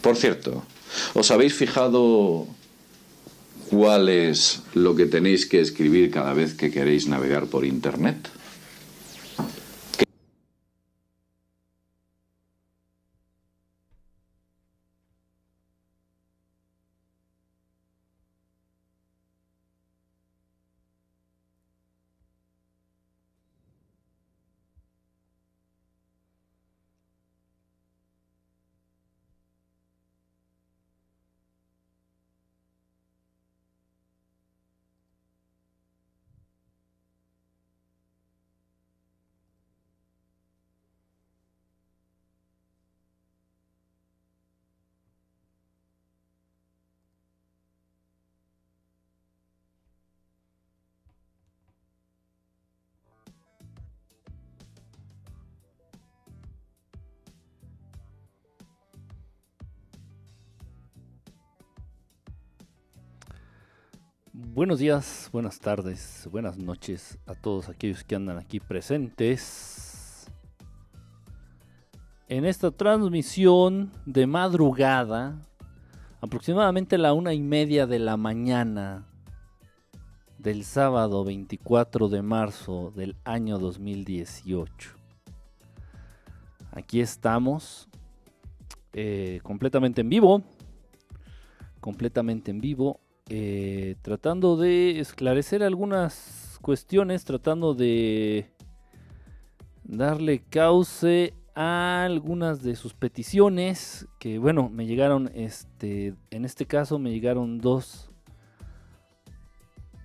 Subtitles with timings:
[0.00, 0.62] Por cierto,
[1.14, 2.46] ¿os habéis fijado
[3.70, 8.28] cuál es lo que tenéis que escribir cada vez que queréis navegar por Internet?
[64.68, 70.30] Buenos días, buenas tardes, buenas noches a todos aquellos que andan aquí presentes.
[72.28, 75.42] En esta transmisión de madrugada,
[76.20, 79.06] aproximadamente a la una y media de la mañana
[80.36, 84.90] del sábado 24 de marzo del año 2018.
[86.72, 87.88] Aquí estamos,
[88.92, 90.42] eh, completamente en vivo,
[91.80, 98.50] completamente en vivo eh, tratando de esclarecer algunas cuestiones, tratando de
[99.84, 106.98] darle cauce a algunas de sus peticiones, que bueno, me llegaron, este, en este caso
[106.98, 108.10] me llegaron dos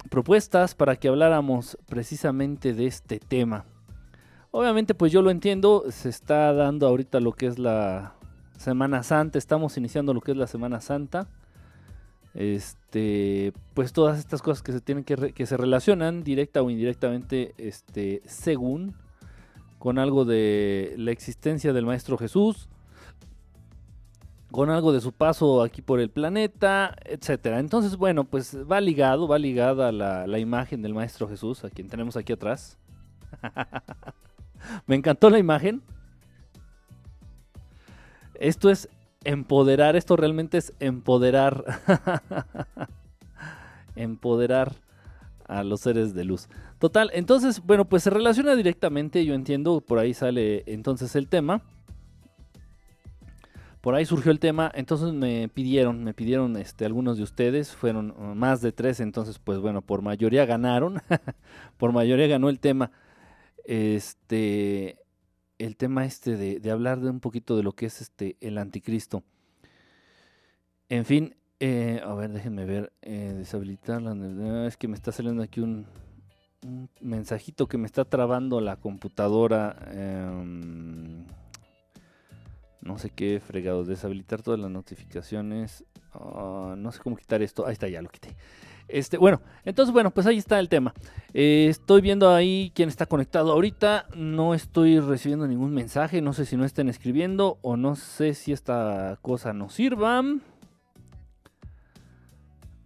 [0.09, 3.65] propuestas para que habláramos precisamente de este tema.
[4.51, 8.15] Obviamente pues yo lo entiendo, se está dando ahorita lo que es la
[8.57, 11.29] Semana Santa, estamos iniciando lo que es la Semana Santa
[12.33, 17.53] este pues todas estas cosas que se tienen que, que se relacionan directa o indirectamente
[17.57, 18.95] este según
[19.77, 22.69] con algo de la existencia del maestro Jesús
[24.53, 27.57] con algo de su paso aquí por el planeta, etcétera.
[27.57, 31.89] Entonces, bueno, pues va ligado, va ligada la, la imagen del Maestro Jesús, a quien
[31.89, 32.77] tenemos aquí atrás.
[34.85, 35.81] Me encantó la imagen.
[38.35, 38.89] Esto es
[39.23, 41.63] empoderar, esto realmente es empoderar,
[43.95, 44.73] empoderar
[45.45, 46.47] a los seres de luz.
[46.79, 51.61] Total, entonces, bueno, pues se relaciona directamente, yo entiendo, por ahí sale entonces el tema.
[53.81, 58.13] Por ahí surgió el tema, entonces me pidieron, me pidieron este, algunos de ustedes, fueron
[58.37, 60.99] más de tres, entonces pues bueno, por mayoría ganaron,
[61.77, 62.91] por mayoría ganó el tema.
[63.65, 65.02] Este,
[65.65, 69.23] el tema este de, hablar de un poquito de lo que es este el anticristo.
[70.89, 74.67] En fin, eh, a ver, déjenme ver, eh, deshabilitarla.
[74.67, 75.87] Es que me está saliendo aquí un,
[77.01, 79.77] mensajito que me está trabando la computadora.
[79.91, 81.25] Em,
[82.81, 85.85] no sé qué fregado, deshabilitar todas las notificaciones.
[86.13, 87.65] Ah, no sé cómo quitar esto.
[87.65, 88.35] Ahí está, ya lo quité.
[88.87, 90.93] Este, bueno, entonces, bueno, pues ahí está el tema.
[91.33, 94.07] Eh, estoy viendo ahí quién está conectado ahorita.
[94.15, 96.21] No estoy recibiendo ningún mensaje.
[96.21, 100.21] No sé si no estén escribiendo o no sé si esta cosa nos sirva.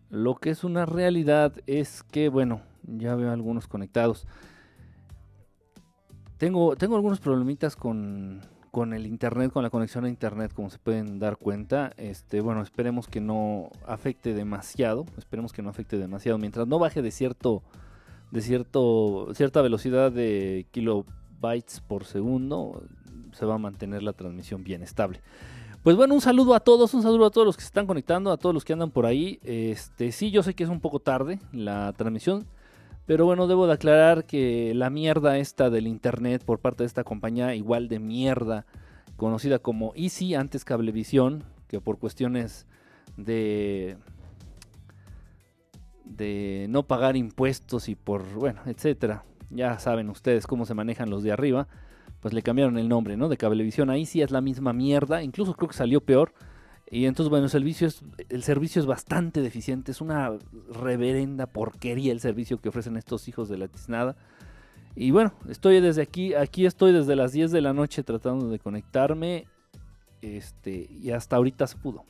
[0.10, 4.26] Lo que es una realidad es que, bueno, ya veo algunos conectados.
[6.38, 8.42] Tengo, tengo algunos problemitas con,
[8.78, 11.94] con el internet, con la conexión a internet, como se pueden dar cuenta.
[11.98, 15.08] Este, bueno, esperemos que no afecte demasiado.
[15.18, 16.38] Esperemos que no afecte demasiado.
[16.38, 17.64] Mientras no baje de cierto,
[18.30, 22.84] de cierto, cierta velocidad de kilobytes por segundo,
[23.32, 25.22] se va a mantener la transmisión bien estable.
[25.82, 28.32] Pues bueno, un saludo a todos, un saludo a todos los que se están conectando,
[28.32, 29.40] a todos los que andan por ahí.
[29.42, 32.46] Este, sí, yo sé que es un poco tarde la transmisión,
[33.08, 37.04] pero bueno, debo de aclarar que la mierda esta del internet por parte de esta
[37.04, 38.68] compañía, igual de mierda,
[39.16, 42.68] conocida como Easy, antes Cablevisión, que por cuestiones
[43.16, 43.98] de
[46.04, 49.24] de no pagar impuestos y por, bueno, etcétera.
[49.50, 51.68] Ya saben ustedes cómo se manejan los de arriba.
[52.20, 53.30] Pues le cambiaron el nombre, ¿no?
[53.30, 53.90] De Cablevisión.
[53.90, 55.24] Ahí sí es la misma mierda.
[55.24, 56.34] Incluso creo que salió peor.
[56.90, 60.32] Y entonces, bueno, el servicio es, el servicio es bastante deficiente, es una
[60.72, 64.16] reverenda porquería el servicio que ofrecen estos hijos de la tiznada.
[64.96, 68.58] Y bueno, estoy desde aquí, aquí estoy desde las 10 de la noche tratando de
[68.58, 69.46] conectarme.
[70.22, 72.04] Este, y hasta ahorita se pudo.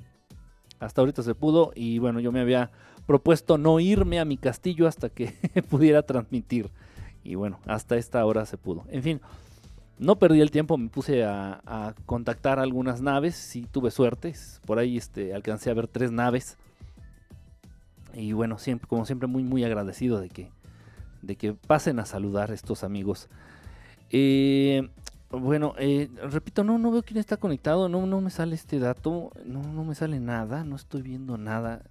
[0.79, 1.71] Hasta ahorita se pudo.
[1.75, 2.71] Y bueno, yo me había
[3.06, 5.33] propuesto no irme a mi castillo hasta que
[5.69, 6.69] pudiera transmitir.
[7.24, 8.85] Y bueno, hasta esta hora se pudo.
[8.89, 9.21] En fin,
[9.99, 14.33] no perdí el tiempo, me puse a, contactar algunas naves, sí tuve suerte,
[14.65, 16.57] por ahí este, alcancé a ver tres naves.
[18.13, 20.49] Y bueno, siempre, como siempre, muy, muy agradecido de que,
[21.21, 23.29] de que pasen a saludar estos amigos.
[24.09, 24.89] Eh,
[25.29, 29.31] bueno, eh, repito, no, no veo quién está conectado, no, no me sale este dato,
[29.45, 31.83] no, no me sale nada, no estoy viendo nada.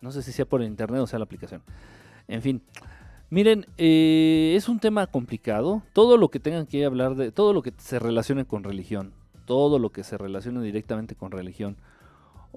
[0.00, 1.62] No sé si sea por el internet o sea la aplicación.
[2.26, 2.62] En fin,
[3.34, 5.82] miren, eh, es un tema complicado.
[5.92, 9.12] Todo lo que tengan que hablar de, todo lo que se relacione con religión,
[9.44, 11.76] todo lo que se relacione directamente con religión,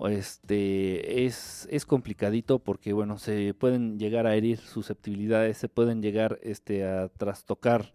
[0.07, 6.37] este, es, es complicadito porque, bueno, se pueden llegar a herir susceptibilidades, se pueden llegar
[6.43, 7.93] este, a trastocar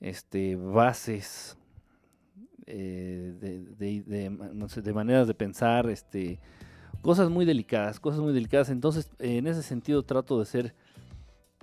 [0.00, 1.56] este, bases
[2.66, 3.34] eh,
[3.78, 4.02] de,
[4.82, 6.38] de maneras de pensar, este,
[7.00, 8.68] cosas muy delicadas, cosas muy delicadas.
[8.68, 10.74] Entonces, en ese sentido trato de ser,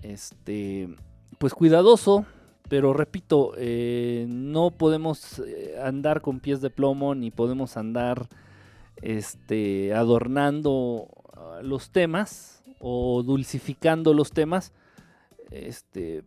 [0.01, 0.89] este,
[1.37, 2.25] pues cuidadoso,
[2.69, 8.27] pero repito, eh, no podemos eh, andar con pies de plomo ni podemos andar,
[9.01, 14.73] este, adornando ah, los temas o dulcificando los temas,
[15.51, 16.23] este,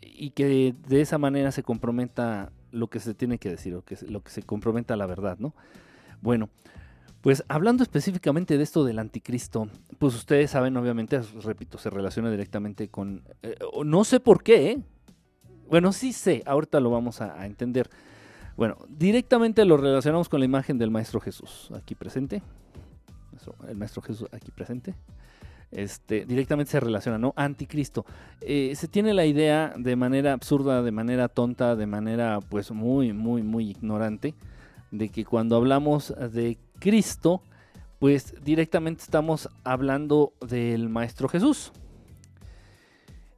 [0.00, 4.22] y que de, esa manera se comprometa lo que se tiene que decir, que, lo
[4.22, 5.54] que se comprometa la verdad, ¿no?
[6.22, 6.48] Bueno,
[7.24, 9.66] pues hablando específicamente de esto del anticristo,
[9.98, 13.22] pues ustedes saben, obviamente, repito, se relaciona directamente con...
[13.42, 14.78] Eh, no sé por qué, ¿eh?
[15.70, 17.88] Bueno, sí sé, ahorita lo vamos a, entender.
[18.58, 22.42] Bueno, directamente lo relacionamos con la imagen del Maestro Jesús, aquí presente.
[23.68, 24.94] El Maestro Jesús aquí presente
[25.70, 27.32] este, directamente se relaciona, ¿no?
[27.36, 28.04] Anticristo.
[28.42, 33.14] Eh, se tiene la idea de manera absurda, de manera tonta, de manera pues muy,
[33.14, 34.34] muy, muy ignorante,
[34.90, 37.42] de que cuando hablamos de Cristo,
[37.98, 41.72] pues directamente estamos hablando del Maestro Jesús.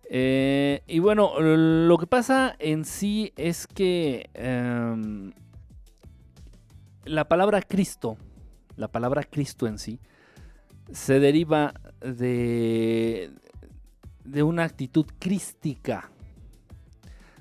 [0.08, 5.32] Eh, y bueno, lo que pasa en sí es que em,
[7.04, 8.16] la palabra Cristo,
[8.76, 9.98] la palabra Cristo en sí,
[10.92, 13.32] se deriva de,
[14.24, 16.10] de una actitud crística,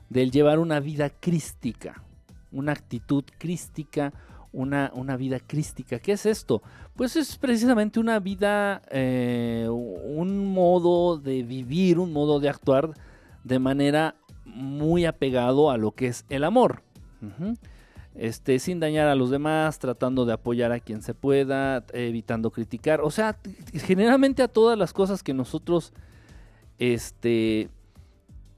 [0.10, 2.04] del llevar una vida crística,
[2.52, 4.14] una actitud crística,
[4.56, 6.00] una, una, vida crística.
[6.00, 6.62] ¿Qué es esto?
[6.96, 12.92] Pues es precisamente una vida, eh, un modo de vivir, un modo de actuar
[13.44, 16.82] de manera muy apegado a lo que es el amor
[18.16, 23.02] este, sin dañar a los demás, tratando de apoyar a quien se pueda, evitando criticar,
[23.02, 23.38] o sea,
[23.74, 25.94] generalmente a todas las cosas que nosotros
[26.80, 27.70] este,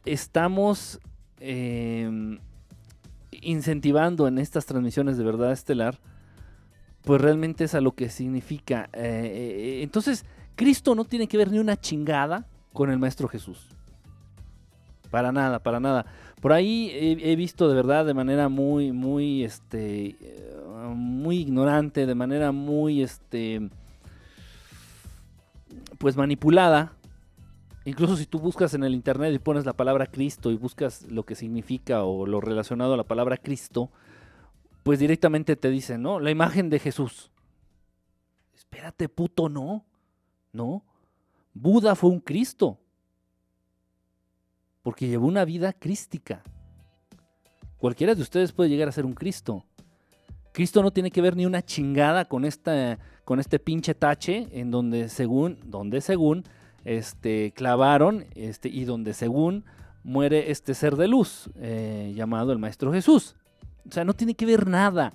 [0.05, 0.99] estamos
[1.39, 2.39] em,
[3.41, 5.99] incentivando en estas transmisiones de verdad estelar,
[7.03, 8.89] pues realmente es a lo que significa.
[8.93, 10.25] Eh, eh, entonces,
[10.55, 13.69] Cristo no tiene que ver ni una chingada con el Maestro Jesús.
[15.09, 16.05] Para nada, para nada.
[16.41, 20.15] Por ahí he, visto de verdad de manera muy, muy, este,
[20.93, 23.69] muy ignorante, de manera muy, este,
[25.97, 26.93] pues manipulada.
[27.87, 31.23] Incluso si tú buscas en el internet y pones la palabra Cristo y buscas lo
[31.23, 33.89] que significa o lo relacionado a la palabra Cristo,
[34.83, 36.19] pues directamente te dicen, ¿no?
[36.19, 37.31] La imagen de Jesús.
[38.53, 39.85] Espérate, puto, no.
[40.51, 40.83] No.
[41.53, 42.77] Buda fue un Cristo
[44.83, 46.43] porque llevó una vida crística.
[47.77, 49.63] Cualquiera de ustedes puede llegar a ser un Cristo.
[50.51, 54.71] Cristo no tiene que ver ni una chingada con, esta, con este pinche tache en
[54.71, 56.43] donde según, donde según
[56.87, 59.65] este, clavaron este, y donde según
[60.03, 63.35] muere este ser de luz eh, llamado el Maestro Jesús.
[63.87, 65.13] O sea, no tiene que ver nada.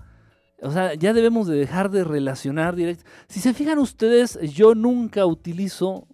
[0.62, 3.05] O sea, ya debemos de dejar de relacionar directo.
[3.26, 6.07] Si se fijan ustedes, yo nunca utilizo,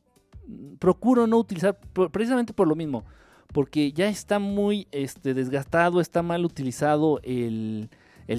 [0.79, 1.79] procuro no utilizar,
[2.11, 3.05] precisamente por lo mismo
[3.53, 7.91] porque ya está muy este, desgastado, está mal utilizado el,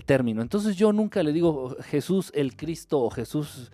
[0.05, 0.41] término.
[0.41, 3.71] Entonces yo nunca le digo Jesús el Cristo o Jesús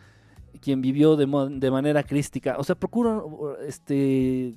[0.62, 1.26] quien vivió de,
[1.60, 2.56] de, manera crística.
[2.58, 4.56] O sea, procuro este,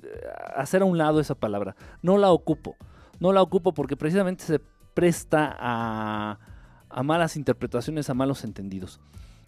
[0.55, 1.75] hacer a un lado esa palabra.
[2.01, 2.75] No la ocupo.
[3.19, 4.59] No la ocupo porque precisamente se
[4.93, 6.39] presta a,
[6.89, 8.99] a malas interpretaciones, a malos entendidos.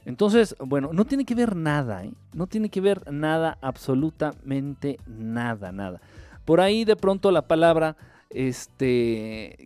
[0.06, 2.14] Entonces, bueno, no tiene que ver nada, ¿eh?
[2.34, 6.02] no tiene que ver nada, absolutamente nada, nada.
[6.46, 7.96] Por ahí de pronto la palabra,
[8.32, 9.58] este,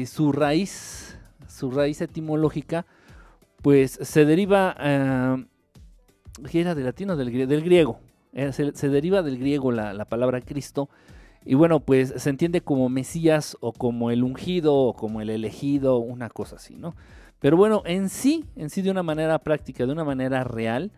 [0.00, 2.86] eh, su raíz, su raíz etimológica,
[3.60, 5.44] pues se deriva, eh,
[6.52, 8.00] era del latino, del, griego,
[8.32, 10.88] eh, se, deriva del griego la, palabra Cristo,
[11.44, 15.98] y bueno, pues se entiende como Mesías o como el ungido o como el elegido,
[15.98, 16.94] una cosa así, ¿no?
[17.38, 20.90] Pero bueno, en sí, en sí de una manera práctica, de una manera real,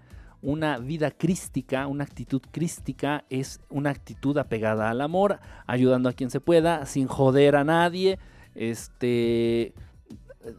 [0.43, 6.31] una vida crística, una actitud crística es una actitud apegada al amor, ayudando a quien
[6.31, 8.21] se pueda, sin joder a nadie,
[8.55, 9.75] este,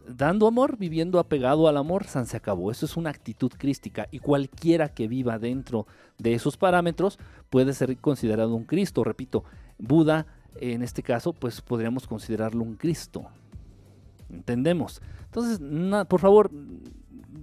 [0.06, 2.70] dando amor, viviendo apegado al amor, San se acabó.
[2.70, 5.86] Eso es una actitud crística y cualquiera que viva dentro
[6.18, 7.18] de esos parámetros
[7.50, 9.04] puede ser considerado un Cristo.
[9.04, 9.44] Repito,
[9.78, 10.26] Buda
[10.60, 13.26] en este caso, pues podríamos considerarlo un Cristo.
[14.30, 15.00] ¿Entendemos?
[15.26, 15.60] Entonces,
[16.08, 16.50] por favor,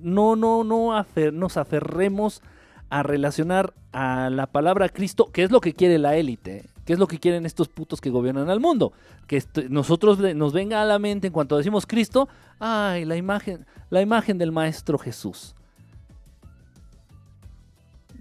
[0.01, 2.41] no, no, no nos aferremos
[2.89, 6.99] a relacionar a la palabra Cristo, que es lo que quiere la élite, que es
[6.99, 8.93] lo que quieren estos putos que gobiernan al mundo.
[9.27, 14.01] Que nosotros nos venga a la mente en cuanto decimos Cristo, ay, la imagen, la
[14.01, 15.55] imagen del Maestro Jesús.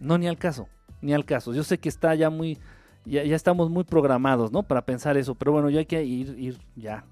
[0.00, 0.68] No, ni al caso,
[1.02, 1.52] ni al caso.
[1.54, 2.58] Yo sé que está ya muy,
[3.04, 4.62] ya, estamos muy programados, ¿no?
[4.62, 7.04] Para pensar eso, pero bueno, ya hay que ir, ir ya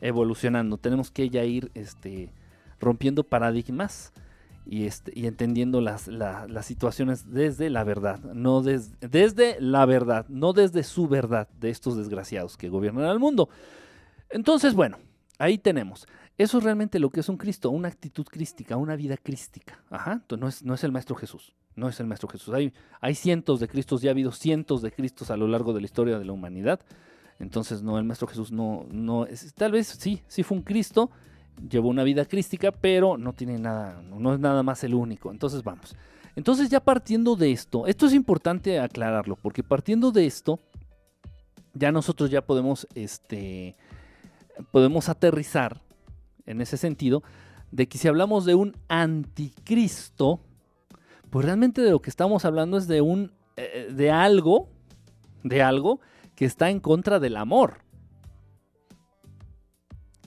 [0.00, 0.76] evolucionando.
[0.76, 2.30] Tenemos que ya ir, este,
[2.80, 4.12] rompiendo paradigmas
[4.64, 10.52] y, este, y entendiendo las, las situaciones desde la verdad, no desde la verdad, no
[10.52, 13.48] desde su verdad de estos desgraciados que gobiernan al mundo.
[14.30, 14.98] Entonces, bueno,
[15.38, 16.06] ahí tenemos.
[16.38, 19.82] Eso es realmente lo que es un Cristo, una actitud crística, una vida crística.
[19.90, 22.54] Ajá, no es, no es el Maestro Jesús, no es el Maestro Jesús.
[22.54, 25.80] Hay, hay cientos de Cristos, ya ha habido cientos de Cristos a lo largo de
[25.80, 26.80] la historia de la humanidad.
[27.38, 31.10] Entonces, no, el Maestro Jesús no, no es, tal vez sí, sí fue un Cristo,
[31.70, 35.30] llevó una vida crística, pero no tiene nada, no es nada más el único.
[35.30, 35.96] Entonces vamos.
[36.34, 40.60] Entonces ya partiendo de esto, esto es importante aclararlo, porque partiendo de esto,
[41.74, 43.76] ya nosotros ya podemos, este,
[44.70, 45.80] podemos aterrizar
[46.46, 47.22] en ese sentido,
[47.70, 50.40] de que si hablamos de un anticristo,
[51.30, 54.68] pues realmente de lo que estamos hablando es de un, eh, de algo,
[55.42, 56.00] de algo
[56.34, 57.82] que está en contra del amor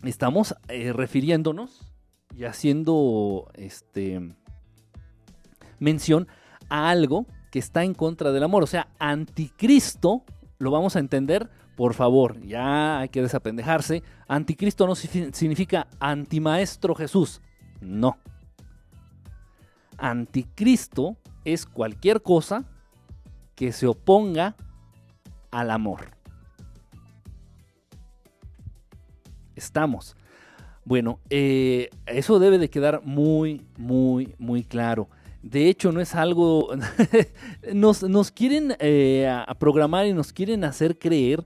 [0.09, 1.81] estamos eh, refiriéndonos
[2.35, 4.35] y haciendo este,
[5.79, 6.27] mención
[6.69, 8.63] a algo que está en contra del amor.
[8.63, 10.23] O sea, anticristo,
[10.57, 14.03] lo vamos a entender, por favor, ya hay que desapendejarse.
[14.27, 17.41] Anticristo no significa antimaestro Jesús.
[17.81, 18.17] No.
[19.97, 22.65] Anticristo es cualquier cosa
[23.55, 24.55] que se oponga
[25.51, 26.11] al amor.
[29.55, 30.15] Estamos.
[30.85, 35.09] Bueno, eh, eso debe de quedar muy, muy, muy claro.
[35.41, 36.69] De hecho, no es algo...
[37.73, 41.45] nos, quieren eh, programar y nos quieren hacer creer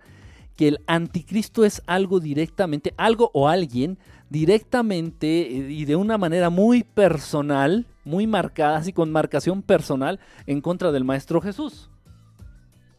[0.55, 3.97] que el anticristo es algo directamente, algo o alguien
[4.29, 10.59] directamente eh, y de una manera muy personal, muy marcada, así con marcación personal en
[10.59, 11.89] contra del Maestro Jesús.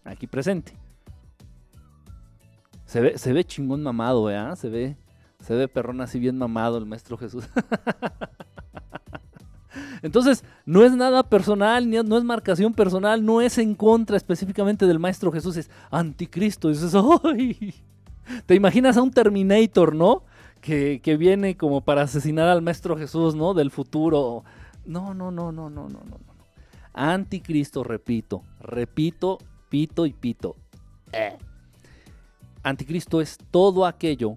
[0.05, 0.73] Aquí presente.
[2.91, 4.57] Se ve, se ve chingón mamado, ¿verdad?
[4.57, 4.97] Se ve,
[5.39, 7.45] se ve perrón así bien mamado el Maestro Jesús.
[10.03, 14.99] Entonces, no es nada personal, no es marcación personal, no es en contra específicamente del
[14.99, 16.69] Maestro Jesús, es anticristo.
[16.69, 16.93] dices,
[17.23, 17.77] ¡ay!
[18.47, 20.25] Te imaginas a un Terminator, ¿no?
[20.61, 23.55] Que, que, viene como para asesinar al Maestro Jesús, ¿no?
[23.55, 24.43] Del futuro.
[24.85, 26.19] No, no, no, no, no, no, no.
[26.93, 30.57] Anticristo, repito, repito, pito y pito.
[31.13, 31.39] Eh
[32.63, 34.37] anticristo es todo aquello,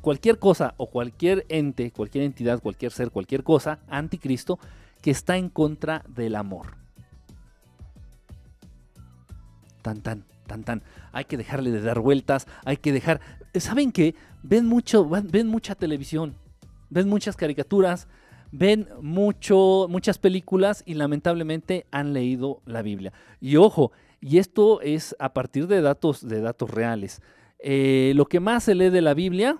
[0.00, 4.58] cualquier cosa o cualquier ente, cualquier entidad, cualquier ser, cualquier cosa, anticristo,
[5.02, 6.74] que está en contra del amor.
[9.82, 10.82] Tan, tan, tan, tan.
[11.12, 13.20] Hay que dejarle de dar vueltas, hay que dejar...
[13.54, 14.14] ¿Saben qué?
[14.42, 16.34] Ven, mucho, ven mucha televisión,
[16.90, 18.08] ven muchas caricaturas,
[18.52, 23.12] ven mucho, muchas películas y lamentablemente han leído la Biblia.
[23.40, 27.22] Y ojo, y esto es a partir de datos, de datos reales.
[27.58, 29.58] Eh, lo que más se lee de la Biblia,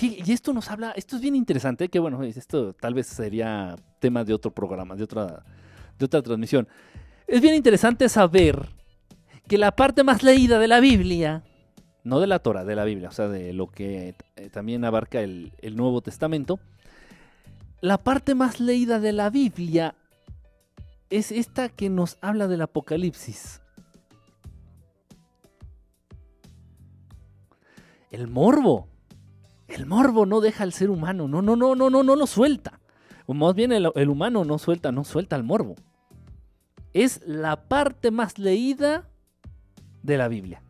[0.00, 4.24] y esto nos habla, esto es bien interesante, que bueno, esto tal vez sería tema
[4.24, 5.44] de otro programa, de otra,
[5.98, 6.68] de otra transmisión.
[7.26, 8.68] Es bien interesante saber
[9.48, 11.42] que la parte más leída de la Biblia,
[12.04, 15.20] no de la Torah, de la Biblia, o sea, de lo que eh, también abarca
[15.20, 16.60] el, el Nuevo Testamento,
[17.80, 19.94] la parte más leída de la Biblia
[21.08, 23.60] es esta que nos habla del Apocalipsis.
[28.10, 28.88] El morbo.
[29.68, 32.80] El morbo no deja al ser humano, no, no, no, no, no, no lo suelta.
[33.26, 35.76] O más bien el, humano no suelta, no suelta el morbo.
[36.92, 39.08] Es la parte más leída
[40.02, 40.62] de la Biblia.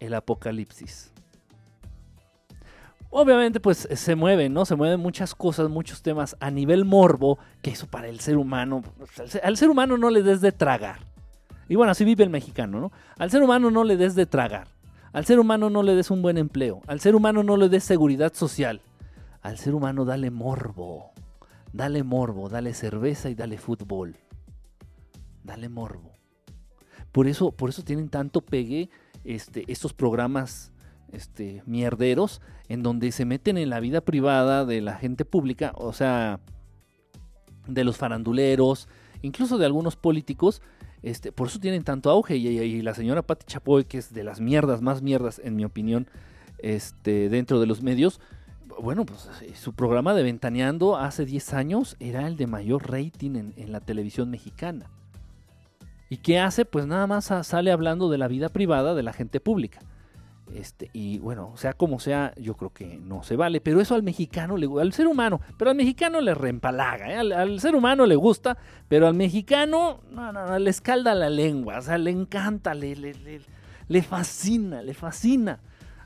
[0.00, 1.12] El Apocalipsis.
[3.10, 4.64] Obviamente, pues se mueven, ¿no?
[4.64, 8.82] Se mueven muchas cosas, muchos temas a nivel morbo, que eso para el ser humano,
[8.96, 11.00] pues, al ser humano no le des de tragar.
[11.68, 12.92] Y bueno, así vive el mexicano, ¿no?
[13.18, 14.68] Al ser humano no le des de tragar.
[15.12, 16.82] Al ser humano no le des un buen empleo.
[16.86, 18.80] Al ser humano no le des seguridad social.
[19.42, 21.12] Al ser humano dale morbo.
[21.72, 24.16] Dale morbo, dale cerveza y dale fútbol.
[25.42, 26.12] Dale morbo.
[27.12, 28.90] Por eso, por eso tienen tanto pegue
[29.24, 30.72] este, estos programas
[31.12, 35.92] este, mierderos en donde se meten en la vida privada de la gente pública, o
[35.92, 36.40] sea,
[37.66, 38.88] de los faranduleros,
[39.22, 40.62] incluso de algunos políticos,
[41.02, 42.36] este, por eso tienen tanto auge.
[42.36, 46.06] Y, la señora Patti Chapoy, que es de las mierdas, más mierdas, en mi opinión,
[46.58, 48.20] este, dentro de los medios,
[48.80, 53.36] bueno, pues eh, su programa de Ventaneando hace 10 años era el de mayor rating
[53.36, 54.90] en, en la televisión mexicana.
[56.08, 56.64] ¿Y qué hace?
[56.64, 59.80] Pues nada más sale hablando de la vida privada de la gente pública.
[60.54, 63.60] Este, y bueno, sea como sea, yo creo que no se vale.
[63.60, 67.12] Pero eso al mexicano, le, al ser humano, pero al mexicano le reempalaga.
[67.12, 67.34] ¿eh?
[67.34, 68.56] Al, ser humano le gusta,
[68.88, 71.78] pero al mexicano no, no, no, le escalda la lengua.
[71.78, 73.40] O sea, le encanta, le, le,
[73.88, 75.58] le, fascina, le fascina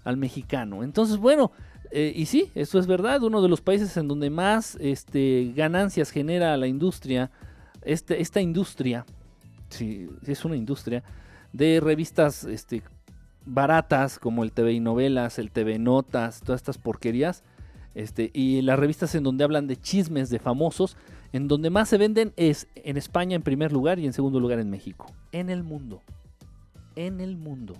[0.05, 0.83] al mexicano.
[0.83, 1.53] Entonces, bueno,
[1.91, 3.23] eh, y sí, eso es verdad.
[3.23, 7.31] Uno de los países en donde más este, ganancias genera la industria,
[7.83, 9.05] este, esta industria,
[9.69, 11.03] si es una industria,
[11.53, 12.83] de revistas este,
[13.47, 17.43] baratas como el TV y novelas, el TV Notas, todas estas porquerías.
[17.95, 20.97] Este, y las revistas en donde hablan de chismes de famosos,
[21.33, 24.59] en donde más se venden es en España en primer lugar y en segundo lugar
[24.59, 25.07] en México.
[25.33, 26.03] En el mundo.
[26.97, 27.75] En el mundo.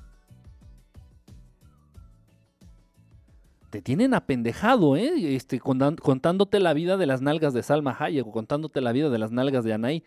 [3.71, 5.37] Te tienen apendejado, ¿eh?
[5.37, 9.19] Este, contándote la vida de las nalgas de Salma Hayek o contándote la vida de
[9.19, 10.05] las nalgas de Anay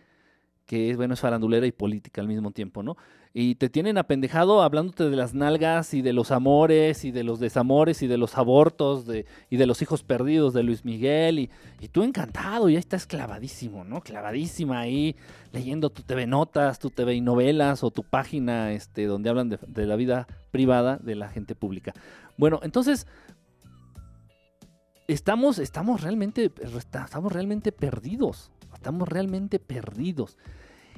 [0.66, 2.96] que es, bueno, es farandulera y política al mismo tiempo, ¿no?
[3.34, 7.40] Y te tienen apendejado hablándote de las nalgas y de los amores y de los
[7.40, 9.06] desamores y de los abortos
[9.50, 11.50] y de los hijos perdidos de Luis Miguel y,
[11.82, 14.02] y tú encantado, ya estás clavadísimo, ¿no?
[14.02, 15.16] Clavadísima ahí
[15.52, 19.60] leyendo tu TV Notas, tu TV y novelas o tu página este, donde hablan de,
[19.68, 21.94] de la vida privada de la gente pública.
[22.38, 23.08] Bueno, entonces
[25.08, 28.52] estamos, estamos, realmente, estamos realmente perdidos.
[28.84, 30.38] Estamos realmente perdidos.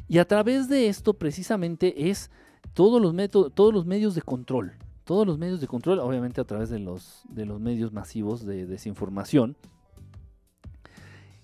[0.08, 2.32] Y a través de esto precisamente es
[2.74, 3.14] todos los,
[3.54, 4.74] todos los medios de control.
[5.04, 8.66] Todos los medios de control, obviamente a través de los, de los medios masivos de
[8.66, 9.56] desinformación.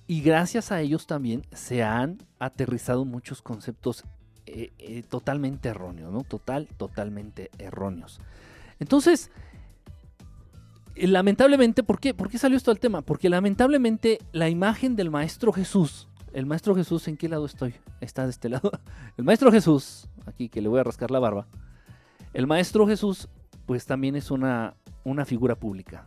[0.08, 4.04] Y gracias a ellos también se han aterrizado muchos conceptos
[4.48, 6.24] eh, eh, totalmente erróneos, ¿no?
[6.24, 8.20] Total, totalmente erróneos.
[8.80, 9.30] Entonces,
[10.96, 12.16] lamentablemente, ¿por qué?
[12.16, 13.04] ¿por qué salió esto al tema?
[13.04, 17.74] Porque lamentablemente la imagen del Maestro Jesús el Maestro Jesús, ¿en qué lado estoy?
[18.00, 18.72] Está de este lado.
[19.18, 21.48] El Maestro Jesús, aquí que le voy a rascar la barba.
[22.34, 23.28] El Maestro Jesús,
[23.66, 26.06] pues también es una, una figura pública.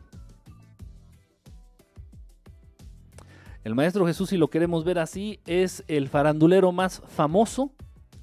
[3.63, 7.73] El Maestro Jesús, si lo queremos ver así, es el farandulero más famoso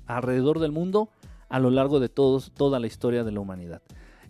[0.06, 1.10] alrededor del mundo
[1.50, 3.82] a lo largo de todos, toda la historia de la humanidad.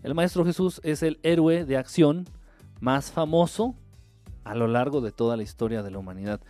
[0.04, 2.28] El Maestro Jesús es el héroe de acción
[2.80, 3.76] más famoso
[4.44, 6.42] a lo largo de toda la historia de la humanidad.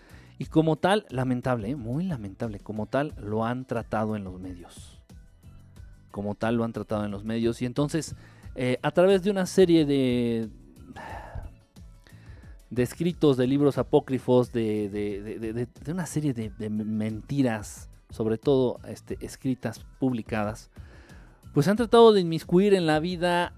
[0.41, 1.75] Y como tal, lamentable, ¿eh?
[1.75, 4.99] muy lamentable, como tal lo han tratado en los medios.
[6.09, 7.61] Como tal lo han tratado en los medios.
[7.61, 8.15] Y entonces,
[8.55, 10.49] eh, a través de una serie de,
[12.75, 20.71] escritos, de libros apócrifos, de, de, una serie de, mentiras, sobre todo este, escritas, publicadas,
[21.53, 23.53] pues han tratado de inmiscuir en la vida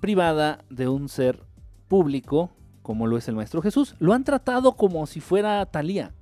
[0.00, 1.42] privada de un ser
[1.88, 3.94] público como lo es el Maestro Jesús.
[3.98, 6.12] Lo han tratado como si fuera Talía.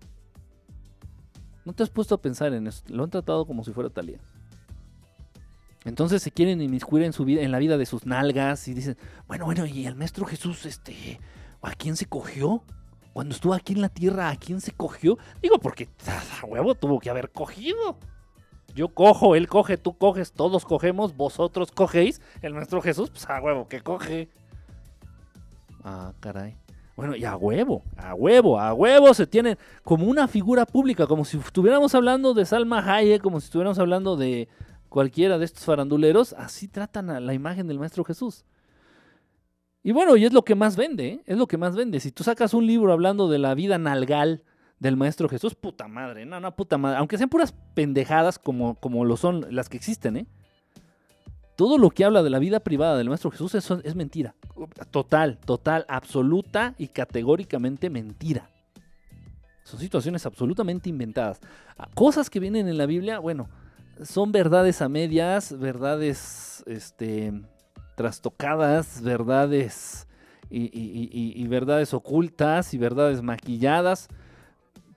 [1.65, 2.83] ¿No te has puesto a pensar en eso?
[2.89, 4.19] Lo han tratado como si fuera Talía.
[5.85, 8.99] Entonces se quieren inmiscuir en su vida, en la vida de sus nalgas y dicen,
[9.27, 11.19] bueno, bueno, y el Maestro Jesús, este,
[11.63, 12.63] ¿a quién se cogió?
[13.13, 15.19] Cuando estuvo aquí en la tierra, ¿a quién se cogió?
[15.41, 15.89] Digo, porque
[16.43, 17.99] a huevo tuvo que haber cogido.
[18.75, 22.21] Yo cojo, él coge, tú coges, todos cogemos, vosotros cogéis.
[22.41, 24.29] El Maestro Jesús, pues a huevo que coge.
[25.85, 26.57] Ah, caray.
[26.97, 31.25] Bueno, y a huevo, a huevo, a huevo se tienen como una figura pública, como
[31.25, 34.49] si estuviéramos hablando de Salma Hayek, como si estuviéramos hablando de
[34.91, 38.45] cualquiera de estos faranduleros, así tratan a la imagen del Maestro Jesús.
[39.83, 41.23] Y bueno, y es lo que más vende, ¿eh?
[41.25, 42.01] es lo que más vende.
[42.01, 44.43] Si tú sacas un libro hablando de la vida nalgal
[44.79, 49.07] del Maestro Jesús, puta madre, no, no, puta madre, aunque sean puras pendejadas como, como
[49.07, 50.27] lo son las que existen, ¿eh?
[51.61, 54.35] Todo lo que habla de la vida privada del Maestro Jesús es, es mentira.
[54.91, 58.49] Total, total, absoluta y categóricamente mentira.
[59.65, 61.39] Son situaciones absolutamente inventadas.
[61.77, 63.51] Ah, cosas que vienen en la Biblia, bueno,
[64.03, 67.43] son verdades a medias, verdades este,
[67.95, 70.07] trastocadas, verdades
[70.49, 74.09] y verdades ocultas y verdades maquilladas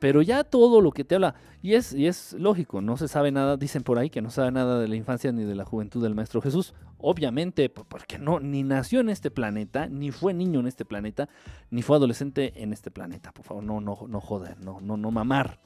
[0.04, 3.32] pero ya todo lo que te habla, y es, y es lógico, no se sabe
[3.32, 6.04] nada, dicen por ahí que no sabe nada de la infancia ni de la juventud
[6.04, 10.68] del Maestro Jesús, obviamente, porque no, ni nació en este planeta, ni fue niño en
[10.68, 11.30] este planeta,
[11.72, 15.10] ni fue adolescente en este planeta, por favor, no, no, no joder, no, no, no
[15.10, 15.62] mamar,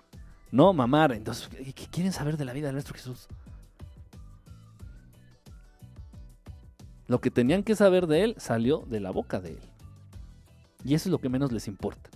[0.52, 3.28] no mamar, entonces, ¿qué quieren saber de la vida del Maestro Jesús?
[7.08, 9.63] Lo que tenían que saber de él salió de la boca de él.
[10.86, 12.12] Y eso es lo que menos les importa.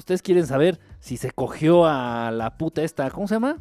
[0.00, 3.58] Ustedes quieren saber si se cogió a la puta esta, ¿cómo se llama?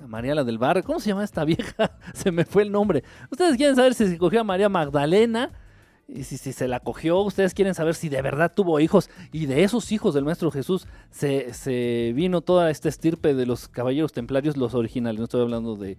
[0.00, 0.84] A María la del Barrio.
[0.84, 1.98] ¿Cómo se llama esta vieja?
[2.14, 3.02] se me fue el nombre.
[3.28, 5.50] Ustedes quieren saber si se cogió a María Magdalena
[6.06, 9.10] y si, se la cogió, ustedes quieren saber si de verdad tuvo hijos.
[9.32, 14.12] Y de esos hijos del Maestro Jesús se, vino toda esta estirpe de los caballeros
[14.12, 15.18] templarios, los originales.
[15.18, 15.98] No estoy hablando de.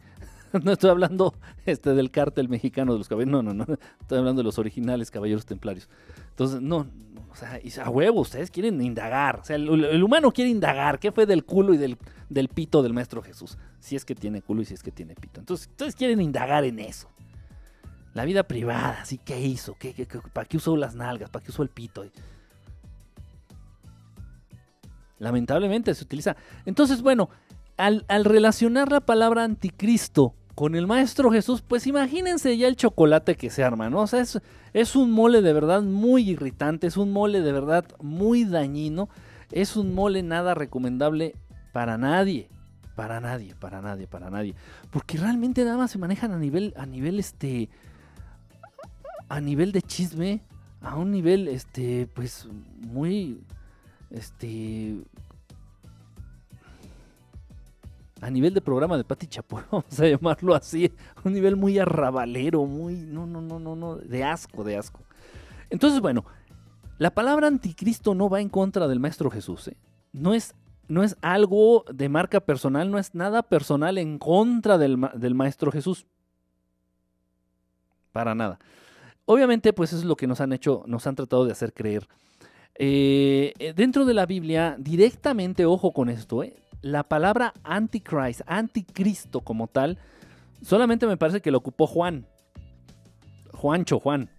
[0.63, 1.33] No estoy hablando
[1.65, 3.31] este, del cártel mexicano de los caballeros.
[3.31, 3.77] No, no, no.
[4.01, 5.89] Estoy hablando de los originales caballeros templarios.
[6.29, 6.87] Entonces, no.
[7.31, 9.39] O sea, a huevo, ustedes quieren indagar.
[9.39, 10.99] O sea, el, humano quiere indagar.
[10.99, 11.97] ¿Qué fue del culo y del,
[12.29, 13.57] del pito del Maestro Jesús?
[13.79, 15.39] Si es que tiene culo y si es que tiene pito.
[15.39, 17.09] Entonces, ustedes quieren indagar en eso.
[18.13, 19.17] La vida privada, ¿sí?
[19.17, 19.75] ¿Qué hizo?
[19.79, 21.29] ¿Qué, para qué usó las nalgas?
[21.29, 22.03] ¿Para qué usó el pito?
[25.17, 26.35] Lamentablemente se utiliza.
[26.65, 27.29] Entonces, bueno,
[27.77, 33.49] al, relacionar la palabra anticristo con el Maestro Jesús, pues imagínense ya el chocolate que
[33.49, 34.01] se arma, ¿no?
[34.01, 34.39] O sea, es,
[34.73, 39.09] es un mole de verdad muy irritante, es un mole de verdad muy dañino,
[39.51, 41.33] es un mole nada recomendable
[41.73, 42.47] para nadie
[42.95, 44.53] para nadie, para nadie, para nadie.
[44.91, 47.67] Porque realmente nada más se manejan a nivel, a nivel este,
[49.29, 50.43] a nivel de chisme,
[50.79, 52.47] a un nivel, este, pues,
[52.77, 53.41] muy,
[54.11, 54.97] este,
[58.21, 60.91] a nivel de programa de Pati Chapoy, vamos a llamarlo así,
[61.23, 65.01] un nivel muy arrabalero, muy, no, no, no, no, no, de asco, de asco.
[65.69, 66.25] Entonces, bueno,
[66.97, 69.77] la palabra anticristo no va en contra del Maestro Jesús, ¿eh?
[70.13, 70.55] no, es,
[70.87, 75.71] no es algo de marca personal, no es nada personal en contra del, del Maestro
[75.71, 76.05] Jesús.
[78.11, 78.59] Para nada.
[79.25, 82.07] Obviamente, pues eso es lo que nos han hecho, nos han tratado de hacer creer.
[82.75, 89.41] Eh, eh, dentro de la Biblia, directamente, ojo con esto, eh, la palabra antichrist, anticristo
[89.41, 89.97] como tal,
[90.61, 92.25] solamente me parece que lo ocupó Juan.
[93.53, 94.29] Juancho, Juan.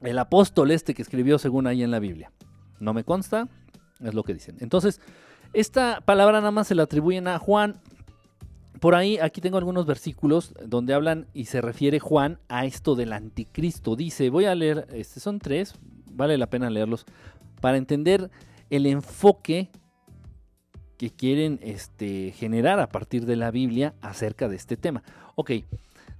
[0.00, 2.32] El apóstol este que escribió según ahí en la Biblia.
[2.78, 3.48] No me consta,
[4.00, 4.56] es lo que dicen.
[4.60, 5.00] Entonces,
[5.52, 7.80] esta palabra nada más se la atribuyen a Juan
[8.80, 13.12] por ahí, aquí tengo algunos versículos donde hablan y se refiere Juan a esto del
[13.12, 13.94] anticristo.
[13.94, 15.74] Dice, voy a leer, este, son tres,
[16.10, 17.04] vale la pena leerlos,
[17.60, 18.30] para entender
[18.70, 19.68] el enfoque
[21.00, 25.02] que quieren este, generar a partir de la Biblia acerca de este tema.
[25.34, 25.52] Ok,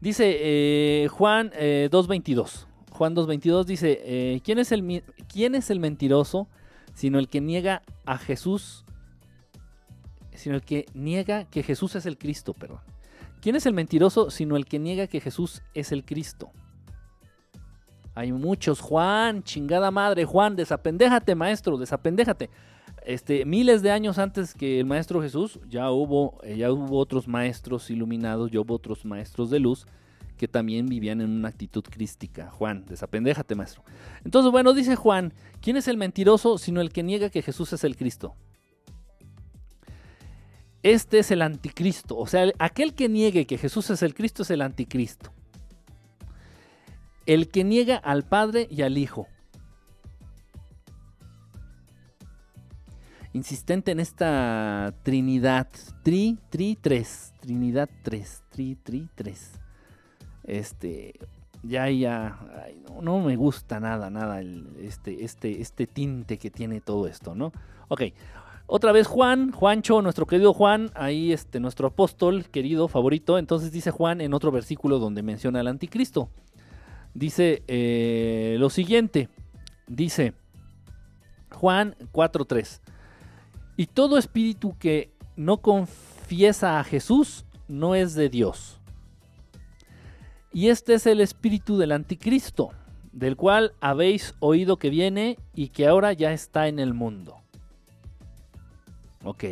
[0.00, 2.62] dice eh, Juan 2.22.
[2.62, 6.48] Eh, Juan 2.22 dice, eh, ¿quién, es el, ¿quién es el mentiroso
[6.94, 8.86] sino el que niega a Jesús
[10.32, 12.80] sino el que niega que Jesús es el Cristo, perdón.
[13.42, 16.52] ¿Quién es el mentiroso sino el que niega que Jesús es el Cristo?
[18.14, 22.48] Hay muchos, Juan, chingada madre, Juan, desapendéjate, maestro, desapendéjate.
[23.06, 27.28] Este, miles de años antes que el maestro Jesús, ya hubo, eh, ya hubo otros
[27.28, 29.86] maestros iluminados, ya hubo otros maestros de luz
[30.36, 32.50] que también vivían en una actitud crística.
[32.50, 33.82] Juan, desapendéjate, maestro.
[34.24, 37.84] Entonces, bueno, dice Juan, ¿quién es el mentiroso sino el que niega que Jesús es
[37.84, 38.34] el Cristo?
[40.82, 42.16] Este es el anticristo.
[42.16, 45.30] O sea, aquel que niegue que Jesús es el Cristo es el anticristo.
[47.26, 49.26] El que niega al Padre y al Hijo.
[53.32, 55.68] Insistente en esta Trinidad.
[56.02, 57.32] Tri, tri, tres.
[57.40, 58.42] Trinidad tres.
[58.50, 59.52] Tri, tri, tres.
[60.44, 61.14] Este.
[61.62, 62.38] Ya, ya.
[62.88, 64.40] no, no, me gusta nada, nada.
[64.40, 67.52] este, este, este tinte que tiene todo esto, ¿no?
[67.88, 68.02] Ok.
[68.72, 73.36] Otra vez Juan, Juancho, nuestro querido Juan, ahí este, nuestro apóstol querido, favorito.
[73.36, 76.30] Entonces dice Juan en otro versículo donde menciona al anticristo.
[77.12, 79.28] Dice eh, lo siguiente,
[79.88, 80.34] dice
[81.50, 82.80] Juan 4.3.
[83.80, 88.78] Y todo espíritu que no confiesa a Jesús no es de Dios.
[90.52, 92.72] Y este es el espíritu del anticristo,
[93.12, 97.38] del cual habéis oído que viene y que ahora ya está en el mundo.
[99.24, 99.44] Ok.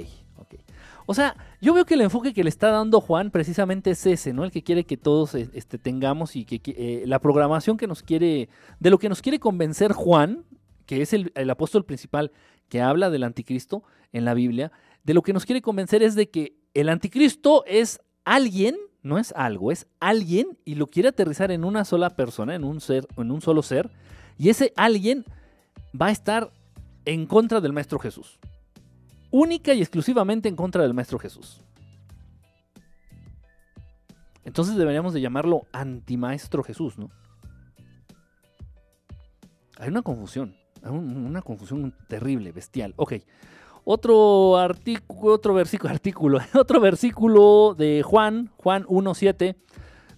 [1.07, 4.35] O sea, yo veo que el enfoque que le está dando Juan precisamente es ese,
[4.35, 4.45] ¿no?
[4.45, 8.03] El que quiere que todos eh, este, tengamos y que, eh, la programación que nos
[8.03, 10.45] quiere, de lo que nos quiere convencer Juan,
[10.85, 12.31] que es el, el, apóstol principal
[12.69, 14.73] que habla del anticristo en la Biblia,
[15.05, 19.33] de lo que nos quiere convencer es de que el anticristo es alguien, no es
[19.33, 23.31] algo, es alguien y lo quiere aterrizar en una sola persona, en un ser, en
[23.31, 23.91] un solo ser,
[24.37, 25.25] y ese alguien
[26.01, 26.53] va a estar
[27.05, 28.39] en contra del Maestro Jesús
[29.31, 31.61] única y exclusivamente en contra del Maestro Jesús.
[34.45, 37.11] Entonces deberíamos de llamarlo antimaestro Jesús, ¿no?
[39.77, 42.95] Hay una confusión, una confusión terrible, bestial.
[42.97, 43.15] Ok,
[43.85, 49.57] otro artículo, otro versículo, artículo, otro versículo de Juan, Juan 1.7,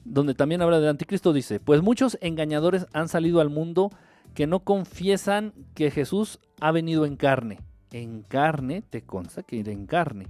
[0.05, 3.91] donde también habla del anticristo, dice, pues muchos engañadores han salido al mundo
[4.35, 7.61] que no confiesan que Jesús ha venido en carne.
[7.93, 10.29] En carne, te consta que en carne.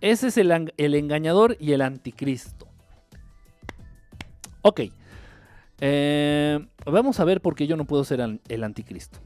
[0.00, 2.68] Ese es el, el engañador y el anticristo.
[4.62, 4.80] Ok.
[5.80, 9.18] Eh, vamos a ver por qué yo no puedo ser el anticristo.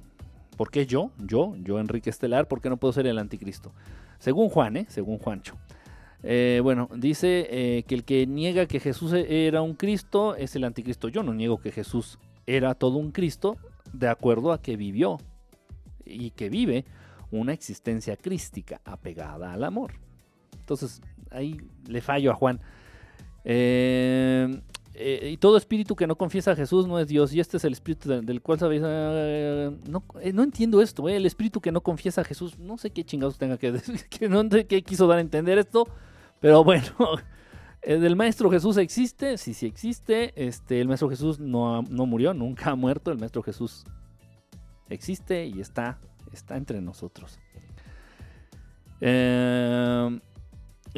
[0.57, 1.13] ¿Por qué yo?
[1.19, 3.73] Yo, yo Enrique Estelar, ¿por qué no puedo ser el anticristo?
[4.19, 4.87] Según Juan, ¿eh?
[4.89, 5.57] Según Juancho.
[6.25, 10.65] Eh, bueno, dice eh, que el que niega que Jesús era un Cristo es el
[10.65, 11.09] anticristo.
[11.09, 13.57] Yo no niego que Jesús era todo un Cristo
[13.93, 15.19] de acuerdo a que vivió
[16.05, 16.85] y que vive
[17.31, 19.93] una existencia crística apegada al amor.
[20.59, 22.61] Entonces, ahí le fallo a Juan.
[25.01, 27.33] Y todo espíritu que no confiesa a Jesús no es Dios.
[27.33, 28.83] Y este es el espíritu del, cual sabéis.
[28.83, 31.09] no, no, entiendo esto.
[31.09, 32.59] el espíritu que no confiesa a Jesús.
[32.59, 34.01] No sé qué chingados tenga que decir.
[34.11, 35.87] Que no sé qué quiso dar a entender esto.
[36.41, 36.87] Pero bueno,
[37.83, 40.33] el Maestro Jesús existe, sí, sí existe.
[40.37, 43.11] Este, el Maestro Jesús no, no murió, nunca ha muerto.
[43.11, 43.85] El Maestro Jesús
[44.89, 45.99] existe y está,
[46.33, 47.39] está entre nosotros.
[49.01, 50.21] Eh,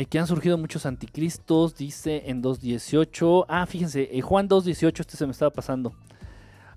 [0.07, 3.47] que han surgido muchos anticristos, dice en 2.18.
[3.49, 5.93] Ah, fíjense, en Juan 2.18, este se me estaba pasando.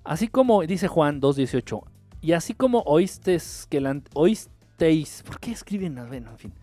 [0.02, 1.82] Así como, dice Juan 2.18,
[2.20, 5.94] y así como oísteis que oísteis, ¿por qué escriben?
[6.08, 6.54] Bueno, en fin.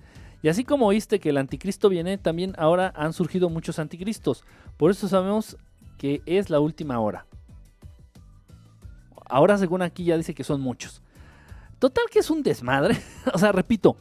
[0.42, 4.44] Y así como oíste que el anticristo viene, también ahora han surgido muchos anticristos.
[4.78, 5.58] Por eso sabemos
[6.00, 7.28] que es la última hora.
[9.26, 11.04] Ahora según aquí ya dice que son muchos.
[11.78, 13.00] Total que es un desmadre.
[13.34, 13.98] o sea, repito,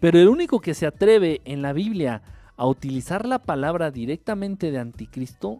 [0.00, 2.22] pero el único que se atreve en la Biblia
[2.56, 5.58] a utilizar la palabra directamente de anticristo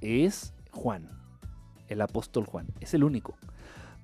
[0.00, 1.08] es Juan,
[1.88, 2.66] el apóstol Juan.
[2.80, 3.36] Es el único.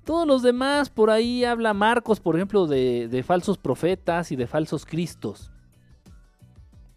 [0.05, 4.85] Todos los demás, por ahí habla Marcos, por ejemplo, de, falsos profetas y de falsos
[4.85, 5.51] cristos.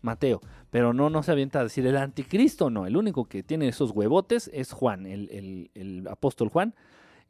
[0.03, 0.41] Mateo.
[0.71, 2.87] Pero no, no se avienta a decir el anticristo, no.
[2.87, 6.75] El único que tiene esos huevotes es Juan, el, apóstol Juan.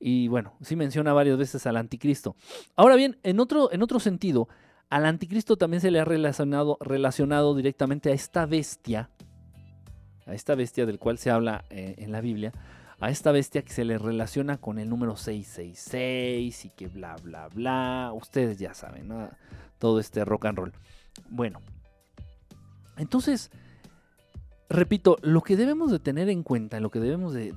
[0.00, 2.34] Y bueno, sí menciona varias veces al anticristo.
[2.74, 4.48] Ahora bien, en otro, en otro sentido,
[4.90, 9.11] al anticristo también se le ha relacionado, relacionado directamente a esta bestia,
[10.27, 12.53] a esta bestia del cual se habla eh, en la Biblia,
[13.01, 17.48] a esta bestia que se le relaciona con el número 666 y que bla, bla,
[17.48, 18.12] bla.
[18.14, 19.31] Ustedes ya saben, ¿no?
[19.79, 20.72] Todo este rock and roll.
[21.29, 21.61] Bueno,
[22.96, 23.51] entonces,
[24.68, 27.53] repito, lo que debemos de tener en cuenta, lo que debemos de,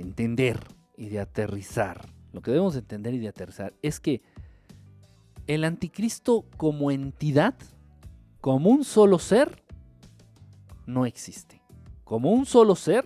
[0.00, 0.58] entender
[0.96, 4.22] y de aterrizar, lo que debemos de entender y de aterrizar es que
[5.54, 7.54] el anticristo como entidad,
[8.40, 9.64] como un solo ser,
[10.86, 11.60] no existe.
[12.04, 13.04] Como un solo ser,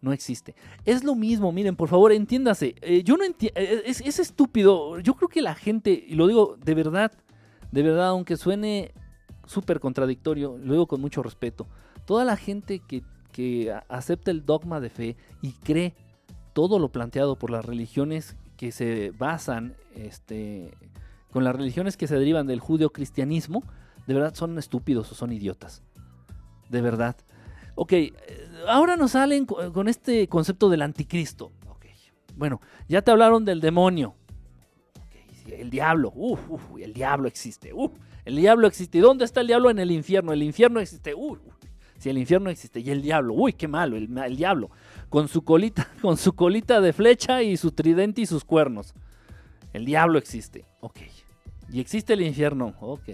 [0.00, 0.54] no existe.
[0.86, 2.76] Es lo mismo, miren, por favor, entiéndase.
[2.80, 4.98] Eh, yo no entiendo, eh, es, es, estúpido.
[5.00, 7.12] Yo creo que la gente, y lo digo de verdad,
[7.72, 8.94] de verdad, aunque suene
[9.44, 11.66] súper contradictorio, lo digo con mucho respeto.
[12.06, 13.02] Toda la gente que,
[13.88, 15.94] acepta el dogma de fe y cree
[16.54, 20.72] todo lo planteado por las religiones que se basan este,
[21.36, 23.62] con las religiones que se derivan del judeo-cristianismo,
[24.06, 25.82] de verdad son estúpidos o son idiotas.
[26.70, 27.14] De verdad.
[27.74, 28.14] Ok, eh,
[28.66, 31.52] ahora nos salen con este concepto del anticristo.
[31.68, 31.92] Okay.
[32.36, 34.14] Bueno, ya te hablaron del demonio.
[35.46, 36.10] el diablo.
[36.16, 36.40] Uf,
[36.80, 37.70] el diablo existe.
[37.74, 37.92] Uf,
[38.24, 38.96] el diablo existe.
[38.96, 39.68] ¿Y dónde está el diablo?
[39.68, 40.32] En el infierno.
[40.32, 41.14] El infierno existe.
[41.14, 41.38] Uy,
[41.98, 42.80] si el infierno existe.
[42.80, 43.34] Y el diablo.
[43.34, 43.98] Uy, qué malo.
[43.98, 44.70] El, el, diablo.
[45.10, 48.94] Con su colita, con su colita de flecha y su tridente y sus cuernos.
[49.74, 50.64] El diablo existe.
[50.80, 51.00] Ok.
[51.70, 52.74] Y existe el infierno.
[52.80, 53.08] Ok.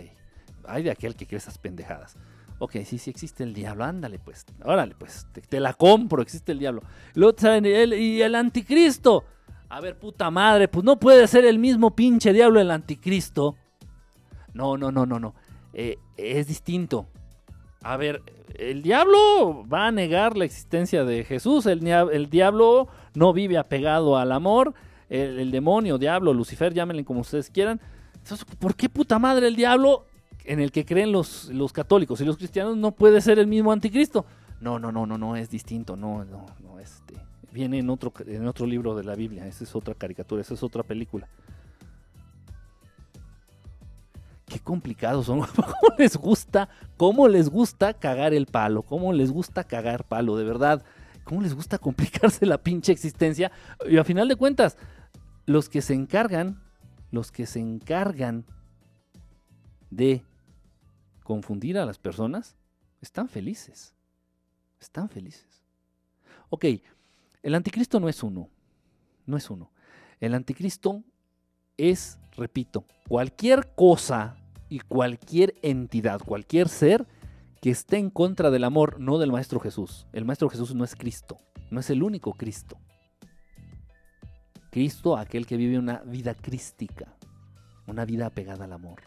[0.64, 2.16] Hay de aquel que cree esas pendejadas.
[2.58, 3.84] Ok, sí, sí existe el diablo.
[3.84, 4.44] Ándale, pues.
[4.64, 5.26] Órale, pues.
[5.48, 6.22] Te, la compro.
[6.22, 6.82] Existe el diablo.
[7.14, 9.24] Y el anticristo.
[9.68, 10.68] A ver, puta madre.
[10.68, 13.56] Pues no puede ser el mismo pinche diablo el anticristo.
[14.54, 15.34] No, no, no, no, no.
[15.72, 17.08] Eh, es distinto.
[17.82, 18.22] A ver,
[18.54, 21.66] el diablo va a negar la existencia de Jesús.
[21.66, 24.74] El diablo no vive apegado al amor.
[25.08, 27.80] El, demonio, diablo, Lucifer, llámenle como ustedes quieran.
[28.58, 30.06] ¿Por qué puta madre el diablo
[30.44, 33.72] en el que creen los, los católicos y los cristianos no puede ser el mismo
[33.72, 34.24] anticristo?
[34.60, 35.96] No, no, no, no, no, es distinto.
[35.96, 37.14] No, no, no, este.
[37.52, 39.46] Viene en otro, en otro libro de la Biblia.
[39.46, 41.28] Esa es otra caricatura, esa es otra película.
[44.52, 45.40] qué complicados son.
[45.56, 46.68] ¿Cómo les gusta?
[46.96, 48.82] ¿Cómo les gusta cagar el palo?
[48.82, 50.36] ¿Cómo les gusta cagar palo?
[50.36, 50.84] De verdad.
[51.24, 53.50] ¿Cómo les gusta complicarse la pinche existencia?
[53.88, 54.76] Y a final de cuentas,
[55.46, 56.60] los que se encargan,
[57.12, 58.44] los que se encargan
[59.90, 60.24] de
[61.22, 62.56] confundir a las personas,
[63.00, 63.94] están felices.
[64.80, 65.62] Están felices.
[66.48, 66.64] Ok,
[67.42, 68.48] el anticristo no es uno.
[69.26, 69.70] No es uno.
[70.20, 71.04] El anticristo
[71.76, 74.36] es, repito, cualquier cosa
[74.68, 77.06] y cualquier entidad, cualquier ser
[77.60, 80.06] que esté en contra del amor, no del Maestro Jesús.
[80.12, 81.38] El Maestro Jesús no es Cristo,
[81.70, 82.78] no es el único Cristo.
[84.72, 87.14] Cristo, aquel que vive una vida crística,
[87.86, 89.02] una vida apegada al amor.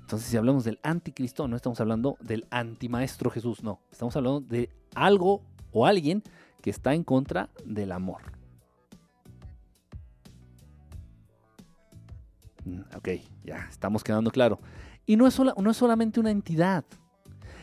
[0.00, 3.80] Entonces, si hablamos del anticristo, no estamos hablando del antimaestro Jesús, no.
[3.92, 6.24] Estamos hablando de algo o alguien
[6.60, 8.20] que está en contra del amor.
[12.64, 13.08] Mm, ok,
[13.44, 14.58] ya estamos quedando claro.
[15.06, 16.84] Y no es, no es solamente una entidad.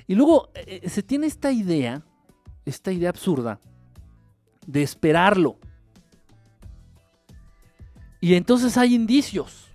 [0.07, 2.05] Y luego eh, eh, se tiene esta idea,
[2.63, 3.59] esta idea absurda,
[4.65, 5.57] de esperarlo.
[8.21, 9.67] Y entonces hay indicios.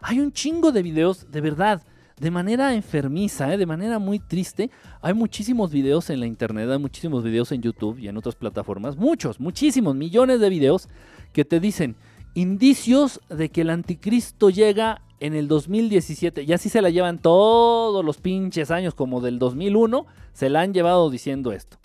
[0.00, 1.82] Hay un chingo de videos, de verdad,
[2.20, 3.56] de manera enfermiza, ¿eh?
[3.56, 4.70] de manera muy triste.
[5.02, 8.96] Hay muchísimos videos en la internet, hay muchísimos videos en YouTube y en otras plataformas.
[8.96, 10.88] Muchos, muchísimos, millones de videos
[11.32, 11.96] que te dicen
[12.34, 16.42] indicios de que el anticristo llega en el 2017.
[16.42, 20.74] Y así se la llevan todos los pinches años, como del 2001, se la han
[20.74, 21.78] llevado diciendo esto.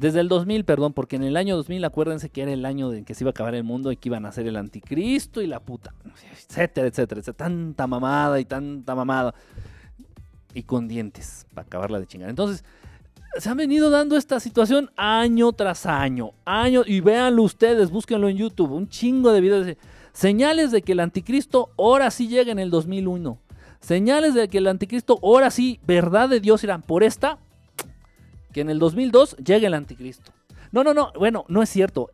[0.00, 3.04] Desde el 2000, perdón, porque en el año 2000 acuérdense que era el año en
[3.04, 5.46] que se iba a acabar el mundo y que iban a ser el anticristo y
[5.46, 5.92] la puta,
[6.32, 7.36] etcétera, etcétera, etcétera.
[7.36, 9.34] Tanta mamada y tanta mamada.
[10.54, 12.30] Y con dientes, para acabarla de chingar.
[12.30, 12.64] Entonces,
[13.36, 18.38] se han venido dando esta situación año tras año, año, y véanlo ustedes, búsquenlo en
[18.38, 19.66] YouTube, un chingo de videos.
[19.66, 19.76] De,
[20.14, 23.38] señales de que el anticristo ahora sí llega en el 2001.
[23.80, 27.38] Señales de que el anticristo ahora sí, verdad de Dios irán por esta,
[28.52, 30.32] que en el 2002 llegue el anticristo.
[30.72, 32.10] No, no, no, bueno, no es cierto.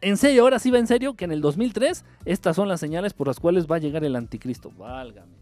[0.00, 3.14] En serio, ahora sí va en serio que en el 2003 estas son las señales
[3.14, 4.70] por las cuales va a llegar el anticristo.
[4.76, 5.32] Válgame.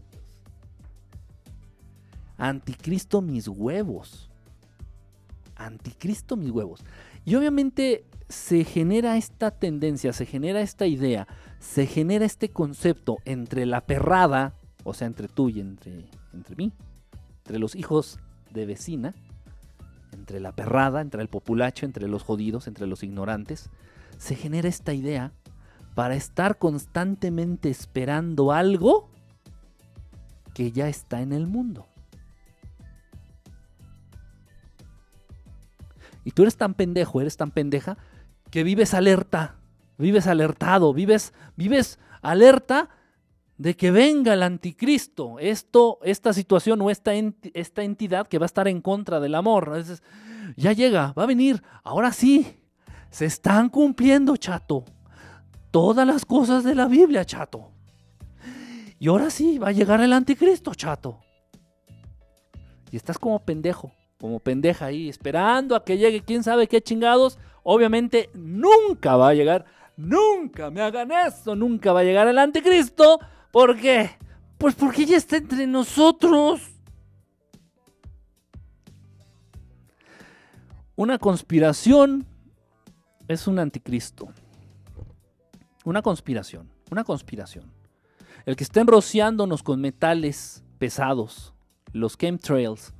[2.37, 4.29] Anticristo mis huevos.
[5.55, 6.81] Anticristo mis huevos.
[7.25, 11.27] Y obviamente se genera esta tendencia, se genera esta idea,
[11.59, 16.73] se genera este concepto entre la perrada, o sea, entre tú y entre, entre mí,
[17.39, 18.19] entre los hijos
[18.51, 19.13] de vecina,
[20.23, 23.69] entre la perrada, entre el populacho, entre los jodidos, entre los ignorantes,
[24.17, 25.33] se genera esta idea
[25.95, 29.09] para estar constantemente esperando algo
[30.53, 31.85] que ya está en el mundo.
[36.23, 37.97] Y tú eres tan pendejo, eres tan pendeja,
[38.49, 39.57] que vives alerta,
[39.97, 42.87] vives alertado, vives, vives alerta
[43.63, 48.51] de que venga el anticristo, esto, esta situación o esta, esta entidad que va a
[48.51, 49.81] estar en contra del amor.
[50.57, 52.57] ya llega, va a venir, ahora sí,
[53.09, 54.83] se están cumpliendo, chato,
[55.71, 57.71] todas las cosas de la Biblia, chato.
[58.99, 61.21] Y ahora sí, va a llegar el anticristo, chato.
[62.91, 67.39] Y estás como pendejo, como pendeja ahí, esperando a que llegue quién sabe qué chingados.
[67.63, 69.63] Obviamente nunca va a llegar,
[69.95, 73.21] nunca me hagan eso, nunca va a llegar el anticristo
[73.53, 74.09] ¿Por qué?
[74.57, 76.59] Pues porque ya está entre nosotros.
[80.95, 82.25] Una conspiración
[83.27, 84.29] es un anticristo.
[85.85, 87.71] Una conspiración, una conspiración.
[88.47, 91.53] El que estén rociándonos con metales pesados,
[91.91, 92.91] los chemtrails,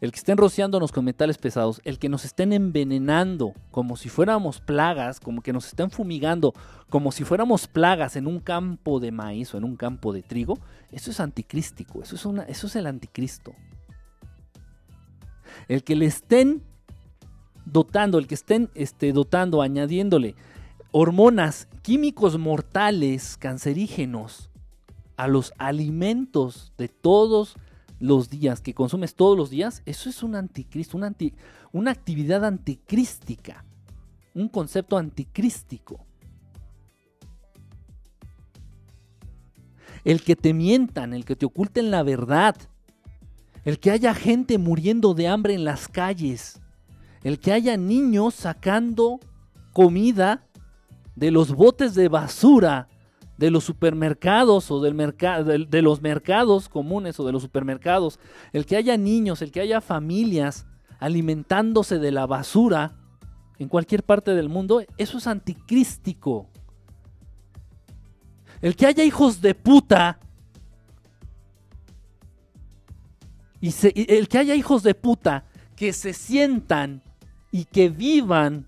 [0.00, 4.60] el que estén rociándonos con metales pesados, el que nos estén envenenando como si fuéramos
[4.60, 6.52] plagas, como que nos estén fumigando
[6.88, 10.58] como si fuéramos plagas en un campo de maíz o en un campo de trigo,
[10.92, 13.52] eso es anticrístico, eso es, una, eso es el anticristo.
[15.66, 16.62] El que le estén
[17.64, 20.36] dotando, el que estén este, dotando, añadiéndole
[20.92, 24.48] hormonas, químicos mortales, cancerígenos
[25.16, 27.56] a los alimentos de todos
[28.30, 31.14] días, que consumes todos los días, eso es un anticristo, una,
[31.72, 33.64] una actividad anticrística,
[34.34, 36.04] un concepto anticrístico.
[40.04, 42.56] El que te mientan, el que te oculten la verdad,
[43.64, 46.60] el que haya gente muriendo de hambre en las calles,
[47.22, 49.18] el que haya niños sacando
[49.72, 50.46] comida
[51.16, 52.88] de los botes de basura
[53.38, 54.96] de los supermercados o del
[55.70, 58.18] de, los mercados comunes o de los supermercados,
[58.52, 60.66] el que haya niños, el que haya familias
[60.98, 62.96] alimentándose de la basura
[63.58, 66.48] en cualquier parte del mundo, eso es anticrístico.
[68.60, 70.18] El que haya hijos de puta
[73.60, 73.72] y
[74.12, 75.44] el que haya hijos de puta
[75.76, 77.02] que se sientan
[77.52, 78.66] y que vivan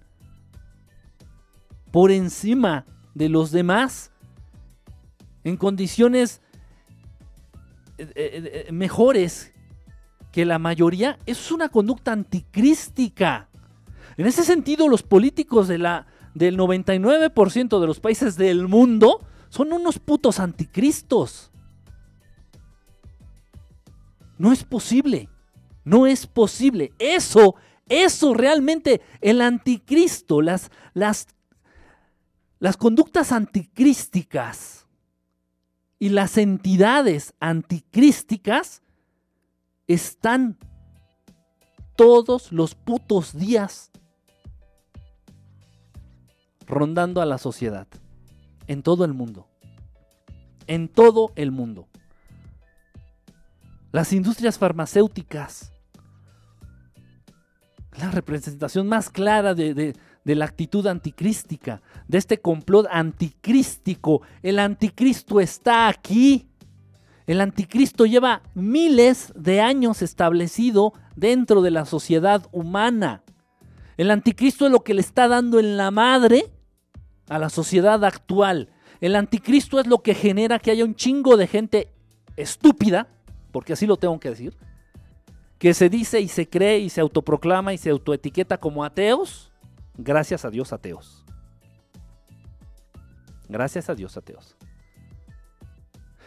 [1.90, 4.12] por encima de los demás,
[5.44, 6.40] en condiciones
[7.98, 9.52] eh, eh, eh, mejores
[10.32, 13.48] que la mayoría, eso es una conducta anticrística.
[14.16, 19.72] En ese sentido, los políticos de la, del 99% de los países del mundo son
[19.72, 21.50] unos putos anticristos.
[24.38, 25.28] No es posible.
[25.84, 26.92] No es posible.
[26.98, 27.56] Eso,
[27.88, 31.26] eso realmente, el anticristo, las, las,
[32.60, 34.79] las conductas anticrísticas
[36.00, 38.82] y las entidades anticrísticas
[39.86, 40.58] están
[41.94, 43.90] todos los putos días
[46.66, 47.86] rondando a la sociedad
[48.66, 49.46] en todo el mundo.
[50.66, 51.86] En todo el mundo.
[53.92, 55.74] Las industrias farmacéuticas.
[57.98, 59.94] La representación más clara de,
[60.24, 64.22] la actitud anticrística, de este complot anticrístico.
[64.42, 66.46] El anticristo está aquí.
[67.26, 73.22] El anticristo lleva miles de años establecido dentro de la sociedad humana.
[73.96, 76.50] El anticristo es lo que le está dando en la madre
[77.28, 78.70] a la sociedad actual.
[79.00, 81.92] El anticristo es lo que genera que haya un chingo de gente
[82.36, 83.08] estúpida,
[83.52, 84.56] porque así lo tengo que decir,
[85.58, 89.49] que se dice y se cree y se autoproclama y se autoetiqueta como ateos.
[89.96, 91.24] Gracias a Dios ateos.
[93.48, 94.56] Gracias a Dios ateos.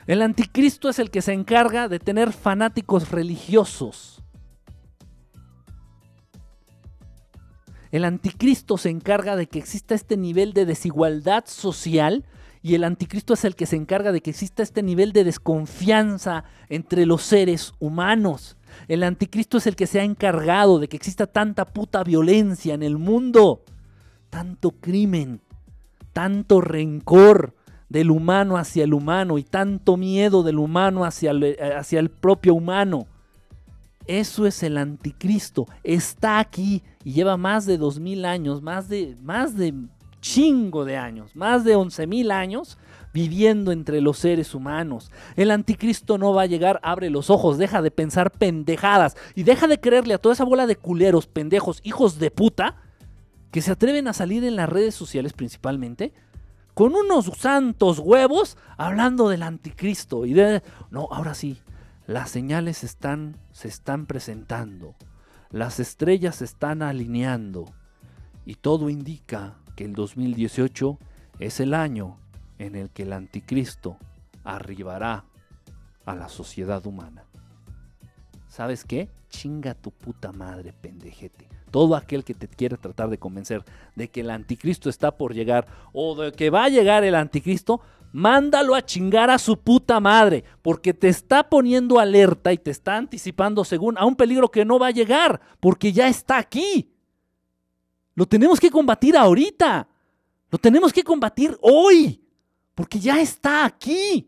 [0.05, 4.23] El anticristo es el que se encarga de tener fanáticos religiosos
[7.93, 12.25] El anticristo se encarga de que exista este nivel de desigualdad social
[12.63, 16.43] y el anticristo es el que se encarga de que exista este nivel de desconfianza
[16.69, 18.57] entre los seres humanos.
[18.87, 22.83] El anticristo es el que se ha encargado de que exista tanta puta violencia en
[22.83, 23.63] el mundo,
[24.29, 25.41] tanto crimen,
[26.11, 27.55] tanto rencor
[27.89, 32.55] del humano hacia el humano y tanto miedo del humano hacia el, hacia el propio
[32.55, 33.07] humano.
[34.07, 35.67] Eso es el anticristo.
[35.83, 39.73] Está aquí y lleva más de dos mil años, más de, más de
[40.19, 42.77] chingo de años, más de once mil años
[43.13, 45.11] viviendo entre los seres humanos.
[45.35, 49.67] El anticristo no va a llegar, abre los ojos, deja de pensar pendejadas y deja
[49.67, 52.77] de creerle a toda esa bola de culeros, pendejos, hijos de puta,
[53.51, 56.11] que se atreven a salir en las redes sociales principalmente
[56.73, 60.63] con unos santos huevos hablando del anticristo y de...
[60.89, 61.59] No, ahora sí,
[62.07, 64.95] las señales están, se están presentando,
[65.51, 67.65] las estrellas se están alineando
[68.43, 70.97] y todo indica que el 2018
[71.39, 72.17] es el año
[72.65, 73.97] en el que el anticristo
[74.43, 75.25] arribará
[76.05, 77.23] a la sociedad humana.
[78.47, 79.09] ¿Sabes qué?
[79.29, 81.49] Chinga tu puta madre, pendejete.
[81.71, 83.63] Todo aquel que te quiere tratar de convencer
[83.95, 87.81] de que el anticristo está por llegar o de que va a llegar el anticristo,
[88.11, 92.95] mándalo a chingar a su puta madre, porque te está poniendo alerta y te está
[92.95, 96.91] anticipando según a un peligro que no va a llegar, porque ya está aquí.
[98.13, 99.87] Lo tenemos que combatir ahorita.
[100.51, 102.22] Lo tenemos que combatir hoy,
[102.75, 104.25] porque ya está aquí.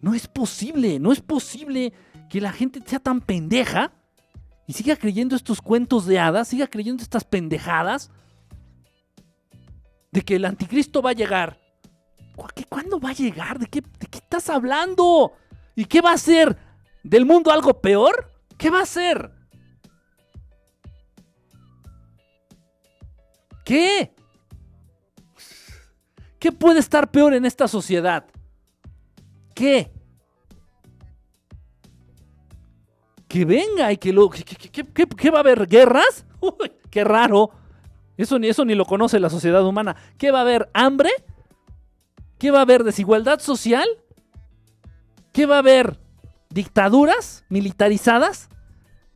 [0.00, 1.92] No es posible, no es posible
[2.28, 3.92] que la gente sea tan pendeja
[4.66, 8.10] y siga creyendo estos cuentos de hadas, siga creyendo estas pendejadas
[10.10, 11.60] de que el anticristo va a llegar.
[12.68, 13.58] ¿Cuándo va a llegar?
[13.58, 15.34] ¿De qué, ¿De qué estás hablando?
[15.76, 16.56] ¿Y qué va a hacer?
[17.02, 18.32] ¿Del mundo algo peor?
[18.56, 19.30] ¿Qué va a hacer?
[23.64, 24.14] ¿Qué?
[26.40, 28.24] ¿Qué puede estar peor en esta sociedad?
[29.54, 29.92] ¿Qué?
[33.28, 34.30] Que venga y que lo...
[34.30, 35.66] ¿Qué, va a haber?
[35.68, 36.24] ¿Guerras?
[36.90, 37.50] Qué raro.
[38.16, 39.94] Eso ni, eso ni lo conoce la sociedad humana.
[40.16, 40.70] ¿Qué va a haber?
[40.72, 41.10] ¿Hambre?
[42.38, 42.84] ¿Qué va a haber?
[42.84, 43.86] ¿Desigualdad social?
[45.32, 46.00] ¿Qué va a haber?
[46.48, 48.48] ¿Dictaduras militarizadas?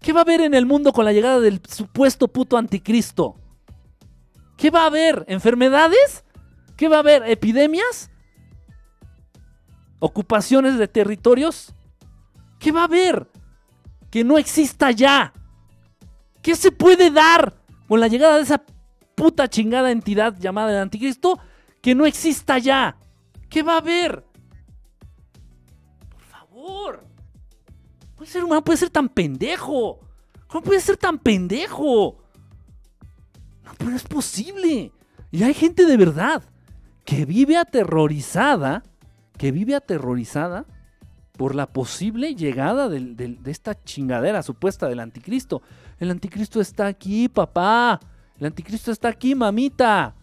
[0.00, 3.36] ¿Qué va a haber en el mundo con la llegada del supuesto puto anticristo?
[4.58, 5.24] ¿Qué va a haber?
[5.26, 6.24] ¿Enfermedades?
[6.76, 7.22] ¿Qué va a haber?
[7.28, 8.10] ¿Epidemias?
[9.98, 11.74] ¿Ocupaciones de territorios?
[12.58, 13.30] ¿Qué va a haber?
[14.10, 15.32] Que no exista ya.
[16.42, 17.54] ¿Qué se puede dar
[17.88, 18.62] con la llegada de esa
[19.14, 21.38] puta chingada entidad llamada el anticristo
[21.80, 22.96] que no exista ya.
[23.48, 24.24] ¿Qué va a haber?
[26.08, 27.04] Por favor.
[28.16, 30.00] Puede ser humano, puede ser tan pendejo.
[30.46, 32.16] ¿Cómo puede ser tan pendejo?
[33.64, 34.92] No, pero es posible.
[35.30, 36.42] Y hay gente de verdad
[37.04, 38.82] que vive aterrorizada,
[39.36, 40.66] que vive aterrorizada
[41.36, 45.62] por la posible llegada de esta chingadera supuesta del anticristo.
[45.98, 48.00] El anticristo está aquí, papá.
[48.38, 50.14] El anticristo está aquí, mamita.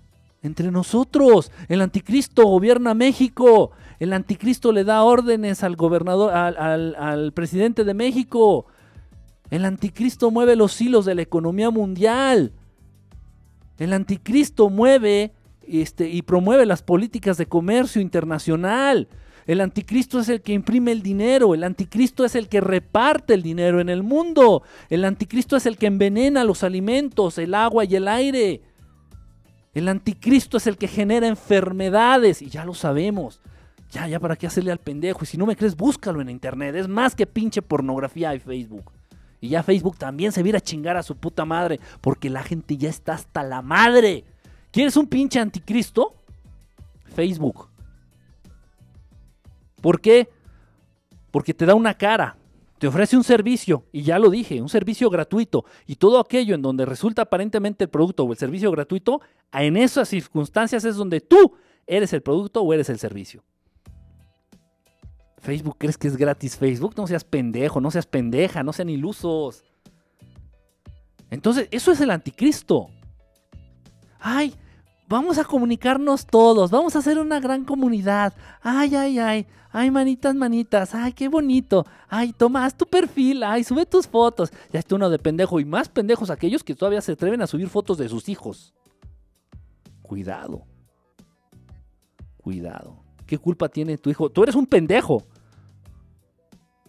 [0.41, 1.51] Entre nosotros.
[1.67, 3.71] El anticristo gobierna México.
[3.99, 8.65] El anticristo le da órdenes al gobernador, al, presidente de México.
[9.49, 12.53] El anticristo mueve los hilos de la economía mundial.
[13.77, 15.33] El anticristo mueve
[15.67, 19.07] este, y promueve las políticas de comercio internacional.
[19.47, 21.53] El anticristo es el que imprime el dinero.
[21.53, 24.63] El anticristo es el que reparte el dinero en el mundo.
[24.89, 28.61] El anticristo es el que envenena los alimentos, el agua y el aire.
[29.73, 33.41] El anticristo es el que genera enfermedades y ya lo sabemos.
[33.89, 35.19] Ya, ya, ¿para qué hacerle al pendejo?
[35.23, 36.75] Y si no me crees, búscalo en internet.
[36.75, 38.91] Es más que pinche pornografía y Facebook.
[39.41, 41.79] Y ya Facebook también se viera a chingar a su puta madre.
[41.99, 44.23] Porque la gente ya está hasta la madre.
[44.71, 46.15] ¿Quieres un pinche anticristo?
[47.13, 47.67] Facebook.
[49.81, 50.29] ¿Por qué?
[51.31, 52.37] Porque te da una cara,
[52.77, 56.61] te ofrece un servicio, y ya lo dije, un servicio gratuito, y todo aquello en
[56.61, 61.55] donde resulta aparentemente el producto o el servicio gratuito, en esas circunstancias es donde tú
[61.85, 63.43] eres el producto o eres el servicio.
[65.39, 66.93] Facebook, ¿crees que es gratis Facebook?
[66.95, 69.63] No seas pendejo, no seas pendeja, no sean ilusos.
[71.31, 72.89] Entonces, eso es el anticristo.
[74.19, 74.53] Ay,
[75.11, 78.33] vamos a comunicarnos todos, vamos a hacer una gran comunidad.
[78.61, 81.85] Ay, ay, ay, ay, manitas, manitas, ay, qué bonito.
[82.07, 84.51] Ay, toma, tu perfil, ay, sube tus fotos.
[84.71, 87.67] Ya está uno de pendejo y más pendejos aquellos que todavía se atreven a subir
[87.67, 88.73] fotos de sus hijos.
[90.01, 90.63] Cuidado.
[92.37, 93.03] Cuidado.
[93.27, 94.29] ¿Qué culpa tiene tu hijo?
[94.29, 95.23] Tú eres un pendejo.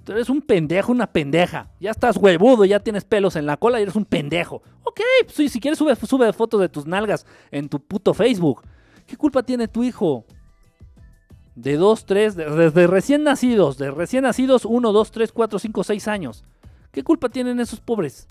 [0.05, 1.71] Tú eres un pendejo, una pendeja.
[1.81, 4.63] Ya estás huevudo, ya tienes pelos en la cola y eres un pendejo.
[4.83, 8.63] Ok, pues, si quieres sube, sube fotos de tus nalgas en tu puto Facebook.
[9.07, 10.25] ¿Qué culpa tiene tu hijo?
[11.55, 16.09] De dos, tres, de, recién nacidos, de recién nacidos, uno, dos, tres, cuatro, cinco, seis
[16.09, 16.45] años.
[16.91, 18.27] ¿Qué culpa tienen esos pobres?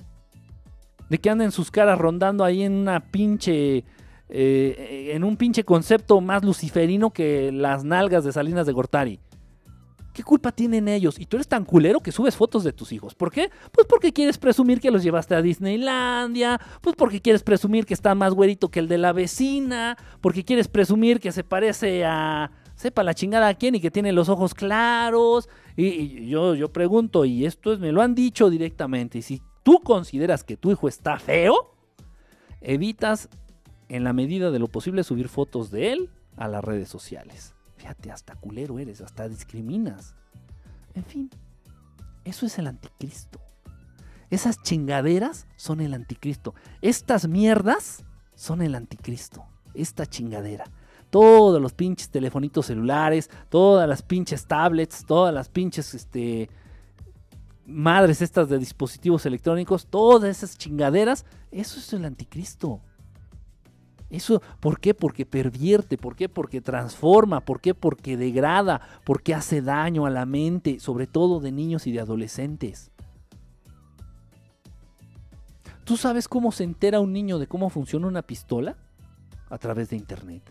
[1.10, 3.86] De que anden sus caras rondando ahí en una pinche
[4.34, 9.20] eh, en un pinche concepto más luciferino que las nalgas de Salinas de Gortari.
[10.14, 11.20] ¿Qué culpa tienen ellos?
[11.20, 13.16] Y tú eres tan culero que subes fotos de tus hijos.
[13.16, 13.50] ¿Por qué?
[13.72, 18.14] Pues porque quieres presumir que los llevaste a Disneylandia, pues porque quieres presumir que está
[18.16, 22.52] más güerito que el de la vecina, porque quieres presumir que se parece a
[22.82, 25.48] sepa la chingada a quién y que tiene los ojos claros.
[25.78, 29.80] Y, yo, yo pregunto, y esto es, me lo han dicho directamente, y si tú
[29.82, 31.76] consideras que tu hijo está feo,
[32.60, 33.30] evitas
[33.88, 37.54] en la medida de lo posible subir fotos de él a las redes sociales.
[37.82, 40.14] Fíjate, hasta culero eres, hasta discriminas.
[40.94, 41.32] En fin,
[42.24, 43.40] eso es el anticristo.
[44.30, 46.54] Esas chingaderas son el anticristo.
[46.84, 48.06] Estas mierdas
[48.36, 49.46] son el anticristo.
[49.74, 50.66] Esta chingadera.
[51.10, 56.52] Todos los pinches telefonitos celulares, todas las pinches tablets, todas las pinches este,
[57.66, 62.80] madres estas de dispositivos electrónicos, todas esas chingaderas, eso es el anticristo.
[64.12, 64.94] Eso, ¿por qué?
[64.94, 66.28] Porque pervierte, ¿por qué?
[66.28, 67.74] Porque transforma, ¿por qué?
[67.74, 72.92] Porque degrada, porque hace daño a la mente, sobre todo de niños y de adolescentes.
[75.86, 78.76] ¿Tú sabes cómo se entera un niño de cómo funciona una pistola?
[79.50, 80.44] A través de internet.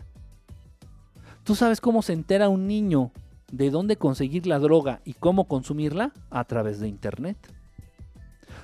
[1.43, 3.11] ¿Tú sabes cómo se entera un niño
[3.51, 6.13] de dónde conseguir la droga y cómo consumirla?
[6.31, 7.37] A través de internet.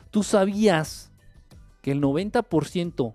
[0.09, 1.11] ¿Tú sabías
[1.83, 3.13] que el 90%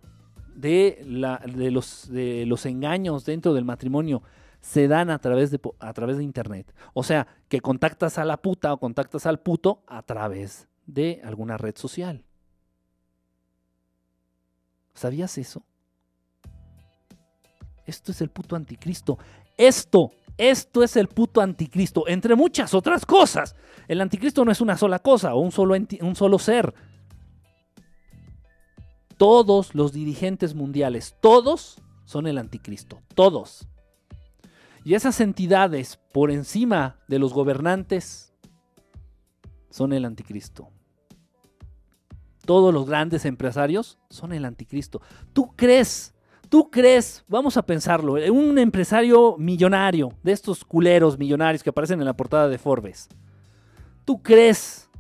[0.55, 4.23] de, la, de, los, de los engaños dentro del matrimonio
[4.61, 6.73] se dan a través, de, a través de internet.
[6.95, 11.57] O sea, que contactas a la puta o contactas al puto a través de alguna
[11.57, 12.25] red social.
[14.95, 15.65] ¿Sabías eso?
[17.87, 19.19] Esto es el puto anticristo.
[19.57, 23.57] Esto, esto es el puto anticristo, entre muchas otras cosas.
[23.89, 26.73] El anticristo no es una sola cosa o un solo, un solo ser
[29.23, 33.69] todos los dirigentes mundiales, todos son el anticristo, todos.
[34.83, 38.35] Y esas entidades por encima de los gobernantes
[39.71, 40.71] son el anticristo.
[42.45, 45.01] Todos los grandes empresarios son el anticristo.
[45.33, 46.17] ¿Tú crees?
[46.49, 47.25] ¿Tú crees?
[47.29, 48.15] Vamos a pensarlo.
[48.15, 53.09] Un empresario millonario, de estos culeros millonarios que aparecen en la portada de Forbes.
[54.05, 54.91] ¿Tú crees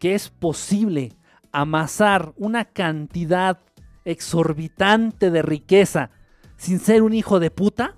[0.00, 1.12] que es posible
[1.52, 3.60] amasar una cantidad
[4.04, 6.10] exorbitante de riqueza
[6.56, 7.96] sin ser un hijo de puta?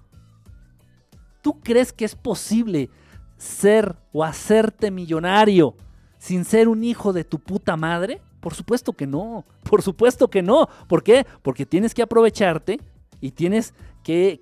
[1.42, 2.90] ¿Tú crees que es posible
[3.36, 5.76] ser o hacerte millonario
[6.18, 8.20] sin ser un hijo de tu puta madre?
[8.40, 10.68] Por supuesto que no, por supuesto que no.
[10.88, 11.26] ¿Por qué?
[11.42, 12.80] Porque tienes que aprovecharte
[13.20, 14.38] y tienes que,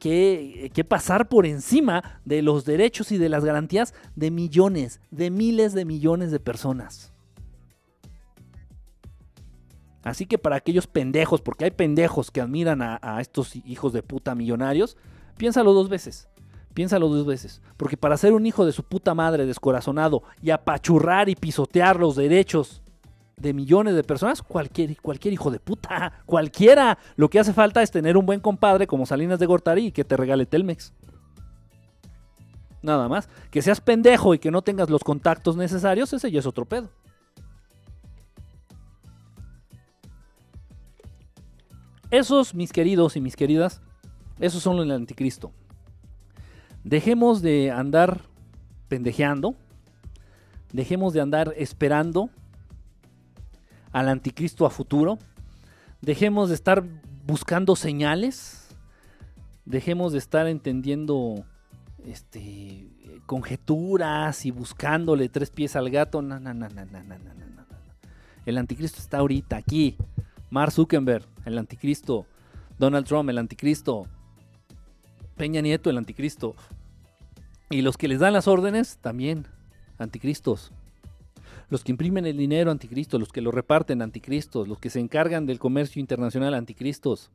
[0.75, 5.73] que, pasar por encima de los derechos y de las garantías de millones, de miles
[5.73, 7.12] de millones de personas.
[10.03, 14.34] Así que para aquellos pendejos, porque hay pendejos que admiran a, estos hijos de puta
[14.34, 14.96] millonarios,
[15.36, 16.28] piénsalo dos veces.
[16.74, 17.61] Piénsalo dos veces.
[17.76, 22.16] Porque para ser un hijo de su puta madre descorazonado y apachurrar y pisotear los
[22.16, 22.82] derechos
[23.36, 26.98] de millones de personas, cualquier, cualquier hijo de puta, cualquiera.
[27.16, 30.05] Lo que hace falta es tener un buen compadre como Salinas de Gortari y que
[30.05, 30.92] te regale Telmex.
[32.82, 33.28] nada más.
[33.50, 36.90] Que seas pendejo y que no tengas los contactos necesarios, ese ya es otro pedo.
[42.13, 43.81] Esos, mis queridos y mis queridas,
[44.39, 45.51] esos son el anticristo.
[46.85, 48.21] Dejemos de andar
[48.89, 49.55] pendejeando,
[50.75, 52.29] dejemos de andar esperando
[53.93, 55.19] al anticristo a futuro,
[56.03, 56.85] dejemos de estar
[57.25, 58.69] buscando señales,
[59.65, 61.47] dejemos de estar entendiendo
[62.05, 62.91] este,
[63.25, 66.21] conjeturas y buscándole tres pies al gato.
[66.21, 67.67] No, no, no, no, no, no, no, no.
[68.45, 69.97] El anticristo está ahorita aquí.
[70.53, 72.26] Mark Zuckerberg, el anticristo.
[72.78, 74.07] Donald Trump, el anticristo.
[75.34, 76.55] Peña Nieto, el anticristo.
[77.70, 79.46] Y los que les dan las órdenes, también
[79.96, 80.70] anticristos.
[81.70, 83.18] Los que imprimen el dinero, anticristos.
[83.18, 84.68] Los que lo reparten, anticristos.
[84.68, 87.30] Los que se encargan del comercio internacional, anticristos.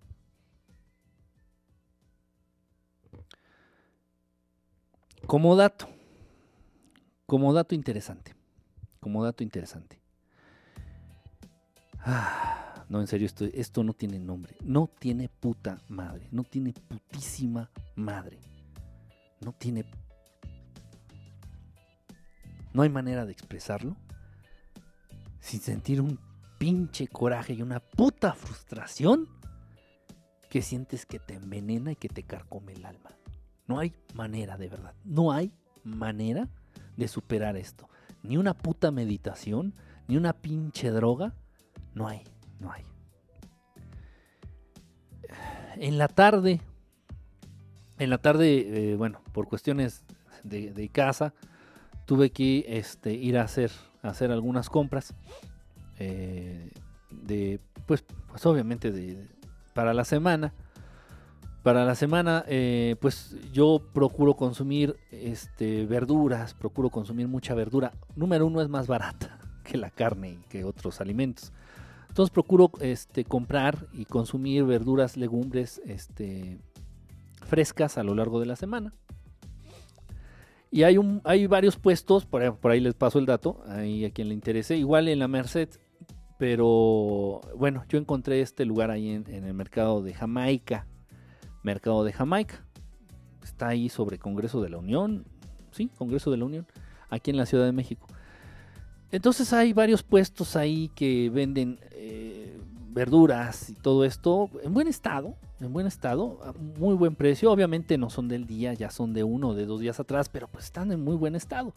[5.25, 5.89] Como dato,
[7.25, 8.35] como dato interesante,
[8.99, 9.99] como dato interesante.
[11.97, 14.55] Ah, no, en serio, esto, esto no tiene nombre.
[14.63, 16.27] No tiene puta madre.
[16.31, 18.39] No tiene putísima madre.
[19.41, 19.85] No tiene...
[22.73, 23.97] No hay manera de expresarlo
[25.39, 26.19] sin sentir un
[26.57, 29.27] pinche coraje y una puta frustración
[30.49, 33.11] que sientes que te envenena y que te carcome el alma.
[33.67, 34.93] No hay manera, de verdad.
[35.03, 35.51] No hay
[35.83, 36.47] manera
[36.95, 37.89] de superar esto.
[38.23, 39.73] Ni una puta meditación,
[40.07, 41.33] ni una pinche droga.
[41.93, 42.23] No hay,
[42.59, 42.83] no hay.
[45.77, 46.59] En la tarde,
[47.99, 50.03] en la tarde, eh, bueno, por cuestiones
[50.43, 51.33] de, casa,
[52.05, 55.13] tuve que este, ir a hacer, hacer algunas compras.
[55.99, 56.71] Eh,
[57.11, 59.27] de, pues, pues obviamente de,
[59.73, 60.53] para la semana
[61.67, 67.91] para la semana, eh, pues yo procuro consumir este, verduras, procuro consumir mucha verdura.
[68.15, 71.51] Número uno es más barata que la carne y que otros alimentos.
[72.17, 76.57] Entonces procuro este, comprar y consumir verduras, legumbres este,
[77.45, 78.95] frescas a lo largo de la semana.
[80.71, 80.97] Y hay,
[81.45, 84.75] varios puestos, por ahí, les paso el dato, ahí a quien le interese.
[84.75, 85.69] Igual en la Merced,
[86.39, 90.87] pero bueno, yo encontré este lugar ahí en el mercado de Jamaica,
[91.61, 92.65] Mercado de Jamaica.
[93.43, 95.27] Está ahí sobre Congreso de la Unión.
[95.69, 96.65] Sí, Congreso de la Unión.
[97.11, 98.07] Aquí en la Ciudad de México.
[99.11, 102.57] Entonces hay varios puestos ahí que venden eh,
[102.89, 107.51] verduras y todo esto en buen estado, en buen estado, a muy buen precio.
[107.51, 110.47] Obviamente no son del día, ya son de uno o de dos días atrás, pero
[110.47, 111.73] pues están en muy buen estado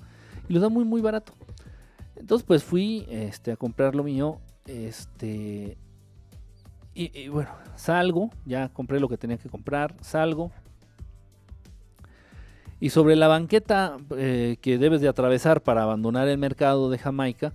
[0.48, 1.32] y los dan muy muy barato.
[2.16, 5.78] Entonces pues fui este, a comprar lo mío, este,
[6.92, 10.50] y, bueno, salgo, ya compré lo que tenía que comprar, salgo.
[12.80, 17.52] Y sobre la banqueta eh, que debes de atravesar para abandonar el mercado de Jamaica,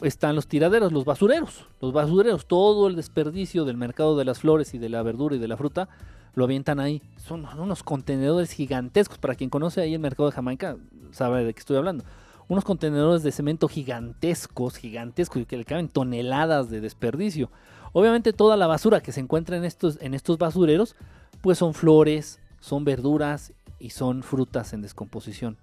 [0.00, 1.66] están los tiraderos, los basureros.
[1.80, 5.38] Los basureros, todo el desperdicio del mercado de las flores y de la verdura y
[5.38, 5.88] de la fruta,
[6.34, 7.02] lo avientan ahí.
[7.16, 9.18] Son unos contenedores gigantescos.
[9.18, 10.76] Para quien conoce ahí el mercado de Jamaica,
[11.10, 12.04] sabe de qué estoy hablando.
[12.46, 17.50] Unos contenedores de cemento gigantescos, gigantescos, que le caben toneladas de desperdicio.
[17.92, 20.94] Obviamente toda la basura que se encuentra en estos, en estos basureros,
[21.42, 25.58] pues son flores, son verduras y son frutas en descomposición.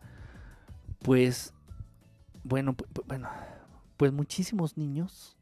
[0.99, 1.53] Pues,
[2.43, 2.76] bueno,
[3.07, 3.30] bueno,
[3.97, 5.38] pues muchísimos niños,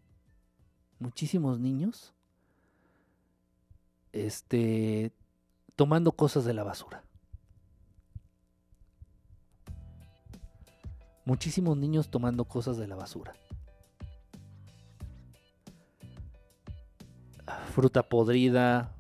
[0.99, 2.13] muchísimos niños,
[4.11, 5.11] este,
[5.75, 7.03] tomando cosas de la basura.
[11.25, 13.33] Muchísimos niños tomando cosas de la basura.
[17.73, 18.95] fruta podrida.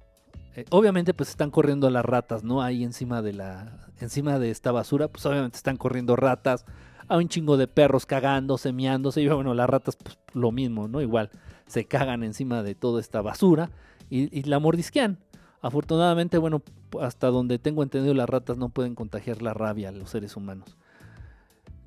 [0.55, 2.61] Eh, obviamente pues están corriendo las ratas, ¿no?
[2.61, 6.65] Ahí encima de la encima de esta basura, pues obviamente están corriendo ratas.
[7.07, 11.01] Hay un chingo de perros cagando, semiándose y bueno, las ratas pues lo mismo, ¿no?
[11.01, 11.29] Igual
[11.67, 13.71] se cagan encima de toda esta basura
[14.09, 15.19] y, y la mordisquean.
[15.61, 16.61] Afortunadamente, bueno,
[17.01, 20.77] hasta donde tengo entendido las ratas no pueden contagiar la rabia a los seres humanos.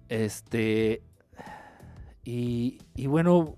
[0.08, 1.02] Este
[2.26, 3.54] y, y bueno,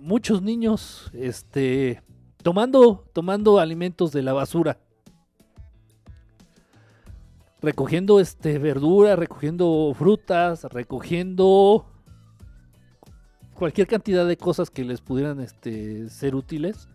[0.00, 2.02] muchos niños, este,
[2.46, 4.78] tomando, tomando alimentos de la basura.
[7.60, 11.86] Recogiendo este recogiendo frutas, recogiendo
[13.54, 16.88] cualquier cantidad de cosas que les pudieran este, ser útiles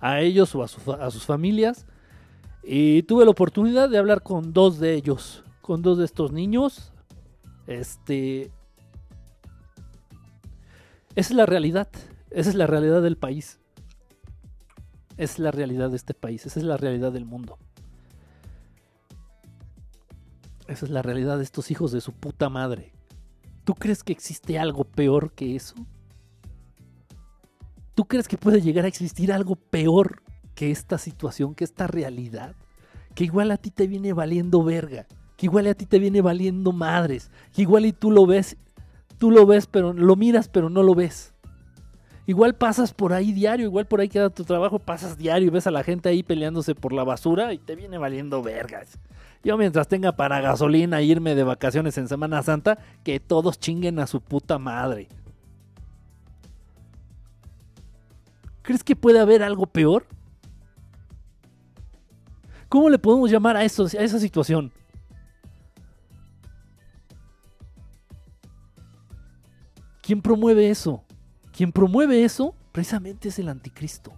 [0.00, 1.86] a ellos o a, a sus familias.
[2.64, 6.92] Y tuve la oportunidad de hablar con dos de ellos, con dos de estos niños.
[7.68, 8.50] Este.
[11.14, 11.86] Esa es la realidad.
[12.30, 13.59] Esa es la realidad del país
[15.20, 17.58] es la realidad de este país, esa es la realidad del mundo.
[20.66, 22.94] Esa es la realidad de estos hijos de su puta madre.
[23.64, 25.74] ¿Tú crees que existe algo peor que eso?
[27.94, 30.22] ¿Tú crees que puede llegar a existir algo peor
[30.54, 32.56] que esta situación, que esta realidad?
[33.14, 35.06] Que igual a ti te viene valiendo verga,
[35.36, 38.56] que igual a ti te viene valiendo madres, que igual y tú lo ves,
[39.18, 41.34] tú lo ves, pero lo miras, pero no lo ves.
[42.30, 45.66] Igual pasas por ahí diario, igual por ahí queda tu trabajo, pasas diario y ves
[45.66, 49.00] a la gente ahí peleándose por la basura y te viene valiendo vergas.
[49.42, 53.98] Yo mientras tenga para gasolina e irme de vacaciones en Semana Santa, que todos chinguen
[53.98, 55.08] a su puta madre.
[58.62, 60.06] ¿Crees que puede haber algo peor?
[62.68, 64.70] ¿Cómo le podemos llamar a, eso, a esa situación?
[70.00, 71.04] ¿Quién promueve eso?
[71.52, 74.12] Quien promueve eso precisamente es el anticristo.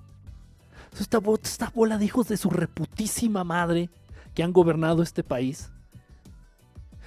[0.99, 3.91] Esta, esta bola de hijos de su reputísima madre
[4.35, 5.70] que han gobernado este país.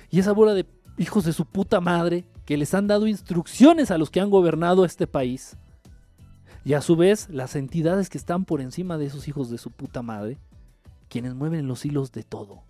[0.10, 0.66] Y esa bola de
[0.98, 4.86] hijos de su puta madre que les han dado instrucciones a los que han gobernado
[4.86, 5.58] este país.
[6.64, 9.72] Y a su vez, las entidades que están por encima de esos hijos de su
[9.72, 10.40] puta madre,
[11.10, 12.64] quienes mueven los hilos de todo.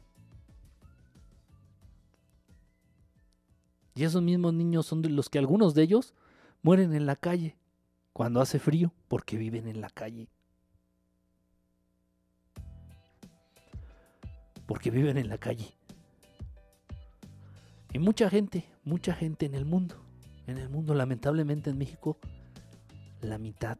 [3.96, 6.14] Y esos mismos niños son los que algunos de ellos
[6.66, 7.56] mueren en la calle
[8.12, 10.30] cuando hace frío porque viven en la calle.
[14.66, 15.78] porque viven en la calle.
[17.94, 19.96] Y mucha gente, mucha gente en el mundo,
[20.48, 22.18] en el mundo, lamentablemente en México,
[23.22, 23.78] la mitad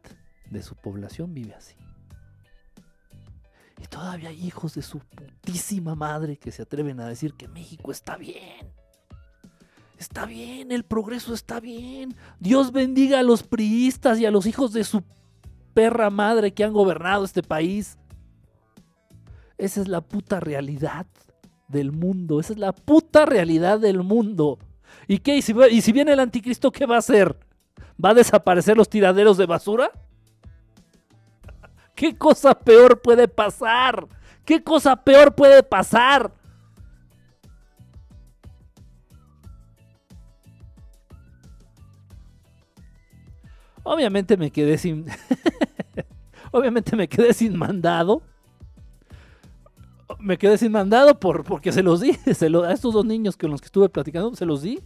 [0.48, 1.74] de su población vive así.
[3.82, 7.90] Y todavía hay hijos de su putísima madre que se atreven a decir que México
[7.90, 8.75] está bien.
[9.98, 12.14] Está bien, el progreso está bien.
[12.38, 15.02] Dios bendiga a los priistas y a los hijos de su
[15.72, 17.98] perra madre que han gobernado este país.
[19.58, 21.06] Esa es la puta realidad
[21.68, 22.40] del mundo.
[22.40, 24.58] Esa es la puta realidad del mundo.
[25.08, 25.36] ¿Y qué?
[25.36, 27.38] ¿Y si, viene el anticristo, qué va a hacer?
[28.02, 29.90] ¿Va a desaparecer los tiraderos de basura?
[31.94, 34.06] ¿Qué cosa peor puede pasar?
[34.44, 36.32] ¿Qué cosa peor puede pasar?
[43.86, 45.06] Obviamente me quedé sin.
[46.52, 48.22] Obviamente me quedé sin mandado
[50.18, 52.12] me quedé sin mandado por, porque se los di.
[52.34, 54.80] Se a estos dos niños con los que estuve platicando, se los di.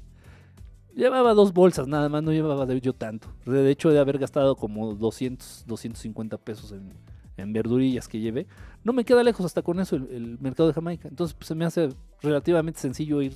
[0.95, 3.29] Llevaba dos bolsas, nada más, no llevaba yo tanto.
[3.47, 8.47] De hecho, de haber gastado como 200, 250 pesos en, verdurillas que llevé.
[8.85, 11.09] No me queda lejos hasta con eso el, mercado de Jamaica.
[11.09, 11.89] Entonces, pues, se me hace
[12.21, 13.35] relativamente sencillo ir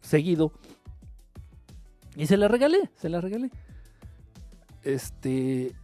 [0.00, 0.52] seguido.
[2.16, 3.50] Y se la regalé, se la regalé.
[4.82, 5.74] Este.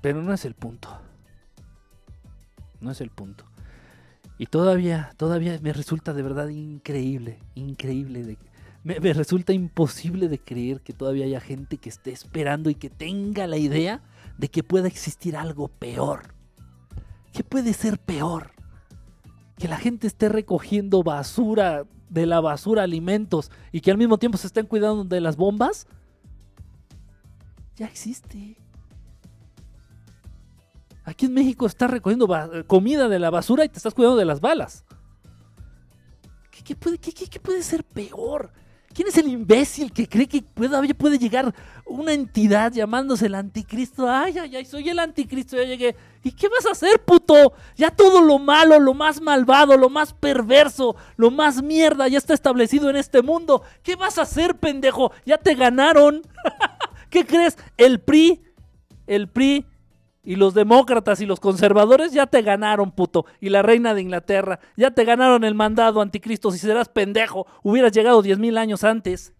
[0.00, 0.88] Pero no es el punto.
[2.80, 3.44] No es el punto.
[4.38, 8.24] Y todavía, todavía me resulta de verdad increíble, increíble.
[8.24, 8.38] De,
[8.82, 12.88] me, me, resulta imposible de creer que todavía haya gente que esté esperando y que
[12.88, 14.00] tenga la idea
[14.38, 16.34] de que pueda existir algo peor.
[17.32, 18.52] ¿Qué puede ser peor?
[19.58, 24.36] Que la gente esté recogiendo basura, de la basura alimentos y que al mismo tiempo
[24.36, 25.86] se estén cuidando de las bombas.
[27.80, 28.58] Ya existe.
[31.02, 32.28] Aquí en México estás recogiendo
[32.66, 34.84] comida de la basura y te estás cuidando de las balas.
[36.50, 36.98] ¿Qué, puede,
[37.42, 38.52] puede, ser peor?
[38.92, 41.54] ¿Quién es el imbécil que cree que puede, puede llegar
[41.86, 44.06] una entidad llamándose el anticristo?
[44.10, 45.96] Ay, ay, ay, soy el anticristo, ya llegué.
[46.22, 47.54] ¿Y qué vas a hacer, puto?
[47.76, 52.34] Ya todo lo malo, lo más malvado, lo más perverso, lo más mierda ya está
[52.34, 53.62] establecido en este mundo.
[53.82, 55.12] ¿Qué vas a hacer, pendejo?
[55.24, 56.20] Ya te ganaron.
[57.10, 57.58] ¿Qué crees?
[57.76, 58.42] El PRI,
[59.06, 59.66] el PRI
[60.22, 63.26] y los demócratas y los conservadores ya te ganaron, puto.
[63.40, 66.50] Y la reina de Inglaterra, ya te ganaron el mandado, anticristo.
[66.50, 69.34] Si serás pendejo, hubieras llegado diez mil años antes.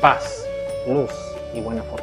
[0.00, 0.46] Paz,
[0.86, 1.10] luz
[1.54, 1.97] y buena fortuna.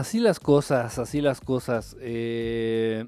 [0.00, 1.94] Así las cosas, así las cosas.
[2.00, 3.04] Eh,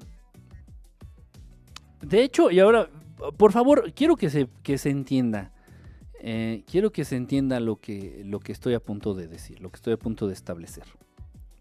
[2.01, 2.87] De hecho, y ahora,
[3.35, 5.51] por favor, quiero que se, que se entienda.
[6.19, 9.71] Eh, quiero que se entienda lo que, lo que estoy a punto de decir, lo
[9.71, 10.83] que estoy a punto de establecer.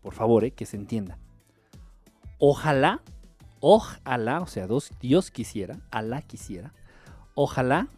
[0.03, 1.17] Por favor, eh, que se entienda.
[2.39, 3.01] Ojalá,
[3.61, 4.69] ojalá, o sea,
[5.01, 6.75] Dios quisiera, Alá quisiera,
[7.35, 7.89] ojalá,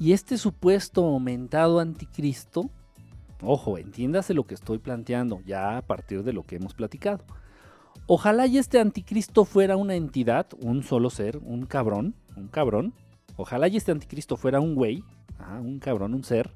[0.00, 2.70] y este supuesto aumentado anticristo,
[3.42, 7.24] ojo, entiéndase lo que estoy planteando ya a partir de lo que hemos platicado.
[8.06, 12.94] Ojalá y este anticristo fuera una entidad, un solo ser, un cabrón, un cabrón.
[13.36, 15.02] Ojalá y este anticristo fuera un güey,
[15.38, 16.50] ajá, un cabrón, un ser.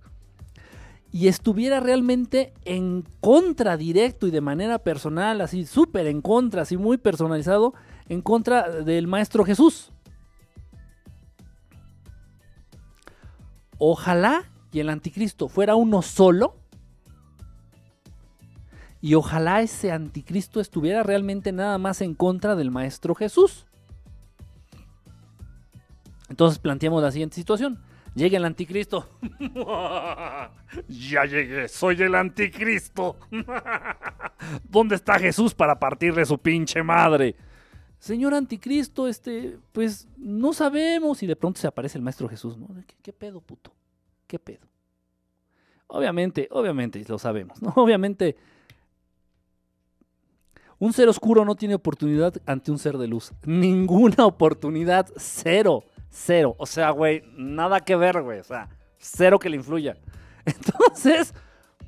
[1.10, 6.76] Y estuviera realmente en contra directo y de manera personal, así súper en contra, así
[6.76, 7.72] muy personalizado,
[8.08, 9.90] en contra del Maestro Jesús.
[13.78, 16.56] Ojalá y el anticristo fuera uno solo.
[19.00, 23.66] Y ojalá ese anticristo estuviera realmente nada más en contra del Maestro Jesús.
[26.28, 27.80] Entonces planteamos la siguiente situación.
[28.14, 29.08] Llega el anticristo.
[30.88, 33.16] ya llegué, soy el anticristo.
[34.64, 37.36] ¿Dónde está Jesús para partirle su pinche madre?
[38.00, 41.22] Señor anticristo, este, pues no sabemos.
[41.22, 42.66] Y de pronto se aparece el Maestro Jesús, ¿no?
[42.86, 43.72] ¿Qué, qué pedo, puto?
[44.26, 44.66] ¿Qué pedo?
[45.86, 47.72] Obviamente, obviamente lo sabemos, ¿no?
[47.76, 48.36] Obviamente
[50.78, 53.32] un ser oscuro no tiene oportunidad ante un ser de luz.
[53.44, 56.54] Ninguna oportunidad, cero, cero.
[56.58, 58.38] O sea, güey, nada que ver, güey.
[58.38, 58.68] O sea,
[58.98, 59.96] cero que le influya.
[60.44, 61.34] Entonces,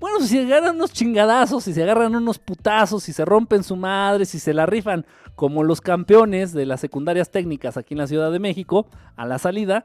[0.00, 3.76] bueno, si se agarran unos chingadazos, si se agarran unos putazos, si se rompen su
[3.76, 8.06] madre, si se la rifan como los campeones de las secundarias técnicas aquí en la
[8.06, 8.86] Ciudad de México,
[9.16, 9.84] a la salida,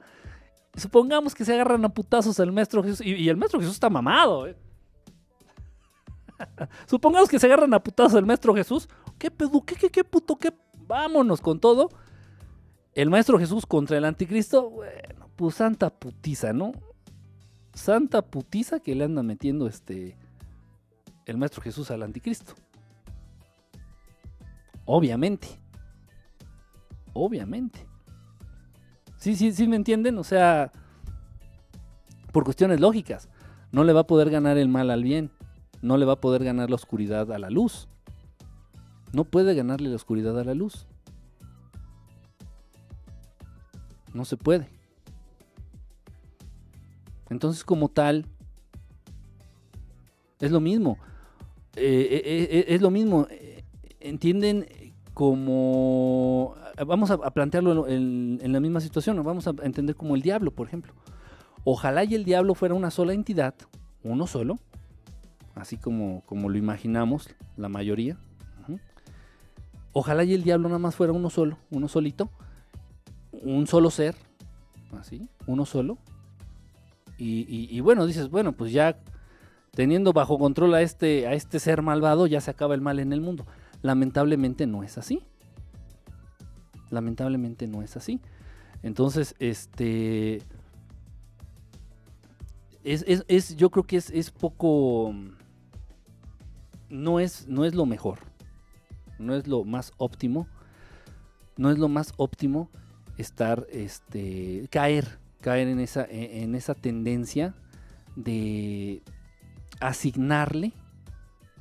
[0.76, 4.48] supongamos que se agarran a putazos el maestro Jesús, y, el maestro Jesús está mamado,
[4.48, 4.56] ¿eh?
[6.88, 8.88] Supongamos que se agarran a putazos el maestro Jesús.
[9.18, 9.64] ¿Qué pedo?
[9.66, 10.38] ¿Qué, qué, qué puto?
[10.38, 10.54] ¿Qué?
[10.88, 11.90] Vámonos con todo.
[12.94, 14.70] El maestro Jesús contra el anticristo.
[14.70, 16.72] Bueno, pues santa putiza, ¿no?
[17.74, 20.18] Santa putiza que le anda metiendo este.
[21.26, 22.54] El maestro Jesús al anticristo.
[24.86, 25.48] Obviamente.
[27.14, 27.86] Obviamente.
[29.18, 30.18] Sí, sí, sí, me entienden.
[30.18, 30.72] O sea.
[32.32, 33.30] Por cuestiones lógicas.
[33.72, 35.32] No le va a poder ganar el mal al bien
[35.86, 37.88] no le va a poder ganar la oscuridad a la luz.
[39.14, 40.88] No puede ganarle la oscuridad a la luz.
[44.12, 44.68] No se puede.
[47.30, 48.26] Entonces, como tal,
[50.40, 50.98] es lo mismo.
[51.76, 53.28] Eh, eh, eh, es lo mismo.
[54.00, 54.66] Entienden
[55.14, 56.56] como...
[56.86, 59.24] Vamos a, plantearlo en, en la misma situación.
[59.24, 60.94] Vamos a entender como el diablo, por ejemplo.
[61.64, 63.54] Ojalá y el diablo fuera una sola entidad,
[64.04, 64.60] uno solo,
[65.56, 68.18] así como, como lo imaginamos la mayoría.
[69.98, 72.30] Ojalá y el diablo nada más fuera uno solo, uno solito,
[73.32, 74.14] un solo ser,
[75.00, 75.98] así, uno solo.
[77.18, 79.00] Y bueno, dices, bueno, pues ya
[79.72, 83.14] teniendo bajo control a este, a este ser malvado, ya se acaba el mal en
[83.14, 83.46] el mundo.
[83.82, 85.22] Lamentablemente no es así.
[86.90, 88.20] Lamentablemente no es así.
[88.84, 90.42] Entonces, este...
[92.84, 95.14] Es, es- es- yo creo que es, es poco
[96.90, 98.20] no es, no es lo mejor,
[99.20, 100.48] no es lo más óptimo,
[101.58, 102.70] no es lo más óptimo
[103.18, 107.56] estar, este, caer, caer en esa, en en esa tendencia
[108.16, 109.02] de
[109.80, 110.74] asignarle,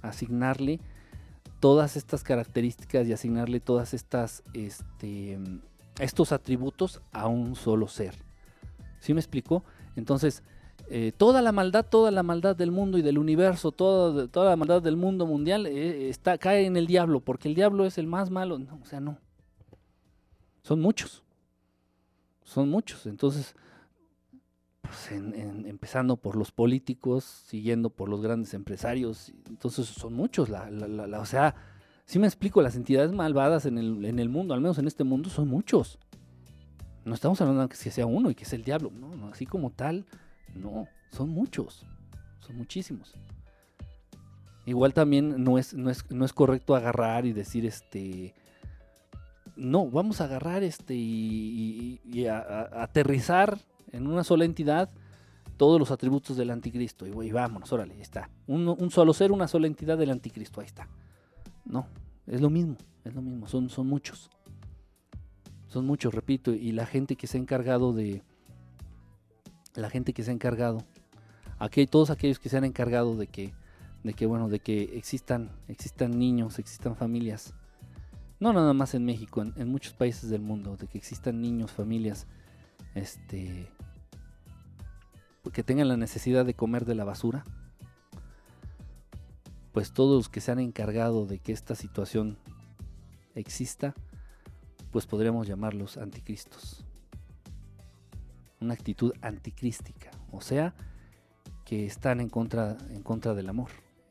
[0.02, 0.80] asignarle
[1.60, 5.38] todas estas características y asignarle todas estas, este,
[5.98, 8.14] estos atributos a un solo ser.
[9.00, 9.64] ¿Sí me explico?
[9.96, 10.42] Entonces,
[10.88, 14.56] eh, toda la maldad, toda la maldad del mundo y del universo, toda, toda la
[14.56, 18.06] maldad del mundo mundial eh, está, cae en el diablo, porque el diablo es el
[18.06, 18.58] más malo.
[18.58, 19.18] No, o sea, no.
[20.62, 21.22] Son muchos.
[22.42, 23.06] Son muchos.
[23.06, 23.54] Entonces,
[24.82, 30.48] pues, empezando por los políticos, siguiendo por los grandes empresarios, entonces son muchos.
[30.50, 31.54] La, la- la- la- o sea,
[32.04, 35.04] si me explico, las entidades malvadas en el, en el mundo, al menos en este
[35.04, 35.98] mundo, son muchos.
[37.06, 38.90] No estamos hablando de que sea uno y que es el diablo.
[38.94, 40.04] No, no, así como tal,
[40.54, 41.84] no, son muchos,
[42.40, 43.14] son muchísimos.
[44.66, 48.34] Igual también no es, no es, no es correcto agarrar y decir este.
[49.56, 53.58] No, vamos a agarrar este y, y- y a- aterrizar
[53.92, 54.90] en una sola entidad
[55.58, 57.06] todos los atributos del anticristo.
[57.06, 58.30] Y, güey, vámonos, órale, ahí está.
[58.46, 60.88] Un, un solo ser, una sola entidad del anticristo, ahí está.
[61.64, 61.86] No,
[62.26, 64.30] es lo mismo, es lo mismo, son, son muchos.
[65.68, 68.22] Son muchos, repito, y la gente que se ha encargado de,
[69.74, 70.84] la gente que se ha encargado,
[71.58, 73.54] aquí todos aquellos que se han encargado de que,
[74.02, 77.54] de que bueno, de que existan, existan niños, existan familias,
[78.40, 81.72] no nada más en México, en, en muchos países del mundo, de que existan niños,
[81.72, 82.26] familias,
[82.94, 83.68] este,
[85.52, 87.44] que tengan la necesidad de comer de la basura,
[89.72, 92.38] pues todos los que se han encargado de que esta situación
[93.34, 93.94] exista,
[94.92, 96.83] pues podríamos llamarlos anticristos.
[98.60, 100.74] Una actitud anticrística, o sea,
[101.64, 103.70] que están en contra, en contra del amor,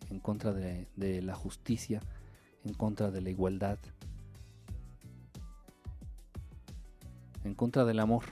[0.10, 2.02] en contra de, la justicia,
[2.64, 3.80] en contra de la igualdad,
[7.44, 8.24] en contra del amor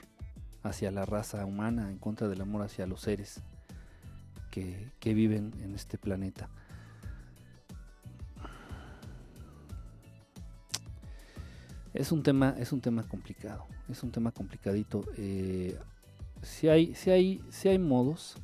[0.64, 3.42] hacia la raza humana, en contra del amor hacia los seres
[4.52, 6.50] que, que viven en este planeta.
[11.94, 15.04] Es un tema, es un tema complicado, es un tema complicadito.
[15.18, 15.78] Eh,
[16.42, 18.36] si hay, si hay, si hay modos.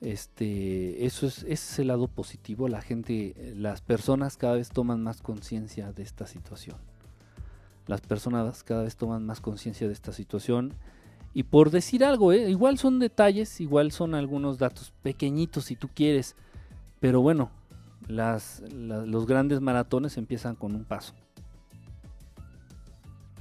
[0.00, 2.68] Este, eso es, ese es el lado positivo.
[2.68, 6.76] La gente, las personas cada vez toman más conciencia de esta situación.
[7.86, 10.74] Las personas cada vez toman más conciencia de esta situación.
[11.34, 12.50] Y por decir algo, ¿eh?
[12.50, 16.36] igual son detalles, igual son algunos datos pequeñitos si tú quieres.
[17.00, 17.50] Pero bueno,
[18.06, 21.14] los grandes maratones empiezan con un paso.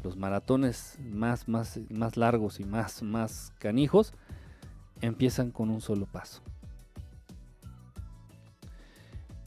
[0.03, 4.13] Los maratones más, más, más largos y más, más canijos
[5.01, 6.41] empiezan con un solo paso.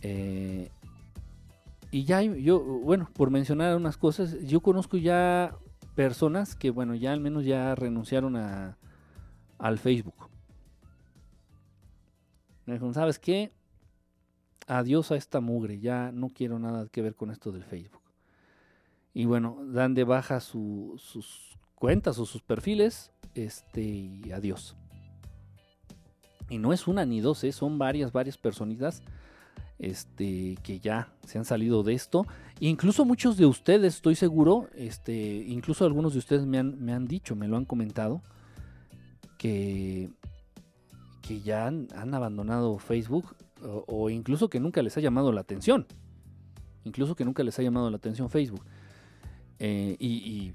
[0.02, 0.70] Eh,
[1.90, 5.56] y ya yo, bueno, por mencionar unas cosas, yo conozco ya
[5.94, 8.76] personas que, bueno, ya al menos ya renunciaron a,
[9.58, 10.28] al Facebook.
[12.66, 13.52] Me dijeron, ¿sabes qué?
[14.66, 18.03] Adiós a esta mugre, ya no quiero nada que ver con esto del Facebook.
[19.14, 24.76] Y bueno, dan de baja su- sus cuentas o sus perfiles, este, y adiós.
[26.50, 27.52] Y no es una ni dos, ¿eh?
[27.52, 29.02] son varias, varias personitas
[29.78, 32.26] este, que ya se han salido de esto.
[32.60, 37.06] Incluso muchos de ustedes, estoy seguro, este, incluso algunos de ustedes me han, me han
[37.06, 38.22] dicho, me lo han comentado,
[39.38, 40.10] que,
[41.22, 43.36] que ya han, abandonado Facebook
[43.86, 45.86] o incluso que nunca les ha llamado la atención.
[46.84, 48.62] Incluso que nunca les ha llamado la atención Facebook.
[49.66, 50.52] Eh, y,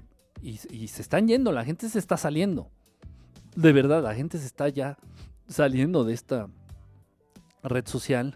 [0.86, 2.70] se están yendo, la gente se está saliendo.
[3.56, 4.96] De verdad, la gente se está ya
[5.48, 6.48] saliendo de esta
[7.64, 8.34] red social.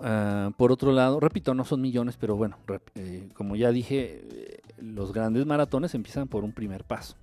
[0.00, 2.58] Ah, por otro lado, repito, no son millones, pero bueno,
[2.96, 7.16] eh, como ya dije, eh, los grandes maratones empiezan por un primer paso.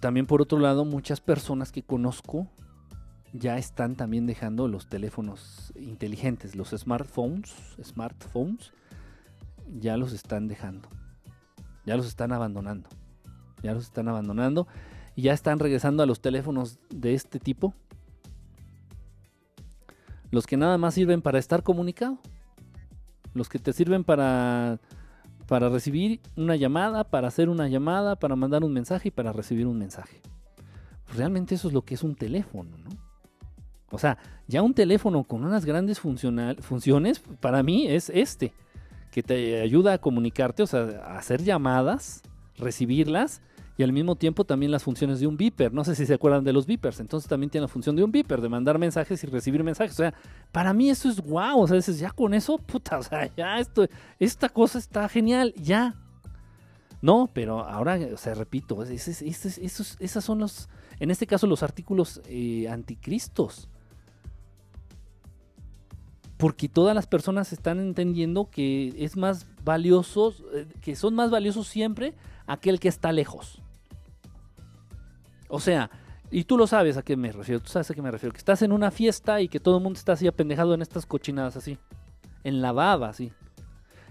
[0.00, 2.48] También por otro lado, muchas personas que conozco
[3.32, 8.72] ya están también dejando los teléfonos inteligentes, los smartphones, smartphones,
[9.78, 10.88] ya los están dejando,
[11.84, 12.88] ya los están abandonando,
[13.62, 14.66] ya los están abandonando.
[15.14, 17.74] Y ya están regresando a los teléfonos de este tipo,
[20.30, 22.18] los que nada más sirven para estar comunicado,
[23.34, 24.80] los que te sirven para
[25.52, 29.66] para recibir una llamada, para hacer una llamada, para mandar un mensaje y para recibir
[29.66, 30.22] un mensaje.
[31.14, 32.88] Realmente eso es lo que es un teléfono, ¿no?
[33.90, 34.16] O sea,
[34.46, 38.54] ya un teléfono con unas grandes funciones, para mí es este,
[39.12, 42.22] que te ayuda a comunicarte, o sea, a hacer llamadas,
[42.56, 43.40] recibirlas
[43.78, 45.72] y al mismo tiempo también las funciones de un beeper.
[45.72, 48.10] No sé si se acuerdan de los beepers, entonces también tiene la función de un
[48.10, 49.92] beeper, de mandar mensajes y recibir mensajes.
[49.92, 50.14] O sea,
[50.50, 53.58] para mí eso es guau, o sea, dices, ya con eso, puta, o sea, ya
[53.58, 53.86] esto,
[54.18, 55.94] esta cosa está genial, ya.
[57.02, 60.68] No, pero ahora, o sea, repito, es- es- es- es- esos, esas son los,
[61.00, 63.68] en este caso, los artículos eh, anticristos.
[66.42, 71.68] Porque todas las personas están entendiendo que es más valioso, eh, que son más valiosos
[71.68, 72.14] siempre
[72.48, 73.62] aquel que está lejos.
[75.46, 75.88] O sea,
[76.32, 78.38] y tú lo sabes a qué me refiero, tú sabes a qué me refiero, que
[78.38, 81.56] estás en una fiesta y que todo el mundo está así apendejado en estas cochinadas
[81.56, 81.78] así,
[82.42, 83.30] en la baba así.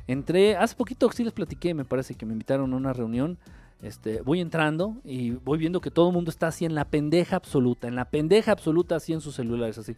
[0.08, 3.40] Entré, hace poquito sí les platiqué, me parece que me invitaron a una reunión,
[3.82, 7.36] este, voy entrando y voy viendo que todo el mundo está así en la pendeja
[7.36, 9.98] absoluta, en la pendeja absoluta así en sus celulares así.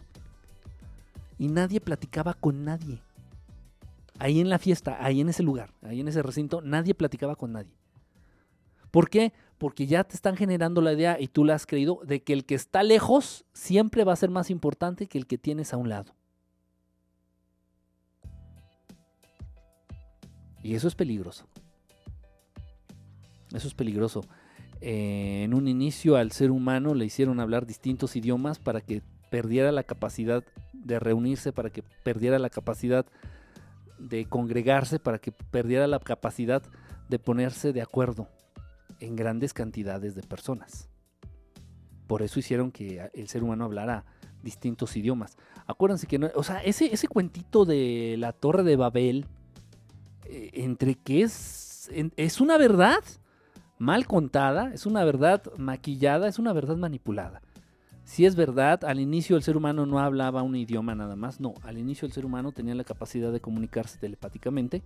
[1.38, 3.02] Y nadie platicaba con nadie.
[4.20, 7.52] Ahí en la fiesta, ahí en ese lugar, ahí en ese recinto, nadie platicaba con
[7.52, 7.74] nadie.
[8.92, 9.34] ¿Por qué?
[9.58, 12.46] Porque ya te están generando la idea y tú la has creído de que el
[12.46, 15.90] que está lejos siempre va a ser más importante que el que tienes a un
[15.90, 16.14] lado.
[20.62, 21.46] Y eso es peligroso.
[23.52, 24.22] Eso es peligroso.
[24.80, 29.02] Eh, en un inicio al ser humano le hicieron hablar distintos idiomas para que
[29.34, 33.04] perdiera la capacidad de reunirse, para que perdiera la capacidad
[33.98, 36.62] de congregarse, para que perdiera la capacidad
[37.10, 38.28] de ponerse de acuerdo
[39.00, 40.88] en grandes cantidades de personas.
[42.06, 44.06] Por eso hicieron que el ser humano hablara
[44.44, 45.36] distintos idiomas.
[45.66, 49.26] Acuérdense que, no, o sea, ese, ese cuentito de la Torre de Babel,
[50.26, 53.04] eh, entre que es, es una verdad
[53.80, 57.42] mal contada, es una verdad maquillada, es una verdad manipulada.
[58.06, 61.54] Si es verdad, al inicio el ser humano no hablaba un idioma nada más, no,
[61.64, 64.84] al inicio el ser humano tenía la capacidad de comunicarse telepáticamente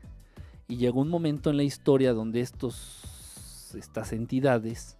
[0.68, 4.98] y llegó un momento en la historia donde estos, estas entidades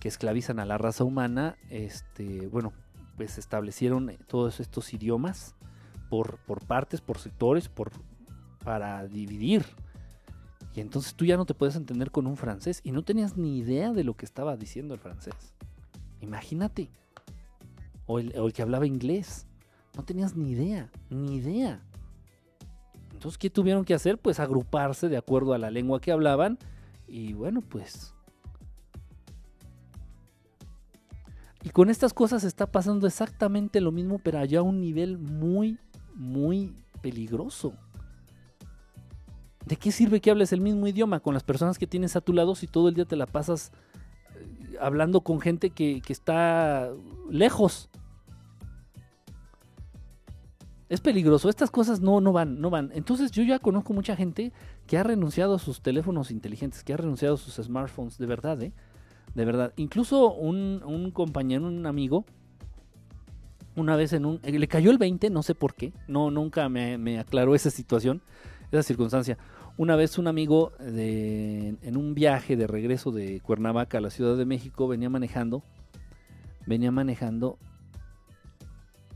[0.00, 2.72] que esclavizan a la raza humana, este, bueno,
[3.16, 5.54] pues establecieron todos estos idiomas
[6.08, 7.90] por, por partes, por sectores, por,
[8.64, 9.64] para dividir.
[10.74, 13.58] Y entonces tú ya no te puedes entender con un francés y no tenías ni
[13.58, 15.34] idea de lo que estaba diciendo el francés.
[16.20, 16.90] Imagínate.
[18.06, 19.46] O el, que hablaba inglés.
[19.96, 21.82] No tenías ni idea, ni idea.
[23.12, 24.18] Entonces, ¿qué tuvieron que hacer?
[24.18, 26.58] Pues agruparse de acuerdo a la lengua que hablaban.
[27.06, 28.14] Y bueno, pues
[31.68, 35.78] Y con estas cosas está pasando exactamente lo mismo, pero allá a un nivel muy,
[36.14, 37.72] muy peligroso.
[39.66, 42.32] ¿De qué sirve que hables el mismo idioma con las personas que tienes a tu
[42.32, 43.72] lado si todo el día te la pasas
[44.80, 46.90] hablando con gente que, que está
[47.30, 47.88] lejos?
[50.88, 52.90] Es peligroso, estas cosas no, no van, no van.
[52.94, 54.52] Entonces yo ya conozco mucha gente
[54.86, 58.62] que ha renunciado a sus teléfonos inteligentes, que ha renunciado a sus smartphones, de verdad,
[58.62, 58.72] ¿eh?
[59.34, 59.74] De verdad.
[59.76, 62.24] Incluso un, compañero, un amigo,
[63.76, 64.40] una vez en un...
[64.42, 65.92] Le cayó el 20, no sé por qué.
[66.08, 68.22] No, nunca me, aclaró esa situación,
[68.72, 69.36] esa circunstancia.
[69.78, 74.36] Una vez un amigo de, en un viaje de regreso de Cuernavaca a la Ciudad
[74.36, 75.62] de México venía manejando.
[76.66, 77.58] Venía manejando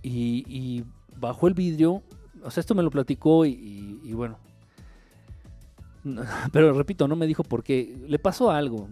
[0.05, 0.84] y,
[1.18, 2.05] bajó el vidrio.
[2.44, 4.39] O sea, esto me lo platicó y, bueno.
[6.52, 7.97] Pero repito, no me dijo por qué.
[8.06, 8.89] Le pasó algo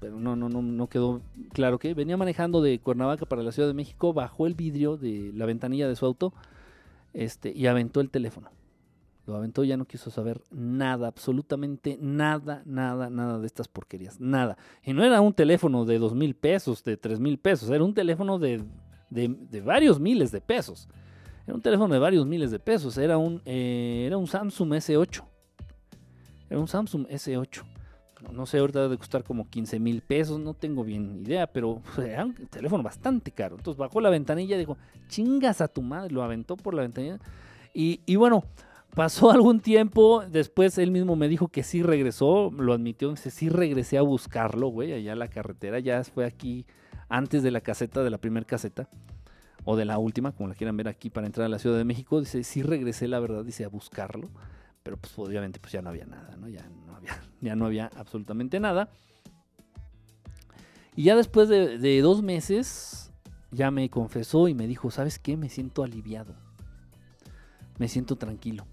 [0.00, 1.20] pero no, no, no, no quedó
[1.52, 5.30] claro que venía manejando de Cuernavaca para la Ciudad de México, bajó el vidrio de
[5.32, 6.32] la ventanilla de su auto
[7.14, 8.50] este, y aventó el teléfono.
[9.26, 14.56] Lo aventó, ya no quiso saber nada, absolutamente nada, nada, nada de estas porquerías, nada.
[14.84, 17.94] Y no era un teléfono de dos mil pesos, de tres mil pesos, era un
[17.94, 18.64] teléfono de,
[19.10, 20.88] de, varios miles de pesos.
[21.46, 25.24] Era un teléfono de varios miles de pesos, era un, eh, era un Samsung S8.
[26.50, 27.64] Era un Samsung S8
[28.30, 32.24] no sé, ahorita debe costar como 15 mil pesos, no tengo bien idea, pero era
[32.24, 33.56] un teléfono bastante caro.
[33.56, 34.76] Entonces bajó la ventanilla y dijo,
[35.08, 37.18] chingas a tu madre, lo aventó por la ventanilla.
[37.74, 38.44] Y, bueno,
[38.94, 43.48] pasó algún tiempo, después él mismo me dijo que sí regresó, lo admitió, dice, sí
[43.48, 46.66] regresé a buscarlo, güey, allá en la carretera, ya fue aquí
[47.08, 48.88] antes de la caseta, de la primera caseta,
[49.64, 51.84] o de la última, como la quieran ver aquí para entrar a la Ciudad de
[51.84, 54.30] México, dice, sí regresé, la verdad, dice, a buscarlo
[54.82, 56.48] pero pues obviamente pues ya no había nada, ¿no?
[56.48, 58.88] Ya no había, ya no había absolutamente nada.
[60.94, 63.10] Y ya después de, dos meses,
[63.50, 65.38] ya me confesó y me dijo, ¿sabes qué?
[65.38, 66.34] Me siento aliviado.
[67.78, 68.66] Me siento tranquilo.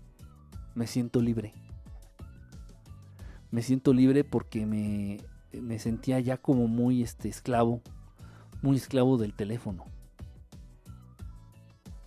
[0.80, 1.52] Me siento libre.
[3.52, 5.18] Me siento libre porque me,
[5.52, 7.82] me sentía ya como muy este, esclavo.
[8.62, 9.84] Muy esclavo del teléfono.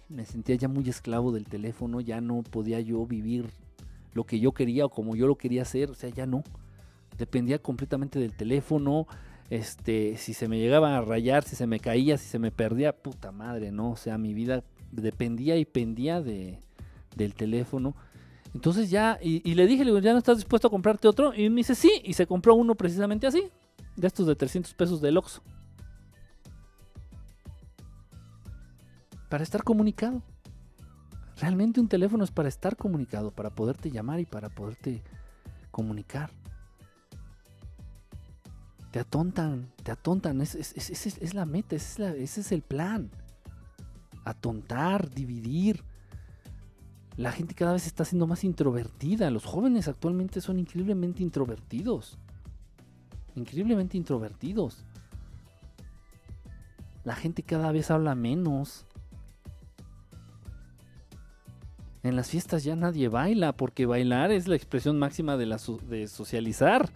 [0.09, 2.01] Me sentía ya muy esclavo del teléfono.
[2.01, 3.51] Ya no podía yo vivir
[4.15, 6.43] lo que yo quería o como yo lo quería hacer, o sea, ya no.
[7.19, 9.07] Dependía completamente del teléfono,
[9.51, 12.97] este, si se me llegaba a rayar, si se me caía, si se me perdía,
[12.97, 13.91] puta madre, ¿no?
[13.91, 16.59] O sea, mi vida dependía y pendía de,
[17.17, 17.95] del teléfono.
[18.55, 21.35] Entonces ya, y, le dije, le digo, ¿ya no estás dispuesto a comprarte otro?
[21.35, 23.51] Y me dice, sí, y se compró uno precisamente así,
[23.97, 25.43] de estos de 300 pesos de Oxxo.
[29.31, 30.23] Para estar comunicado.
[31.41, 35.03] Realmente un teléfono es para estar comunicado, para poderte llamar y para poderte
[35.71, 36.31] comunicar.
[38.93, 43.11] Te atontan, te atontan, es, es, la meta, ese es el plan.
[44.25, 45.83] Atontar, dividir.
[47.17, 49.31] La gente cada vez está siendo más introvertida.
[49.31, 52.19] Los jóvenes actualmente son increíblemente introvertidos.
[53.35, 54.85] Increíblemente introvertidos.
[57.05, 58.87] La gente cada vez habla menos.
[62.03, 66.91] En las fiestas ya nadie baila, porque bailar es la expresión máxima de, socializar.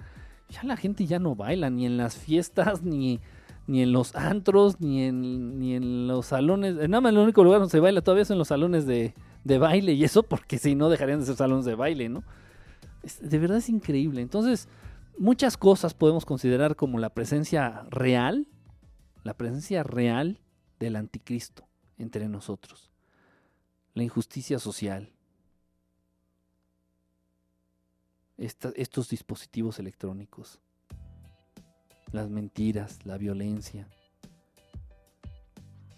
[0.49, 3.21] Ya la gente ya no baila, ni en las fiestas, ni,
[3.67, 6.77] ni en los antros, ni en, ni en los salones.
[6.89, 9.15] Nada más el único lugar donde se baila todavía son los salones de,
[9.47, 12.25] de baile, y eso porque si no dejarían de ser salones de baile, ¿no?
[13.21, 14.21] de verdad es increíble.
[14.21, 14.69] Entonces,
[15.17, 18.49] muchas cosas podemos considerar como la presencia real,
[19.23, 20.41] la presencia real
[20.81, 21.69] del anticristo
[21.99, 22.91] entre nosotros
[23.97, 25.11] la injusticia social,
[28.37, 30.61] estos dispositivos electrónicos,
[32.13, 33.89] las mentiras, la violencia,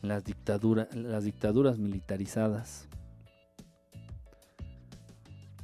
[0.00, 2.86] las, dictadura, las dictaduras militarizadas.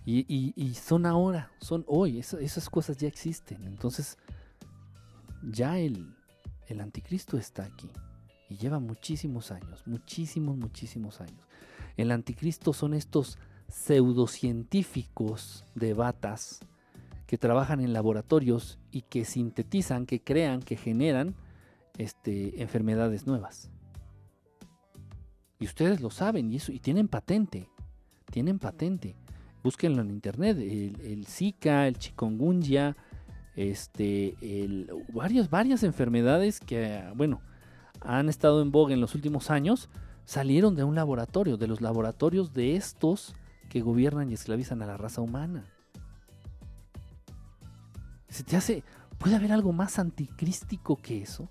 [0.07, 3.65] Y, son ahora, son hoy, esas cosas ya existen.
[3.65, 4.19] Entonces,
[5.43, 6.15] ya el,
[6.67, 7.91] el anticristo está aquí.
[8.51, 11.49] Y lleva muchísimos años, muchísimos, muchísimos años.
[11.97, 16.61] El anticristo son estos pseudocientíficos de batas
[17.27, 21.35] que trabajan en laboratorios y que sintetizan, que crean, que generan
[21.97, 23.71] este, enfermedades nuevas.
[25.59, 27.71] Y ustedes lo saben y, eso, y tienen patente.
[28.31, 29.17] Tienen patente.
[29.65, 30.59] Búsquenlo en internet.
[30.59, 32.99] El, Zika, el chikungunya,
[33.57, 34.91] este, el,
[35.49, 37.41] varias, enfermedades que, bueno,
[38.03, 39.89] han estado en boga en los últimos años,
[40.27, 43.35] salieron de un laboratorio, de los laboratorios de estos
[43.71, 45.65] que gobiernan y esclavizan a la raza humana.
[48.29, 48.85] Se te hace,
[49.17, 51.49] ¿puede haber algo más anticrístico que eso?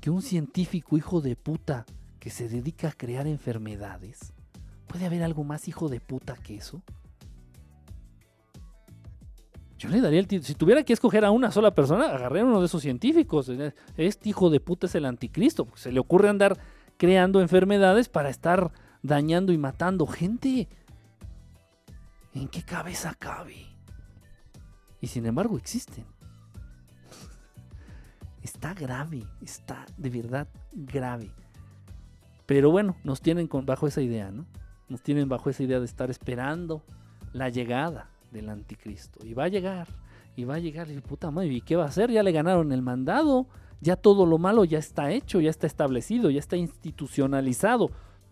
[0.00, 1.84] Que un científico hijo de puta
[2.18, 4.33] que se dedica a crear enfermedades.
[4.94, 6.80] ¿Puede haber algo más hijo de puta que eso?
[9.76, 10.46] Yo le daría el título.
[10.46, 13.50] Si tuviera que escoger a una sola persona, agarré a uno de esos científicos.
[13.96, 15.66] Este hijo de puta es el anticristo.
[15.74, 16.56] Se le ocurre andar
[16.96, 18.70] creando enfermedades para estar
[19.02, 20.68] dañando y matando gente.
[22.32, 23.66] ¿En qué cabeza cabe?
[25.00, 26.04] Y sin embargo existen.
[28.44, 31.32] Está grave, está de verdad grave.
[32.46, 34.46] Pero bueno, nos tienen bajo esa idea, ¿no?
[34.88, 36.82] Nos tienen bajo esa idea de estar esperando
[37.32, 39.24] la llegada del anticristo.
[39.24, 39.88] Y va a llegar,
[40.36, 42.10] y va a llegar, y puta madre, ¿y qué va a hacer?
[42.10, 43.46] Ya le ganaron el mandado,
[43.80, 47.90] ya todo lo malo ya está hecho, ya está establecido, ya está institucionalizado.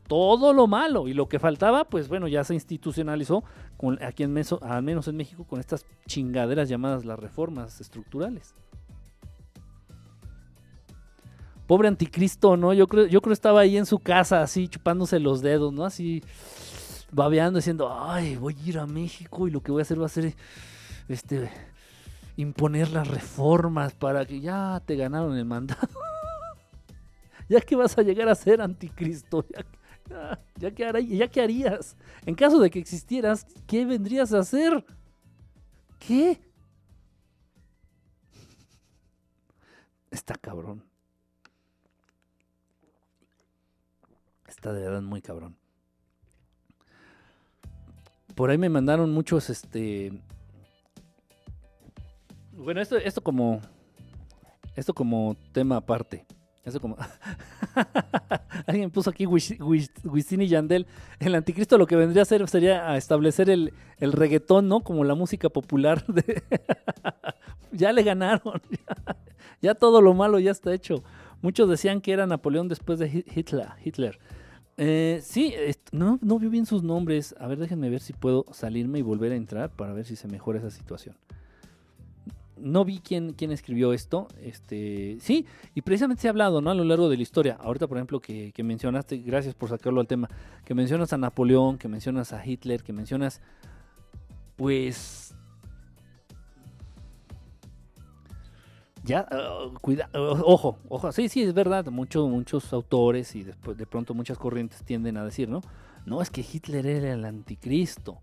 [0.09, 1.09] Todo lo malo.
[1.09, 3.45] Y lo que faltaba, pues bueno, ya se institucionalizó
[3.77, 8.55] con, aquí en Meso, al menos en México, con estas chingaderas llamadas las reformas estructurales.
[11.73, 12.74] Pobre anticristo, ¿no?
[12.74, 15.86] Yo creo, yo creo estaba ahí en su casa, así chupándose los dedos, ¿no?
[15.86, 16.23] Así
[17.11, 20.05] babeando, diciendo, ay, voy a ir a México y lo que voy a hacer va
[20.05, 20.35] a ser
[21.09, 21.51] este
[22.36, 25.99] imponer las reformas para que ya te ganaron el mandato.
[27.49, 29.65] ya que vas a llegar a ser anticristo, ya,
[30.74, 31.97] ya, ya que harías.
[32.27, 34.85] En caso de que existieras, ¿qué vendrías a hacer?
[35.99, 36.39] ¿Qué?
[40.11, 40.91] Está cabrón.
[44.62, 45.56] Está de verdad muy cabrón.
[48.36, 50.12] Por ahí me mandaron muchos, este...
[52.52, 53.60] Bueno, esto, esto como...
[54.76, 56.24] Esto como tema aparte.
[56.62, 56.97] Esto como...
[58.68, 60.86] Alguien puso aquí Wisin y Yandel.
[61.18, 64.78] El anticristo lo que vendría a hacer sería a establecer el, el reggaetón, ¿no?
[64.84, 66.05] Como la música popular.
[67.72, 68.62] Ya le ganaron.
[69.60, 71.02] ya todo lo malo ya está hecho.
[71.40, 73.24] Muchos decían que era Napoleón después de.
[73.34, 74.20] Hitler.
[74.78, 75.55] Eh, sí,
[75.93, 77.35] no, no vio bien sus nombres.
[77.39, 80.28] A ver, déjenme ver si puedo salirme y volver a entrar para ver si se
[80.28, 81.16] mejora esa situación.
[82.57, 84.28] No vi quién, quién escribió esto.
[84.40, 86.70] Este, sí, y precisamente se ha hablado ¿no?
[86.70, 87.57] a lo largo de la historia.
[87.61, 90.28] Ahorita, por ejemplo, que, que mencionaste, gracias por sacarlo al tema,
[90.65, 93.40] que mencionas a Napoleón, que mencionas a Hitler, que mencionas,
[94.57, 95.32] pues,
[99.05, 103.77] ya, uh, cuida, uh, ojo, ojo, sí, sí, es verdad, muchos muchos autores y después
[103.77, 105.61] de pronto muchas corrientes tienden a decir, ¿no?
[106.07, 108.20] No, es que Hitler era el anticristo.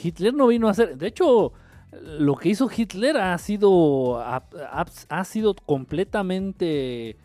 [0.00, 1.52] Hitler no vino a hacer, de hecho,
[1.92, 7.16] lo que hizo Hitler ha sido, ha sido completamente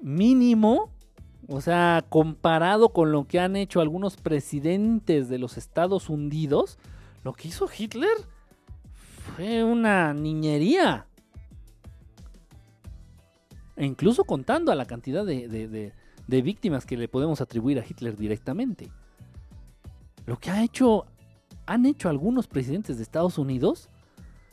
[0.00, 0.90] mínimo,
[1.46, 6.78] o sea, comparado con lo que han hecho algunos presidentes de los Estados Unidos,
[7.22, 8.10] lo que hizo Hitler
[9.36, 11.06] fue una niñería.
[13.76, 15.92] E incluso contando a la cantidad de,
[16.28, 18.90] víctimas que le podemos atribuir a Hitler directamente.
[20.26, 21.06] Lo que ha hecho,
[21.66, 23.88] han hecho algunos presidentes de Estados Unidos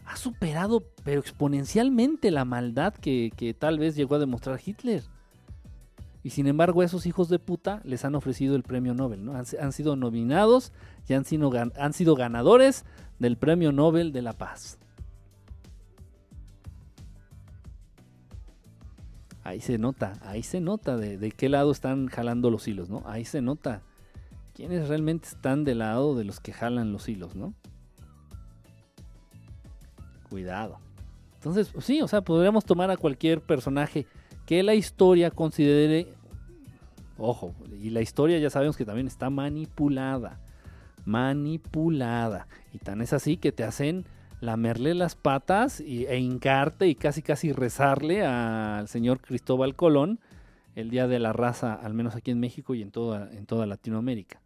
[0.05, 5.03] ha superado, pero exponencialmente, la maldad que, tal vez llegó a demostrar Hitler.
[6.23, 9.33] Y sin embargo, esos hijos de puta les han ofrecido el premio Nobel, ¿no?
[9.35, 10.71] Han, sido nominados
[11.07, 12.85] y han sido, han sido ganadores
[13.19, 14.77] del Premio Nobel de la Paz.
[19.43, 23.03] Ahí se nota, ahí se nota de, qué lado están jalando los hilos, ¿no?
[23.05, 23.81] Ahí se nota
[24.53, 27.53] quiénes realmente están del lado de los que jalan los hilos, ¿no?
[30.29, 30.79] Cuidado.
[31.35, 34.05] Entonces, pues sí, o sea, podríamos tomar a cualquier personaje
[34.45, 36.13] que la historia considere,
[37.17, 40.41] ojo, y la historia ya sabemos que también está manipulada
[41.07, 42.47] manipulada.
[42.73, 44.05] Y tan es así que te hacen
[44.39, 50.19] lamerle las patas y, e hincarte y casi casi rezarle al señor Cristóbal Colón
[50.75, 53.65] el día de la raza, al menos aquí en México y en toda, en toda
[53.65, 54.41] Latinoamérica.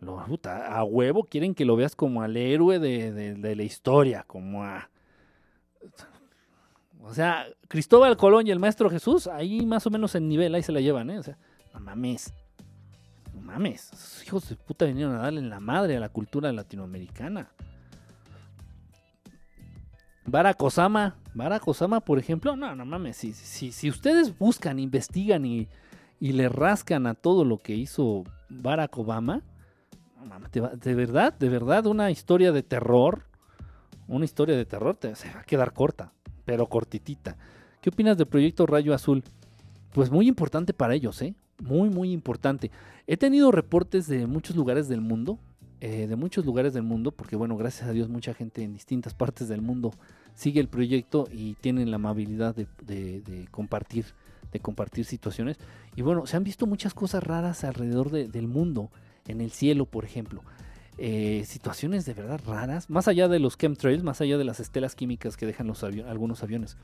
[0.00, 4.24] Lo, a huevo quieren que lo veas como al héroe de, de- de la historia,
[4.26, 4.90] como a...
[7.02, 10.62] O sea, Cristóbal Colón y el Maestro Jesús, ahí más o menos en nivel, ahí
[10.62, 11.18] se la llevan, ¿eh?
[11.18, 11.38] O sea,
[11.72, 12.34] no mames.
[13.44, 13.92] Mames.
[13.92, 17.50] Esos hijos de puta vinieron a darle en la madre a la cultura latinoamericana.
[20.26, 25.44] Barack Osama, Barack Osama, por ejemplo, no, no mames, si, si, si ustedes buscan, investigan
[25.44, 25.68] y,
[26.18, 29.42] y le rascan a todo lo que hizo Barack Obama,
[30.18, 33.26] no mames, de verdad, de verdad, una historia de terror,
[34.08, 36.14] una historia de terror te se va a quedar corta,
[36.46, 37.36] pero cortitita.
[37.82, 39.22] ¿Qué opinas del proyecto Rayo Azul?
[39.92, 41.34] Pues muy importante para ellos, ¿eh?
[41.60, 42.70] Muy, muy importante.
[43.06, 45.38] He tenido reportes de muchos lugares del mundo,
[45.80, 49.14] eh, de muchos lugares del mundo, porque bueno, gracias a Dios mucha gente en distintas
[49.14, 49.92] partes del mundo
[50.34, 54.06] sigue el proyecto y tienen la amabilidad de, compartir,
[54.52, 55.58] de compartir situaciones.
[55.94, 58.90] Y bueno, se han visto muchas cosas raras alrededor de- del mundo,
[59.28, 60.42] en el cielo, por ejemplo.
[60.98, 64.94] Eh, situaciones de verdad raras, más allá de los chemtrails, más allá de las estelas
[64.94, 66.76] químicas que dejan los algunos aviones.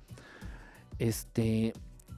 [0.98, 1.72] Este,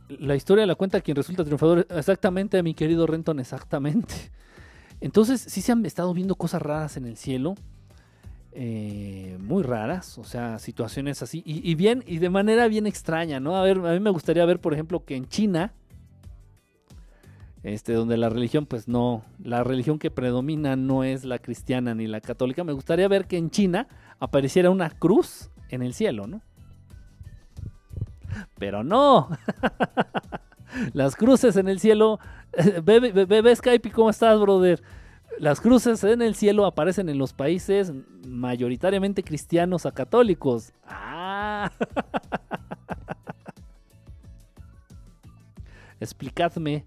[0.08, 1.86] la historia la cuenta quien resulta triunfador.
[1.90, 4.14] Exactamente, mi querido Renton, exactamente.
[5.00, 7.54] Entonces, sí se han estado viendo cosas raras en el cielo.
[8.52, 11.42] eh, muy raras, o sea, situaciones así.
[11.44, 13.56] Y, y bien, y de manera bien extraña, ¿no?
[13.56, 15.72] A ver, a mí me gustaría ver, por ejemplo, que en China,
[17.62, 22.06] este, donde la religión, pues no, la religión que predomina no es la cristiana ni
[22.06, 22.62] la católica.
[22.64, 23.88] Me gustaría ver que en China
[24.20, 26.42] apareciera una cruz en el cielo, ¿no?
[28.58, 29.28] Pero no.
[30.92, 32.18] Las cruces en el cielo.
[32.82, 34.82] Bebe, bebe- bebe Skype, ¿y ¿cómo estás, brother?
[35.38, 37.92] Las cruces en el cielo aparecen en los países
[38.28, 40.72] mayoritariamente cristianos a católicos.
[40.86, 41.70] Ah.
[46.00, 46.84] Explicadme.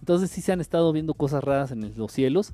[0.00, 2.52] Entonces sí se han estado viendo cosas raras en los cielos.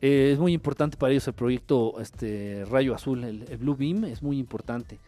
[0.00, 4.22] Eh, es muy importante para ellos el proyecto este, Rayo Azul, el Blue Beam, es
[4.22, 4.98] muy importante.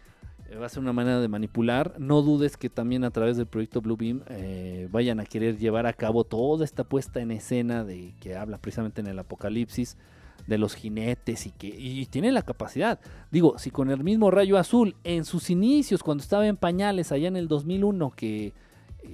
[0.50, 1.94] Eh, va a ser una manera de manipular.
[1.98, 5.86] No dudes que también a través del proyecto Blue Beam eh, vayan a querer llevar
[5.86, 9.96] a cabo toda esta puesta en escena de que habla precisamente en el Apocalipsis
[10.46, 13.00] de los jinetes y que y tienen la capacidad.
[13.30, 17.28] Digo, si con el mismo rayo azul en sus inicios, cuando estaba en pañales allá
[17.28, 18.52] en el 2001, que,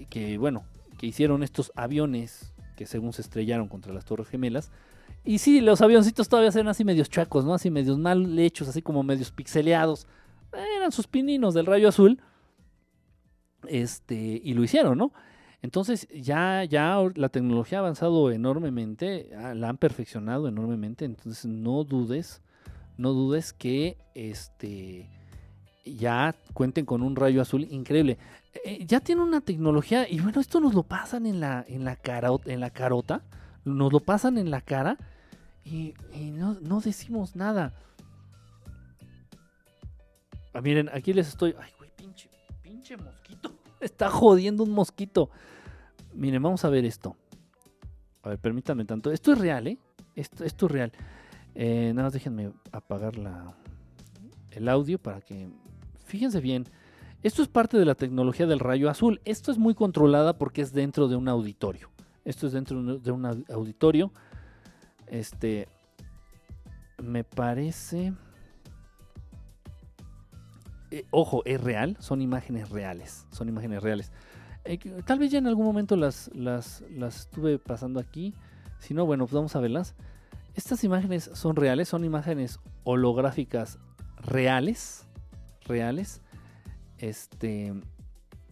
[0.08, 0.64] que bueno,
[0.98, 4.70] que hicieron estos aviones que según se estrellaron contra las Torres Gemelas.
[5.24, 7.52] Y sí, los avioncitos todavía eran así medios chacos, ¿no?
[7.52, 10.06] Así medios mal hechos, así como medios pixeleados.
[10.52, 12.20] Eran sus pininos del rayo azul.
[13.68, 15.12] Este, y lo hicieron, ¿no?
[15.62, 21.84] Entonces ya, ya la tecnología ha avanzado enormemente, ah, la han perfeccionado enormemente, entonces no
[21.84, 22.40] dudes,
[22.96, 25.10] no dudes que este
[25.84, 28.18] ya cuenten con un rayo azul increíble.
[28.64, 31.96] Eh, ya tiene una tecnología, y bueno, esto nos lo pasan en la, en la,
[31.96, 33.22] cara, en la carota,
[33.64, 34.96] nos lo pasan en la cara
[35.64, 37.74] y, y no, no decimos nada.
[40.52, 41.54] Ah, miren, aquí les estoy.
[41.58, 42.28] Ay, güey, pinche,
[42.62, 43.52] pinche mosquito.
[43.80, 45.30] Está jodiendo un mosquito.
[46.14, 47.16] Miren, vamos a ver esto.
[48.22, 49.10] A ver, permítanme tanto.
[49.12, 49.78] Esto es real, ¿eh?
[50.16, 50.92] Esto, esto es real.
[51.54, 53.54] Eh, nada más déjenme apagar la,
[54.50, 55.48] el audio para que...
[56.04, 56.64] Fíjense bien.
[57.22, 59.20] Esto es parte de la tecnología del rayo azul.
[59.24, 61.90] Esto es muy controlada porque es dentro de un auditorio.
[62.24, 64.12] Esto es dentro de un au- auditorio.
[65.06, 65.68] Este...
[67.02, 68.12] Me parece...
[70.90, 71.96] Eh, ojo, es real.
[72.00, 73.26] Son imágenes reales.
[73.30, 74.12] Son imágenes reales.
[74.64, 78.34] Eh, tal vez ya en algún momento las, las, las estuve pasando aquí.
[78.78, 79.94] Si no, bueno, pues vamos a verlas.
[80.54, 83.78] Estas imágenes son reales, son imágenes holográficas
[84.18, 85.06] reales.
[85.64, 86.22] Reales.
[86.98, 87.72] Este.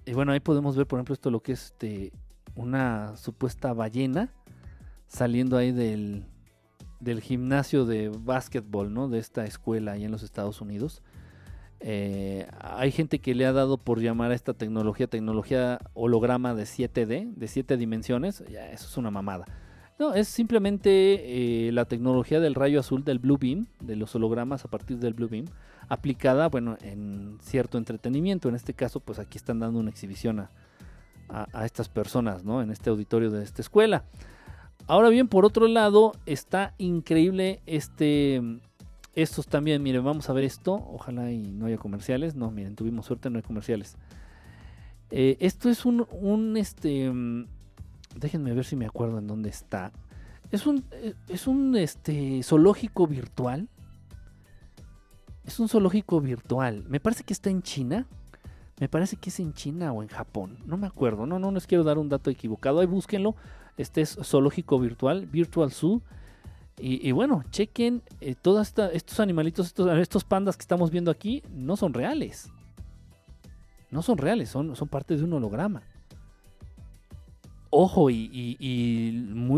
[0.07, 2.13] Y bueno, ahí podemos ver, por ejemplo, esto lo que es este,
[2.55, 4.33] una supuesta ballena
[5.07, 6.25] saliendo ahí del,
[7.01, 9.09] del gimnasio de básquetbol, ¿no?
[9.09, 11.03] De esta escuela ahí en los Estados Unidos.
[11.81, 16.65] Eh, hay gente que le ha dado por llamar a esta tecnología tecnología holograma de
[16.65, 18.43] 7D, de 7 dimensiones.
[18.51, 19.45] Ya, eso es una mamada.
[19.99, 24.65] No, es simplemente eh, la tecnología del rayo azul, del Blue Beam, de los hologramas
[24.65, 25.47] a partir del Blue Beam,
[25.89, 28.49] aplicada, bueno, en cierto entretenimiento.
[28.49, 30.51] En este caso, pues aquí están dando una exhibición a,
[31.29, 32.63] a- a estas personas, ¿no?
[32.63, 34.05] En este auditorio de esta escuela.
[34.87, 38.41] Ahora bien, por otro lado, está increíble este
[39.23, 40.75] estos también, miren, vamos a ver esto.
[40.75, 42.37] Ojalá y no haya comerciales.
[42.37, 43.97] No, miren, tuvimos suerte, no hay comerciales.
[45.11, 47.47] Eh, esto es un, este, mm,
[48.15, 49.93] déjenme ver si me acuerdo en dónde está.
[50.53, 53.69] Es un, eh, es un este, zoológico virtual.
[55.45, 56.85] Es un zoológico virtual.
[56.89, 58.07] Me parece que está en China.
[58.79, 60.59] Me parece que es en China o en Japón.
[60.65, 61.27] No me acuerdo.
[61.27, 62.79] No, no les quiero dar un dato equivocado.
[62.79, 63.35] Ahí búsquenlo.
[63.77, 66.03] Este es zoológico virtual, Virtual Zoo.
[66.81, 71.77] Y, bueno, chequen eh, todos estos animalitos, estos, estos pandas que estamos viendo aquí, no
[71.77, 72.51] son reales.
[73.91, 75.83] No son reales, son, son parte de un holograma.
[77.71, 78.57] Ojo y,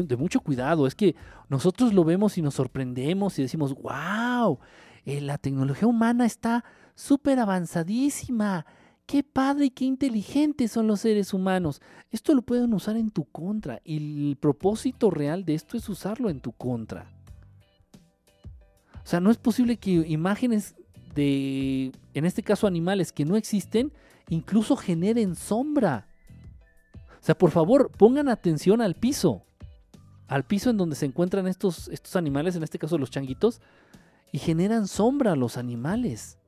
[0.06, 1.14] de mucho cuidado, es que
[1.48, 4.58] nosotros lo vemos y nos sorprendemos y decimos, wow,
[5.04, 6.64] eh, la tecnología humana está
[6.94, 8.66] súper avanzadísima.
[9.10, 11.82] Qué padre y qué inteligentes son los seres humanos.
[12.12, 16.30] Esto lo pueden usar en tu contra y el propósito real de esto es usarlo
[16.30, 17.10] en tu contra.
[18.94, 20.76] O sea, no es posible que imágenes
[21.16, 23.92] de, en este caso animales que no existen,
[24.28, 26.06] incluso generen sombra.
[27.20, 29.42] O sea, por favor, pongan atención al piso.
[30.28, 33.60] Al piso en donde se encuentran estos, estos animales, en este caso los changuitos,
[34.30, 36.39] y generan sombra a los animales.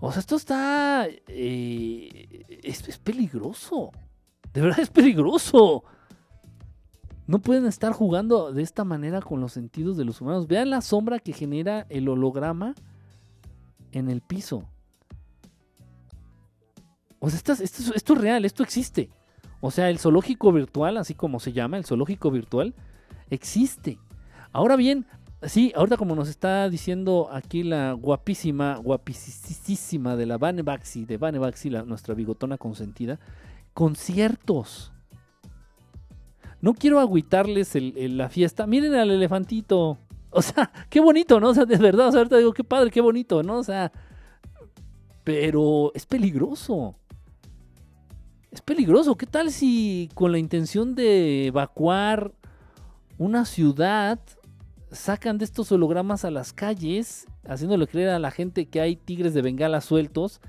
[0.00, 1.06] O sea, esto está...
[1.28, 3.92] Eh, es, peligroso.
[4.52, 5.84] De verdad es peligroso.
[7.26, 10.46] No pueden estar jugando de esta manera con los sentidos de los humanos.
[10.46, 12.74] Vean la sombra que genera el holograma
[13.92, 14.64] en el piso.
[17.18, 19.10] O sea, esto, esto, esto, es real, esto existe.
[19.60, 22.74] O sea, el zoológico virtual, así como se llama, el zoológico virtual,
[23.28, 23.98] existe.
[24.52, 25.06] Ahora bien,
[25.42, 31.16] Sí, ahorita como nos está diciendo aquí la guapísima, guapísima de la Vane Baxi, de
[31.16, 33.18] Vane Baxi, nuestra bigotona consentida,
[33.72, 34.92] conciertos.
[36.60, 38.66] No quiero agüitarles la fiesta.
[38.66, 39.96] Miren al elefantito.
[40.28, 41.48] O sea, qué bonito, ¿no?
[41.48, 43.56] O sea, de verdad, ahorita digo, qué padre, qué bonito, ¿no?
[43.56, 43.90] O sea,
[45.24, 46.94] pero es peligroso.
[48.50, 49.16] Es peligroso.
[49.16, 52.32] ¿Qué tal si con la intención de evacuar
[53.16, 54.20] una ciudad
[54.92, 59.34] sacan de estos hologramas a las calles, haciéndole creer a la gente que hay tigres
[59.34, 60.40] de bengala sueltos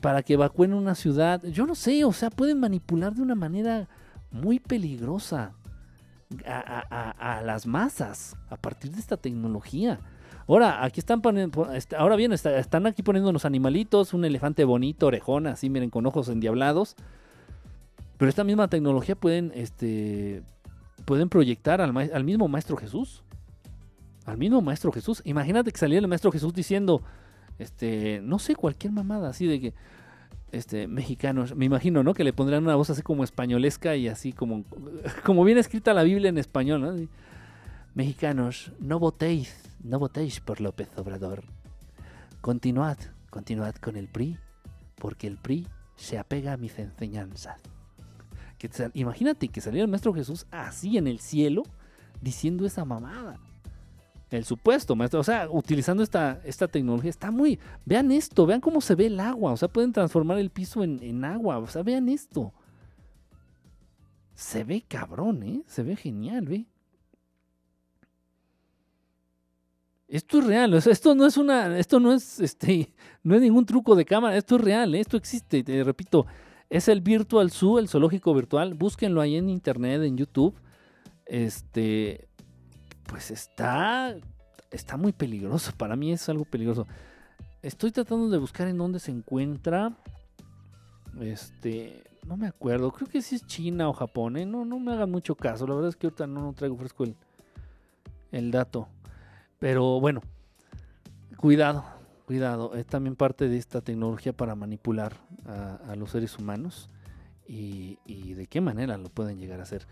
[0.00, 1.42] para que evacúen una ciudad.
[1.44, 3.88] Yo no sé, o sea, pueden manipular de una manera
[4.30, 5.54] muy peligrosa
[6.44, 10.00] a, las masas a partir de esta tecnología.
[10.46, 15.46] Ahora, aquí están poniendo, ahora bien, están aquí poniendo los animalitos, un elefante bonito, orejón,
[15.46, 16.96] así miren, con ojos endiablados.
[18.16, 20.42] Pero esta misma tecnología pueden, este,
[21.04, 23.22] pueden proyectar al, al mismo Maestro Jesús
[24.28, 25.22] al mismo Maestro Jesús.
[25.24, 27.02] Imagínate que saliera el Maestro Jesús diciendo,
[27.58, 29.74] este, no sé, cualquier mamada así de que,
[30.52, 32.14] este, mexicanos, me imagino, ¿no?
[32.14, 34.64] Que le pondrían una voz así como españolesca y así como,
[35.24, 37.08] como viene escrita la Biblia en español, ¿no?
[37.94, 41.42] Mexicanos, no votéis, no votéis por López Obrador.
[42.40, 42.98] Continuad,
[43.30, 44.38] continuad con el PRI,
[44.96, 47.60] porque el PRI se apega a mis enseñanzas.
[48.58, 51.62] Que, imagínate que saliera el Maestro Jesús así en el cielo
[52.20, 53.38] diciendo esa mamada
[54.30, 58.80] el supuesto maestro, o sea, utilizando esta, esta tecnología, está muy, vean esto, vean cómo
[58.80, 62.08] se ve el agua, o sea, pueden transformar el piso en, agua, o sea, vean
[62.08, 62.52] esto.
[64.34, 65.62] Se ve cabrón, ¿eh?
[65.66, 66.66] Se ve genial, ¿ve?
[70.06, 72.92] Esto es real, esto no es una, esto no es, este,
[73.22, 75.00] no es ningún truco de cámara, esto es real, ¿eh?
[75.00, 76.26] esto existe, te repito,
[76.70, 80.54] es el Virtual Zoo, el zoológico virtual, búsquenlo ahí en internet, en YouTube,
[81.26, 82.27] este,
[83.08, 84.14] pues está,
[84.70, 85.72] está muy peligroso.
[85.76, 86.86] Para mí es algo peligroso.
[87.62, 89.96] Estoy tratando de buscar en dónde se encuentra.
[91.18, 92.92] Este, no me acuerdo.
[92.92, 94.36] Creo que si es China o Japón.
[94.36, 94.46] ¿eh?
[94.46, 95.66] No, no me hagan mucho caso.
[95.66, 97.16] La verdad es que ahorita no, traigo fresco el,
[98.30, 98.88] el dato.
[99.58, 100.20] Pero bueno,
[101.38, 101.84] cuidado,
[102.26, 102.74] cuidado.
[102.74, 105.14] Es también parte de esta tecnología para manipular
[105.46, 106.90] a, los seres humanos.
[107.48, 109.86] Y, y de qué manera lo pueden llegar a hacer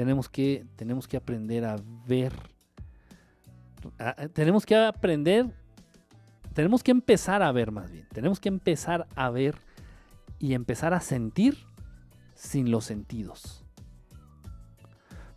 [0.00, 2.32] tenemos que, tenemos que aprender a ver.
[4.32, 5.54] tenemos que aprender.
[6.54, 8.08] Tenemos que empezar a ver más bien.
[8.10, 9.56] Tenemos que empezar a ver
[10.38, 11.58] y empezar a sentir
[12.34, 13.62] sin los sentidos.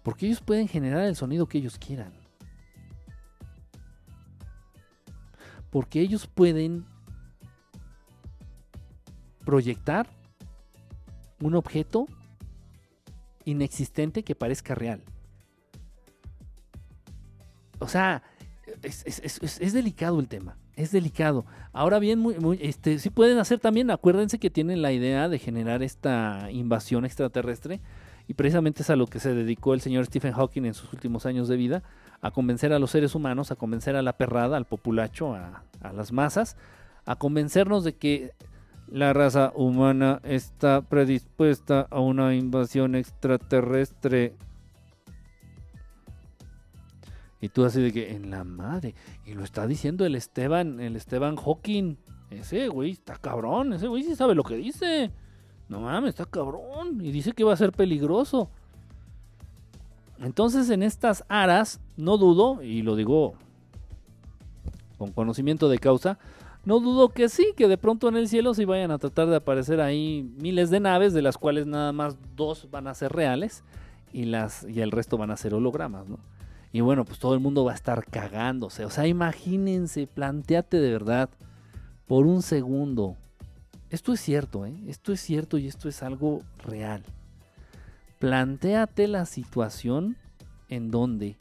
[0.02, 2.14] Porque ellos pueden generar el sonido que ellos quieran.
[5.72, 6.86] Porque ellos pueden
[9.44, 10.08] proyectar
[11.42, 12.08] un objeto
[13.46, 15.04] inexistente que parezca real.
[17.80, 18.24] O sea,
[18.82, 20.58] es, delicado el tema.
[20.76, 21.46] Es delicado.
[21.72, 25.84] Ahora bien, muy, este, sí pueden hacer también, acuérdense que tienen la idea de generar
[25.84, 27.82] esta invasión extraterrestre.
[28.28, 31.26] Y precisamente es a lo que se dedicó el señor Stephen Hawking en sus últimos
[31.26, 31.84] años de vida,
[32.22, 35.64] a convencer a los seres humanos, a convencer a la perrada, al populacho, a
[35.94, 36.56] las masas,
[37.06, 38.32] a convencernos de que
[38.94, 44.36] la raza humana está predispuesta a una invasión extraterrestre.
[47.42, 48.94] Y tú así de que, en la madre.
[49.26, 51.98] Y lo está diciendo el Esteban, el Esteban Hawking.
[52.30, 55.12] Ese güey está cabrón, ese güey sí sabe lo que dice.
[55.70, 57.04] No mames, está cabrón.
[57.04, 58.52] Y dice que va a ser peligroso.
[60.20, 63.34] Entonces en estas aras, no dudo, y lo digo
[65.00, 66.20] con conocimiento de causa,
[66.66, 69.36] no dudo que sí, que de pronto en el cielo sí vayan a tratar de
[69.36, 73.64] aparecer ahí miles de naves, de las cuales nada más dos van a ser reales
[74.14, 76.20] y, las, y el resto van a ser hologramas, ¿no?
[76.72, 78.86] Y bueno, pues todo el mundo va a estar cagándose.
[78.86, 81.30] O sea, imagínense, planteate de verdad
[82.08, 83.16] por un segundo.
[83.90, 84.76] Esto es cierto, ¿eh?
[84.88, 87.04] Esto es cierto y esto es algo real.
[88.18, 90.18] Plantéate la situación
[90.68, 91.38] en donde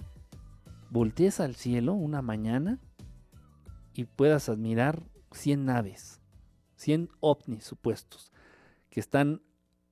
[0.91, 2.79] voltees al cielo una mañana
[3.95, 5.03] y puedas admirar
[5.35, 6.21] 100 naves,
[6.77, 8.33] 100 ovnis supuestos,
[8.91, 9.43] que están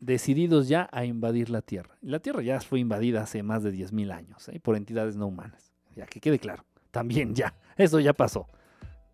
[0.01, 1.97] decididos ya a invadir la Tierra.
[2.01, 4.59] La Tierra ya fue invadida hace más de 10.000 años ¿eh?
[4.61, 5.73] por entidades no humanas.
[5.95, 8.47] Ya que quede claro, también ya, eso ya pasó.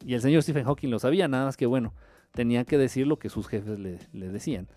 [0.04, 1.94] Y el señor Stephen Hawking lo sabía, nada más que bueno,
[2.32, 4.68] tenía que decir lo que sus jefes le, decían.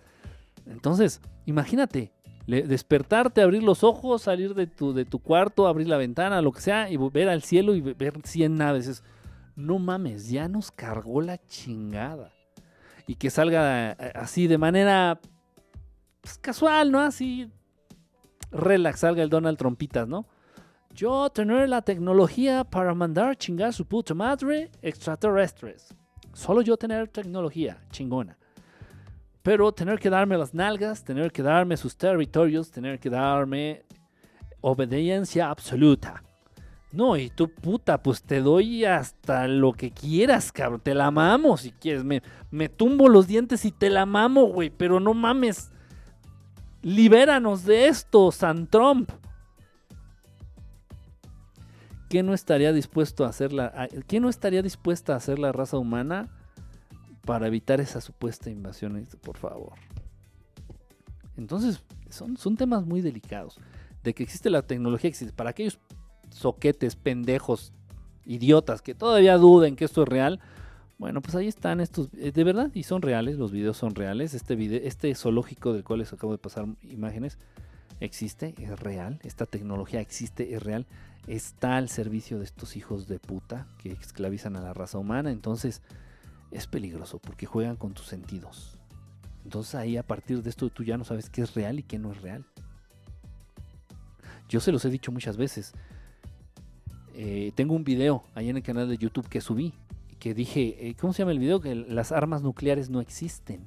[0.66, 2.14] Entonces, imagínate,
[2.48, 6.62] despertarte, abrir los ojos, salir de tu, de tu cuarto, abrir la ventana, lo que
[6.62, 9.04] sea, y ver al cielo y ver 100 naves
[9.60, 12.32] no mames, ya nos cargó la chingada.
[13.06, 15.20] Y que salga eh, así de manera
[16.22, 17.00] pues, casual, ¿no?
[17.00, 17.52] Así
[18.52, 20.26] relax, salga el Donald Trompitas, ¿no?
[20.94, 25.94] Yo tener la tecnología para mandar chingar su puta madre extraterrestres.
[26.34, 28.38] Solo yo tener tecnología chingona.
[29.44, 33.84] Pero tener que darme las nalgas, tener que darme sus territorios, tener que darme
[34.62, 36.24] obediencia absoluta.
[36.92, 40.82] No, y tú puta, pues te doy hasta lo que quieras, cabrón.
[40.82, 42.04] Te la mamo si quieres.
[42.04, 44.72] Me, me tumbo los dientes y te la mamo, güey.
[44.72, 45.72] Pero no mames.
[46.82, 49.12] Libéranos de esto, San Trump.
[52.10, 55.78] ¿Qué no estaría dispuesto a hacer la, ¿Qué no estaría dispuesta a hacer la raza
[55.78, 56.28] humana
[57.24, 59.08] para evitar esa supuesta invasión?
[59.22, 59.74] Por favor.
[61.38, 63.60] Entonces, son, son temas muy delicados.
[64.04, 65.34] De que existe la tecnología, existe.
[65.34, 65.80] Para aquellos
[66.30, 67.74] soquetes, pendejos,
[68.26, 70.40] idiotas que todavía duden que esto es real,
[70.98, 74.34] bueno, pues ahí están estos, eh, de verdad, y son reales, los videos son reales.
[74.34, 77.38] Este, video, este zoológico del cual les acabo de pasar imágenes
[78.02, 79.20] existe, es real.
[79.24, 80.86] Esta tecnología existe, es real.
[81.26, 85.32] Está al servicio de estos hijos de puta que esclavizan a la raza humana.
[85.32, 85.82] Entonces,
[86.52, 88.78] es peligroso porque juegan con tus sentidos.
[89.44, 91.98] Entonces ahí a partir de esto tú ya no sabes qué es real y qué
[91.98, 92.46] no es real.
[94.48, 95.74] Yo se los he dicho muchas veces.
[97.22, 99.74] Eh, tengo un video ahí en el canal de YouTube que subí,
[100.20, 101.60] que dije, eh, ¿cómo se llama el video?
[101.60, 103.60] Que las armas nucleares no existen.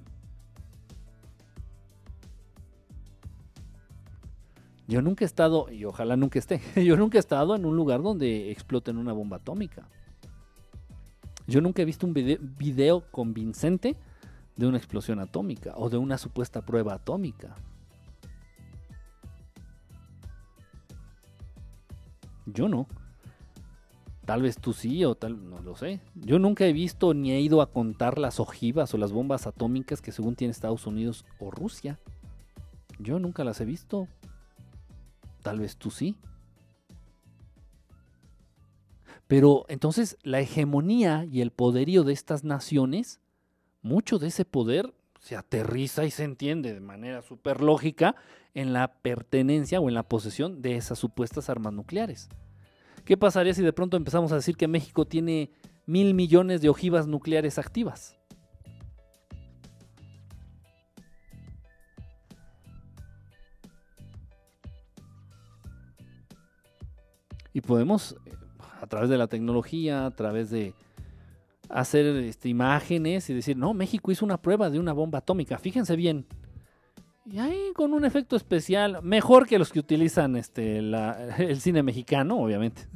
[4.88, 8.00] Yo nunca he estado, y ojalá nunca esté, yo nunca he estado en un lugar
[8.00, 9.86] donde exploten una bomba atómica.
[11.46, 13.96] Yo nunca he visto un video convincente
[14.56, 17.54] de una explosión atómica o de una supuesta prueba atómica.
[22.46, 22.86] Yo no.
[24.24, 26.00] Tal vez tú sí o tal, no lo sé.
[26.14, 30.00] Yo nunca he visto ni he ido a contar las ojivas o las bombas atómicas
[30.00, 31.98] que según tiene Estados Unidos o Rusia.
[32.98, 34.06] Yo nunca las he visto.
[35.42, 36.16] Tal vez tú sí.
[39.26, 43.20] Pero entonces la hegemonía y el poderío de estas naciones,
[43.80, 48.14] mucho de ese poder se aterriza y se entiende de manera súper lógica
[48.54, 52.28] en la pertenencia o en la posesión de esas supuestas armas nucleares.
[53.04, 55.50] ¿Qué pasaría si de pronto empezamos a decir que México tiene
[55.86, 58.16] mil millones de ojivas nucleares activas?
[67.54, 68.16] Y podemos,
[68.80, 70.74] a través de la tecnología, a través de
[71.68, 75.96] hacer este, imágenes y decir, no, México hizo una prueba de una bomba atómica, fíjense
[75.96, 76.26] bien.
[77.24, 80.78] Y ahí con un efecto especial, mejor que los que utilizan este,
[81.38, 82.88] el cine mexicano, obviamente.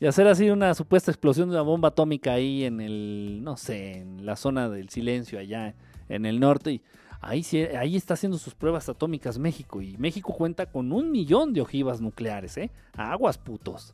[0.00, 3.98] Y hacer así una supuesta explosión de una bomba atómica ahí en el, no sé,
[3.98, 5.76] en la zona del silencio allá
[6.08, 6.72] en el norte.
[6.72, 6.82] Y
[7.20, 7.44] ahí,
[7.78, 9.80] ahí está haciendo sus pruebas atómicas México.
[9.80, 12.72] Y México cuenta con un millón de ojivas nucleares, ¿eh?
[12.96, 13.92] Aguas putos.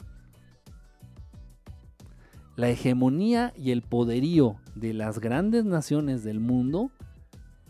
[2.56, 6.90] La hegemonía y el poderío de las grandes naciones del mundo,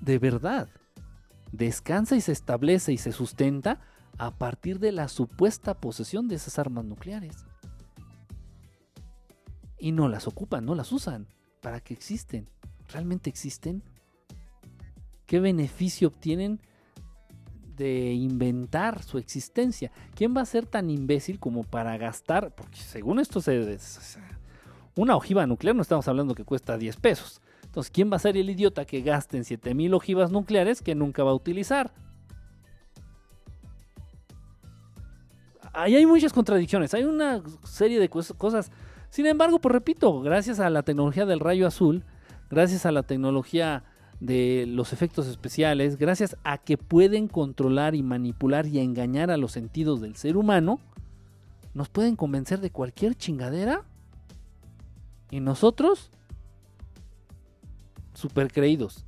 [0.00, 0.68] de verdad,
[1.52, 3.80] descansa y se establece y se sustenta
[4.18, 7.46] a partir de la supuesta posesión de esas armas nucleares.
[9.78, 11.28] Y no las ocupan, no las usan.
[11.60, 12.48] ¿Para qué existen?
[12.88, 13.82] ¿Realmente existen?
[15.26, 16.60] ¿Qué beneficio obtienen
[17.78, 19.90] de inventar su existencia.
[20.14, 22.54] ¿Quién va a ser tan imbécil como para gastar?
[22.54, 23.78] Porque según esto, se,
[24.96, 27.40] una ojiva nuclear no estamos hablando que cuesta 10 pesos.
[27.68, 31.22] Entonces, ¿quién va a ser el idiota que gaste en 7000 ojivas nucleares que nunca
[31.22, 31.92] va a utilizar?
[35.74, 38.72] Ahí hay muchas contradicciones, hay una serie de cosas.
[39.10, 42.04] Sin embargo, pues repito, gracias a la tecnología del rayo azul,
[42.50, 43.84] gracias a la tecnología
[44.18, 49.52] de los efectos especiales, gracias a que pueden controlar y manipular y engañar a los
[49.52, 50.80] sentidos del ser humano,
[51.74, 53.84] nos pueden convencer de cualquier chingadera
[55.30, 56.10] y nosotros
[58.18, 59.06] super creídos.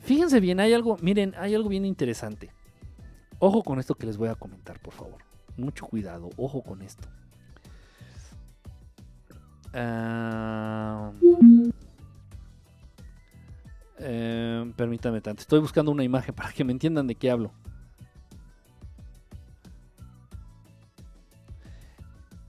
[0.00, 2.50] Fíjense bien, hay algo, miren, hay algo bien interesante.
[3.38, 5.22] Ojo con esto que les voy a comentar, por favor.
[5.56, 7.08] Mucho cuidado, ojo con esto.
[13.98, 15.40] Eh, permítame tanto.
[15.40, 17.52] Estoy buscando una imagen para que me entiendan de qué hablo.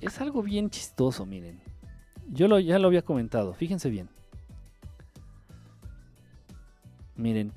[0.02, 1.62] Es algo bien chistoso, miren.
[2.28, 3.54] Yo lo, ya lo había comentado.
[3.54, 4.10] Fíjense bien.
[7.22, 7.54] Miren.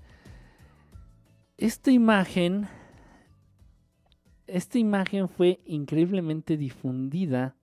[1.56, 2.68] Esta imagen.
[4.46, 7.56] Esta imagen fue increíblemente difundida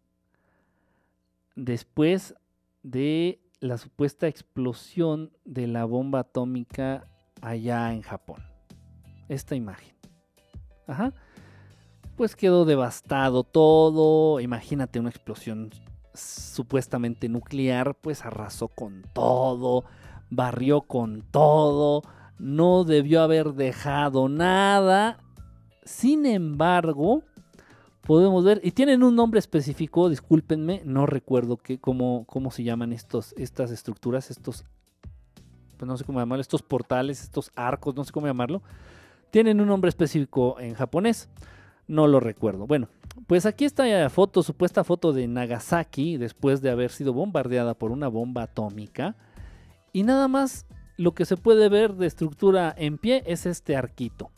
[1.55, 2.33] después
[2.81, 7.07] de la supuesta explosión de la bomba atómica
[7.39, 8.43] allá en Japón.
[9.29, 9.95] Esta imagen.
[10.87, 11.13] Ajá.
[12.17, 14.39] Pues quedó devastado todo.
[14.39, 15.69] Imagínate una explosión
[16.15, 19.85] supuestamente nuclear, pues arrasó con todo,
[20.31, 22.01] barrió con todo,
[22.39, 25.19] no debió haber dejado nada.
[25.83, 27.21] Sin embargo,
[28.01, 32.93] podemos ver, y tienen un nombre específico, discúlpenme, no recuerdo qué, cómo, cómo se llaman
[32.93, 34.63] estos, estas estructuras, estos,
[35.77, 38.63] pues no sé cómo llamarlo, estos portales, estos arcos, no sé cómo llamarlo.
[39.29, 41.29] Tienen un nombre específico en japonés,
[41.87, 42.67] no lo recuerdo.
[42.67, 42.87] Bueno,
[43.27, 48.07] pues aquí está foto, supuesta foto de Nagasaki, después de haber sido bombardeada por una
[48.07, 49.15] bomba atómica.
[49.93, 50.65] Y nada más
[50.97, 54.31] lo que se puede ver de estructura en pie es este arquito.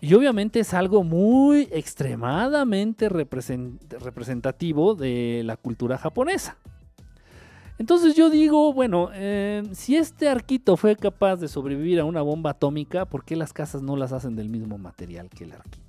[0.00, 6.58] Y obviamente es algo muy extremadamente representativo de la cultura japonesa.
[7.78, 12.50] Entonces yo digo, bueno, eh, si este arquito fue capaz de sobrevivir a una bomba
[12.50, 15.85] atómica, ¿por qué las casas no las hacen del mismo material que el arquito?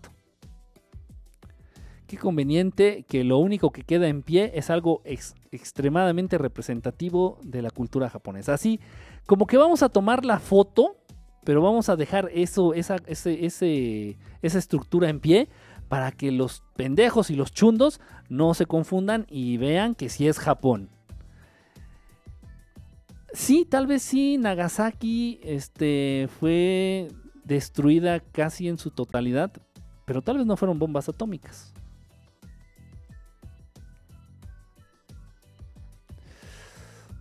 [2.07, 5.01] Qué conveniente que lo único que queda en pie es algo
[5.51, 8.53] extremadamente representativo de la cultura japonesa.
[8.53, 8.79] Así
[9.25, 10.97] como que vamos a tomar la foto
[11.47, 13.65] pero vamos a dejar eso, esa, esa
[14.41, 15.47] estructura en pie
[15.87, 20.39] para que los pendejos y los chundos no se confundan y vean que sí es
[20.39, 20.89] Japón.
[23.31, 27.07] Sí, tal vez sí, Nagasaki este, fue
[27.45, 29.53] destruida casi en su totalidad,
[30.03, 31.73] pero tal vez no fueron bombas atómicas.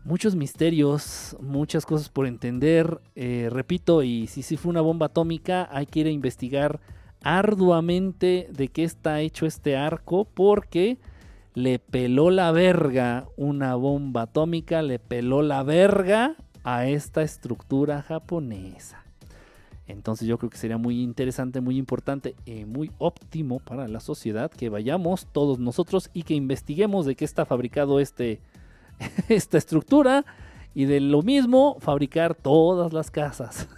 [0.06, 3.00] Muchos misterios, muchas cosas por entender.
[3.16, 6.80] Eh, repito, y si sí fue una bomba atómica, hay que ir a investigar
[7.22, 10.98] arduamente de qué está hecho este arco, porque
[11.54, 19.02] le peló la verga una bomba atómica, le peló la verga a esta estructura japonesa.
[19.88, 24.50] Entonces yo creo que sería muy interesante, muy importante y muy óptimo para la sociedad
[24.50, 28.40] que vayamos todos nosotros y que investiguemos de qué está fabricado este,
[29.28, 30.24] esta estructura
[30.74, 33.68] y de lo mismo fabricar todas las casas.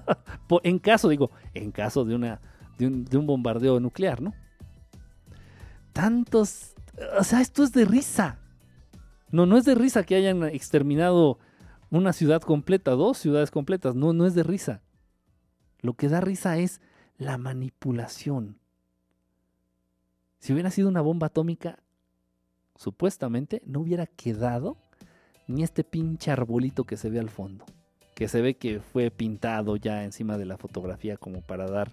[0.62, 2.40] en caso, digo, en caso de, una,
[2.78, 4.32] de, un, bombardeo nuclear, ¿no?
[5.92, 6.74] Tantos...
[7.18, 8.38] O sea, esto es de risa.
[9.30, 11.38] No, no es de risa que hayan exterminado
[11.90, 13.94] una ciudad completa, dos ciudades completas.
[13.94, 14.80] No, no es de risa.
[15.80, 16.80] Lo que da risa es
[17.18, 18.58] la manipulación.
[20.38, 21.78] Si hubiera sido una bomba atómica,
[22.78, 24.78] supuestamente no hubiera quedado
[25.46, 27.66] ni este pinche arbolito que se ve al fondo,
[28.14, 31.92] que se ve que fue pintado ya encima de la fotografía como para dar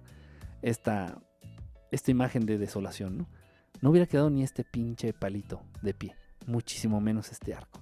[0.61, 1.19] esta,
[1.91, 3.27] esta imagen de desolación, ¿no?
[3.81, 6.15] No hubiera quedado ni este pinche palito de pie,
[6.47, 7.81] muchísimo menos este arco.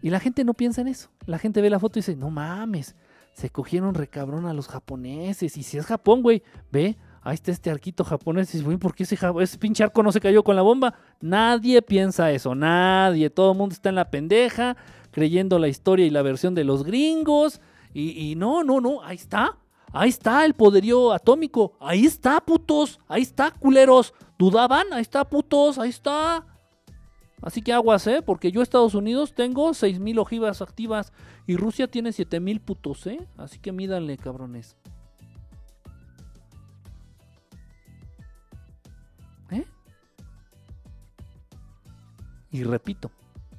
[0.00, 1.10] Y la gente no piensa en eso.
[1.26, 2.94] La gente ve la foto y dice, no mames,
[3.34, 5.56] se cogieron recabrón a los japoneses.
[5.56, 6.96] Y si es Japón, güey, ve,
[7.28, 8.54] ahí está este arquito japonés.
[8.54, 10.94] Y ¿por qué ese, ese, pinche arco no se cayó con la bomba?
[11.20, 13.28] Nadie piensa eso, nadie.
[13.28, 14.76] Todo el mundo está en la pendeja,
[15.10, 17.60] creyendo la historia y la versión de los gringos.
[17.92, 19.58] Y, no, no, no, ahí está.
[19.92, 21.72] Ahí está el poderío atómico.
[21.80, 23.00] Ahí está, putos.
[23.08, 24.14] Ahí está, culeros.
[24.38, 24.92] ¿Dudaban?
[24.92, 25.78] Ahí está, putos.
[25.78, 26.46] Ahí está.
[27.42, 28.22] Así que aguas, ¿eh?
[28.22, 31.12] Porque yo Estados Unidos tengo 6.000 ojivas activas
[31.46, 33.20] y Rusia tiene 7.000 putos, ¿eh?
[33.36, 34.76] Así que mídanle, cabrones.
[42.50, 43.10] Y repito,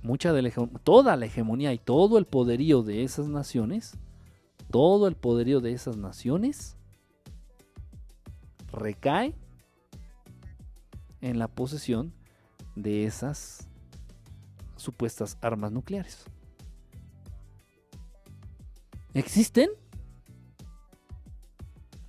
[0.01, 0.51] mucha de
[0.83, 3.97] toda la hegemonía y todo el poderío de esas naciones,
[4.71, 6.75] todo el poderío de esas naciones
[8.71, 9.35] recae
[11.21, 12.13] en la posesión
[12.75, 13.67] de esas
[14.77, 16.25] supuestas armas nucleares.
[19.13, 19.69] ¿Existen?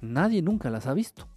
[0.00, 1.29] Nadie nunca las ha visto.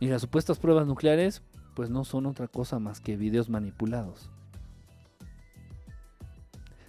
[0.00, 1.42] Y las supuestas pruebas nucleares,
[1.74, 4.30] pues no son otra cosa más que videos manipulados.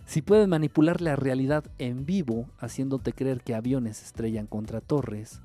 [0.06, 5.42] Si puedes manipular la realidad en vivo, haciéndote creer que aviones estrellan contra torres,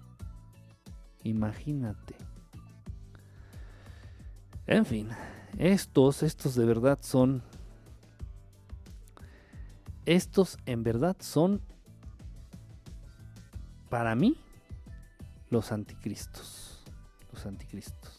[1.22, 2.16] imagínate.
[4.66, 5.08] En fin,
[5.58, 7.42] estos, estos de verdad son...
[10.04, 11.60] Estos en verdad son,
[13.88, 14.36] para mí,
[15.50, 16.75] los anticristos.
[17.48, 18.18] Anticristos.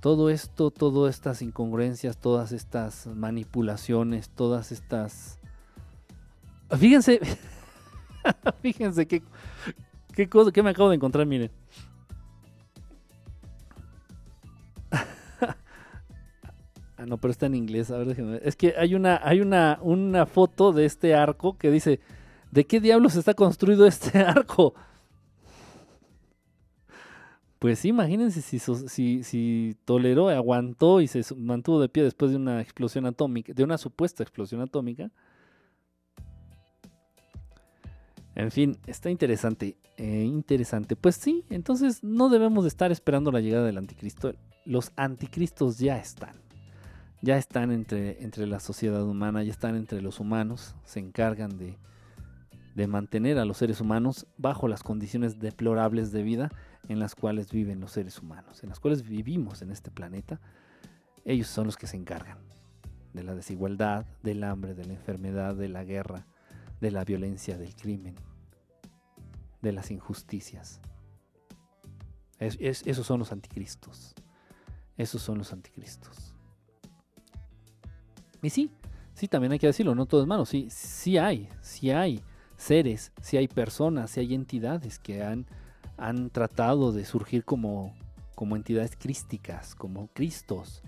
[0.00, 5.40] Todo esto, todas estas incongruencias, todas estas manipulaciones, todas estas...
[6.78, 7.20] Fíjense,
[8.62, 9.22] fíjense qué,
[10.12, 11.50] qué cosa que me acabo de encontrar, miren.
[16.98, 17.92] Ah, no, pero está en inglés.
[18.40, 22.00] Es que hay una, hay una, una foto de este arco que dice:
[22.50, 24.74] ¿De qué diablos está construido este arco?
[27.58, 32.36] Pues sí, imagínense si, si, si toleró, aguantó y se mantuvo de pie después de
[32.36, 35.10] una explosión atómica, de una supuesta explosión atómica.
[38.34, 40.94] En fin, está interesante, eh, interesante.
[40.94, 44.34] Pues sí, entonces no debemos de estar esperando la llegada del anticristo.
[44.66, 46.36] Los anticristos ya están.
[47.22, 50.74] Ya están entre, entre la sociedad humana, ya están entre los humanos.
[50.84, 51.78] Se encargan de,
[52.74, 56.52] de mantener a los seres humanos bajo las condiciones deplorables de vida
[56.88, 60.40] en las cuales viven los seres humanos, en las cuales vivimos en este planeta.
[61.24, 62.38] Ellos son los que se encargan
[63.12, 66.26] de la desigualdad, del hambre, de la enfermedad, de la guerra,
[66.80, 68.14] de la violencia, del crimen,
[69.62, 70.80] de las injusticias.
[72.38, 74.14] Es- es- esos son los anticristos.
[74.96, 76.34] Esos son los anticristos.
[78.42, 78.70] Y sí,
[79.14, 80.44] sí, también hay que decirlo, no todo es malo.
[80.44, 82.22] Sí, sí hay, sí hay
[82.56, 85.46] seres, sí hay personas, sí hay entidades que han,
[85.96, 87.94] han tratado de surgir como,
[88.34, 90.82] como entidades crísticas, como Cristos.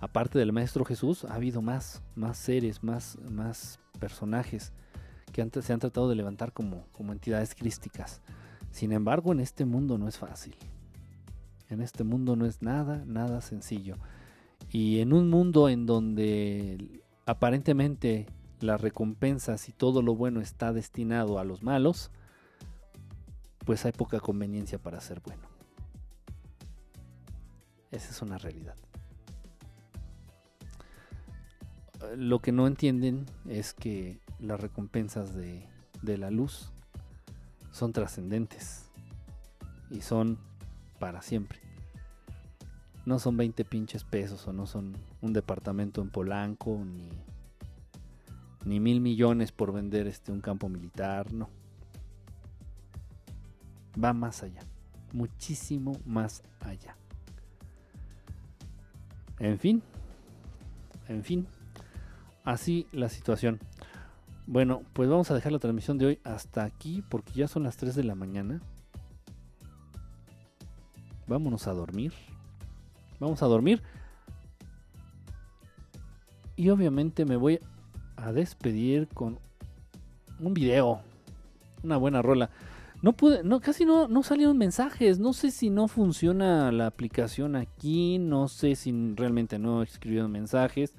[0.00, 4.72] Aparte del Maestro Jesús, ha habido más, más seres, más, más personajes
[5.32, 8.20] que se han tratado de levantar como, como entidades crísticas.
[8.70, 10.56] Sin embargo, en este mundo no es fácil.
[11.68, 13.96] En este mundo no es nada, nada sencillo.
[14.70, 18.26] Y en un mundo en donde aparentemente
[18.60, 22.10] las recompensas y todo lo bueno está destinado a los malos,
[23.70, 25.44] pues hay poca conveniencia para ser bueno.
[27.92, 28.74] Esa es una realidad.
[32.16, 35.68] Lo que no entienden es que las recompensas de,
[36.02, 36.72] de la luz
[37.70, 38.90] son trascendentes
[39.88, 40.36] y son
[40.98, 41.60] para siempre.
[43.06, 47.08] No son 20 pinches pesos o no son un departamento en Polanco ni,
[48.64, 51.59] ni mil millones por vender este, un campo militar, no.
[54.02, 54.60] Va más allá,
[55.12, 56.96] muchísimo más allá.
[59.38, 59.82] En fin,
[61.08, 61.46] en fin,
[62.44, 63.58] así la situación.
[64.46, 67.76] Bueno, pues vamos a dejar la transmisión de hoy hasta aquí porque ya son las
[67.76, 68.60] 3 de la mañana.
[71.26, 72.12] Vámonos a dormir.
[73.20, 73.82] Vamos a dormir.
[76.56, 77.60] Y obviamente me voy
[78.16, 79.38] a despedir con
[80.40, 81.00] un video.
[81.82, 82.50] Una buena rola.
[83.02, 85.18] No pude, no, casi no, no salieron mensajes.
[85.18, 88.18] No sé si no funciona la aplicación aquí.
[88.18, 90.94] No sé si realmente no escribieron mensajes.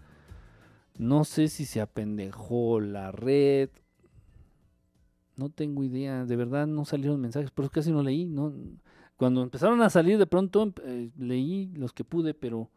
[0.97, 3.69] No sé si se apendejó la red.
[5.35, 6.25] No tengo idea.
[6.25, 7.51] De verdad no salieron mensajes.
[7.51, 8.25] Pero casi no leí.
[8.25, 8.51] No,
[9.15, 12.33] cuando empezaron a salir de pronto eh, leí los que pude.
[12.33, 12.71] Pero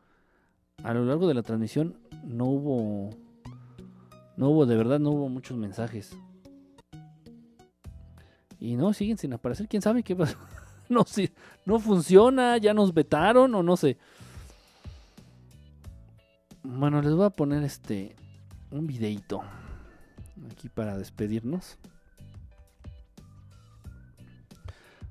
[0.82, 3.10] a lo largo de la transmisión no hubo.
[4.36, 6.14] No hubo, de verdad no hubo muchos mensajes.
[8.64, 9.68] Y no, siguen sin aparecer.
[9.68, 10.38] ¿Quién sabe qué pasó?
[10.88, 11.30] no, si,
[11.66, 12.56] no funciona.
[12.56, 13.98] Ya nos vetaron o no sé.
[16.62, 18.16] Bueno, les voy a poner este
[18.70, 19.42] un videito
[20.50, 21.76] aquí para despedirnos.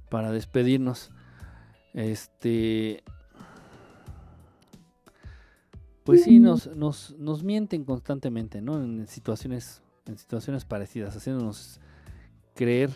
[0.10, 1.12] Para despedirnos.
[1.94, 3.04] Este
[6.04, 8.84] pues sí, nos, nos, nos mienten constantemente, ¿no?
[8.84, 11.80] En situaciones, en situaciones parecidas, haciéndonos
[12.56, 12.90] creer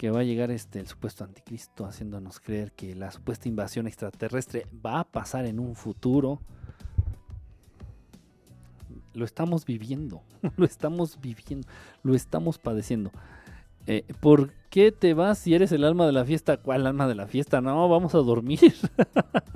[0.00, 4.66] que va a llegar este el supuesto anticristo haciéndonos creer que la supuesta invasión extraterrestre
[4.74, 6.40] va a pasar en un futuro.
[9.12, 10.22] Lo estamos viviendo,
[10.56, 11.68] lo estamos viviendo,
[12.02, 13.10] lo estamos padeciendo.
[13.86, 16.56] Eh, ¿Por qué te vas si eres el alma de la fiesta?
[16.56, 17.60] ¿Cuál alma de la fiesta?
[17.60, 18.72] No, vamos a dormir.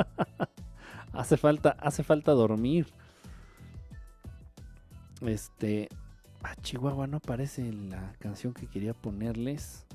[1.15, 2.89] hace falta, hace falta dormir.
[5.23, 5.89] Este,
[6.43, 9.87] a Chihuahua no aparece la canción que quería ponerles.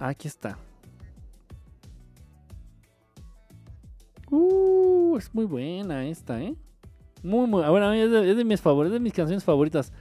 [0.00, 0.56] Aquí está.
[4.30, 6.54] Uh, es muy buena esta, ¿eh?
[7.22, 7.62] Muy, muy.
[7.64, 9.92] Bueno, es de, es de mis favoritas, de mis canciones favoritas.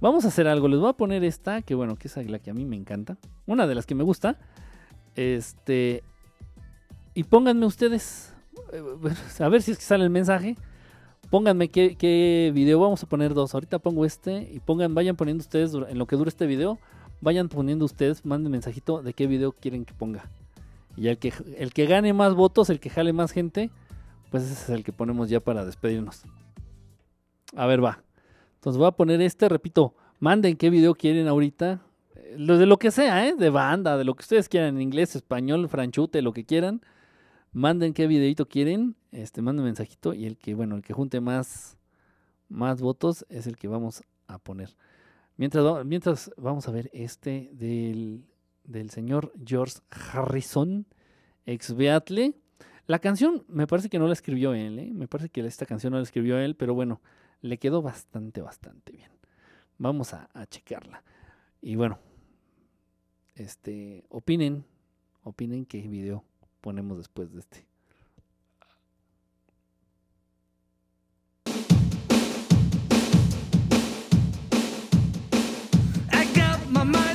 [0.00, 0.68] Vamos a hacer algo.
[0.68, 3.16] Les voy a poner esta, que bueno, que es la que a mí me encanta.
[3.46, 4.38] Una de las que me gusta.
[5.14, 6.02] Este.
[7.14, 8.34] Y pónganme ustedes.
[8.72, 8.82] eh,
[9.42, 10.56] A ver si es que sale el mensaje.
[11.30, 12.80] Pónganme qué, video.
[12.80, 13.54] Vamos a poner dos.
[13.54, 14.50] Ahorita pongo este.
[14.52, 16.78] Y pongan, vayan poniendo ustedes dura- en lo que dure este video.
[17.20, 20.30] Vayan poniendo ustedes, manden mensajito de qué video quieren que ponga.
[20.96, 23.70] Y el que, el que gane más votos, el que jale más gente,
[24.30, 26.22] pues ese es el que ponemos ya para despedirnos.
[27.56, 28.02] A ver, va.
[28.54, 31.80] Entonces voy a poner este, repito, manden qué video quieren ahorita.
[32.14, 33.34] Eh, Lo de lo que sea, ¿eh?
[33.34, 36.80] De banda, de lo que ustedes quieran, inglés, español, franchute, lo que quieran.
[37.52, 41.76] Manden qué videito quieren, este, manden mensajito y el que, bueno, el que junte más,
[42.48, 44.76] más votos es el que vamos a poner.
[45.40, 48.26] Mientras, mientras vamos a ver este del,
[48.64, 50.84] del señor George Harrison,
[51.46, 52.34] ex Beatle.
[52.86, 54.90] La canción me parece que no la escribió él, ¿eh?
[54.92, 57.00] me parece que esta canción no la escribió él, pero bueno,
[57.40, 59.10] le quedó bastante, bastante bien.
[59.78, 61.02] Vamos a, a checarla.
[61.62, 61.98] Y bueno,
[63.34, 64.66] este, opinen,
[65.22, 66.22] opinen qué video
[66.60, 67.69] ponemos después de este.
[76.72, 77.09] My mind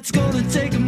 [0.00, 0.79] it's gonna take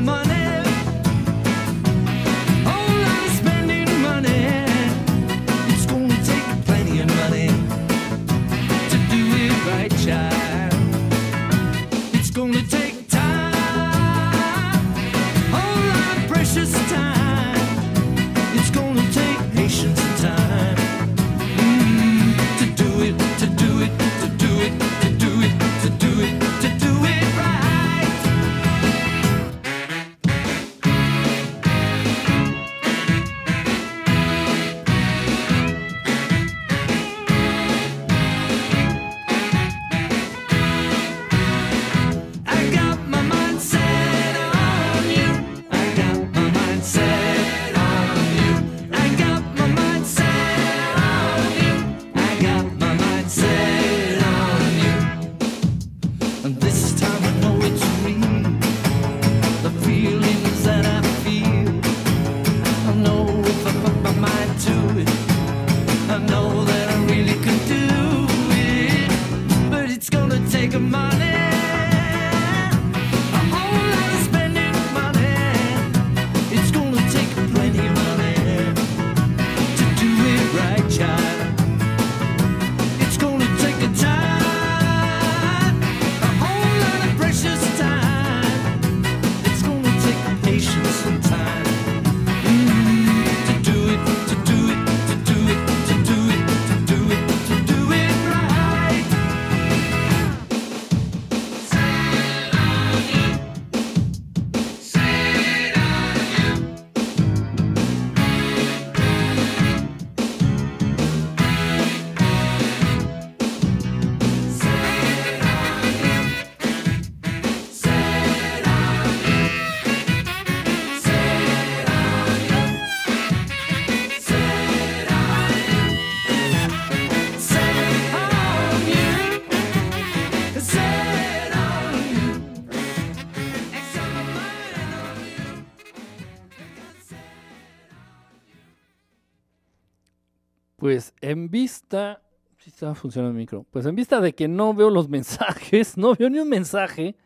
[141.32, 142.22] en vista.
[142.58, 143.66] Sí, estaba funcionando el micro.
[143.70, 147.16] Pues en vista de que no veo los mensajes, no veo ni un mensaje.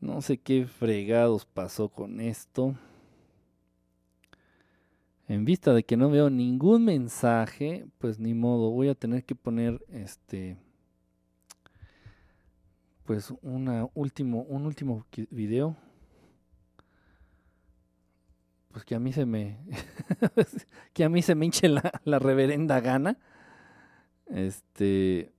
[0.00, 2.74] No sé qué fregados pasó con esto.
[5.28, 9.36] En vista de que no veo ningún mensaje, pues ni modo, voy a tener que
[9.36, 10.56] poner este
[13.04, 13.32] pues
[13.94, 15.76] último un último video.
[18.72, 19.58] Pues que a mí se me
[20.92, 23.18] que a mí se me hinche la, la reverenda gana.
[24.26, 25.32] Este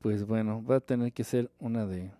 [0.00, 2.10] pues bueno, va a tener que ser una de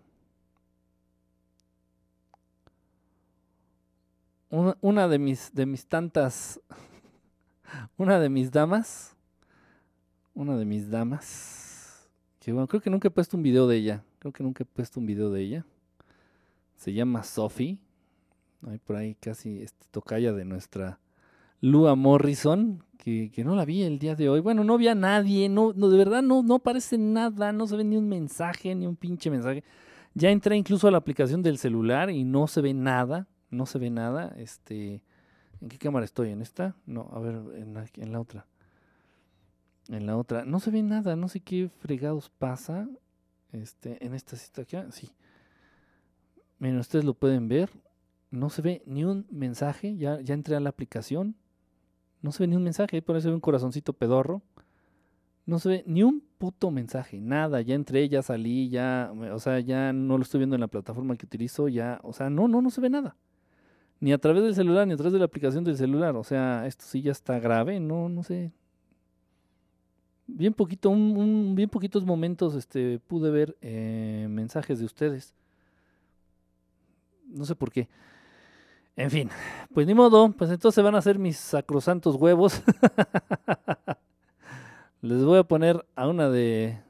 [4.49, 6.59] una, una de mis de mis tantas
[7.97, 9.15] una de mis damas
[10.33, 12.09] una de mis damas
[12.39, 14.65] que bueno creo que nunca he puesto un video de ella creo que nunca he
[14.65, 15.65] puesto un video de ella
[16.79, 17.77] se llama Sophie
[18.67, 20.99] hay por ahí casi este, tocaya de nuestra
[21.61, 24.95] Lua Morrison que, que no la vi el día de hoy bueno no vi a
[24.95, 28.73] nadie no, no de verdad no no aparece nada no se ve ni un mensaje
[28.73, 29.63] ni un pinche mensaje
[30.15, 33.79] ya entré incluso a la aplicación del celular y no se ve nada no se
[33.79, 34.33] ve nada.
[34.37, 35.01] Este,
[35.61, 36.29] ¿en qué cámara estoy?
[36.29, 36.75] ¿En esta?
[36.85, 38.45] No, a ver, en la, otra.
[39.87, 40.45] En la otra.
[40.45, 42.87] No se ve nada, no sé qué fregados pasa.
[43.51, 45.09] Este, en esta situación, sí.
[46.59, 47.69] Miren, ustedes lo pueden ver.
[48.31, 49.97] No se ve ni un mensaje.
[49.97, 51.35] Ya, ya entré a la aplicación.
[52.21, 53.01] No se ve ni un mensaje.
[53.01, 54.41] Por eso se ve un corazoncito pedorro.
[55.45, 57.19] No se ve ni un puto mensaje.
[57.19, 57.61] Nada.
[57.61, 59.11] Ya entré, ya salí, ya.
[59.33, 61.67] O sea, ya no lo estoy viendo en la plataforma que utilizo.
[61.67, 61.99] Ya.
[62.03, 63.15] O sea, no, no, no se ve nada
[63.99, 66.15] ni a través del celular, ni a través de la aplicación del celular.
[66.15, 68.51] O sea, esto sí ya está grave, no, no sé.
[70.27, 75.33] Bien poquito, un, bien poquitos momentos este, pude ver eh, mensajes de ustedes.
[77.29, 77.87] No sé por qué.
[78.95, 79.29] En fin,
[79.73, 82.61] pues ni modo, pues entonces van a ser mis sacrosantos huevos.
[85.01, 86.81] Les voy a poner a una de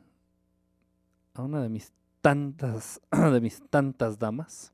[1.35, 4.73] a una de mis tantas de mis tantas damas.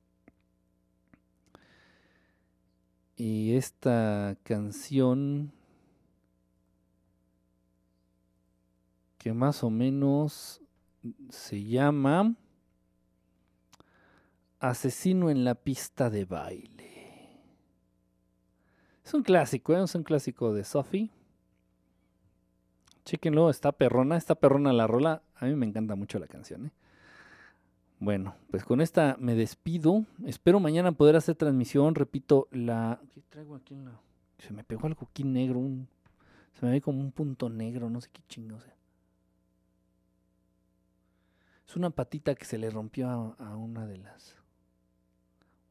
[3.17, 5.51] Y esta canción
[9.17, 10.61] que más o menos
[11.29, 12.35] se llama
[14.69, 16.85] Asesino en la pista de baile.
[19.03, 19.83] Es un clásico, ¿eh?
[19.83, 21.11] es un clásico de Sophie.
[23.03, 25.21] Chéquenlo, está perrona, está perrona la rola.
[25.35, 26.65] A mí me encanta mucho la canción.
[26.65, 26.71] ¿eh?
[27.99, 30.05] Bueno, pues con esta me despido.
[30.25, 31.93] Espero mañana poder hacer transmisión.
[31.93, 32.99] Repito, la.
[33.13, 34.01] ¿Qué traigo aquí en la.?
[34.39, 35.61] Se me pegó algo aquí negro.
[36.53, 38.75] Se me ve como un punto negro, no sé qué chingo sea.
[41.67, 44.44] Es una patita que se le rompió a una de las.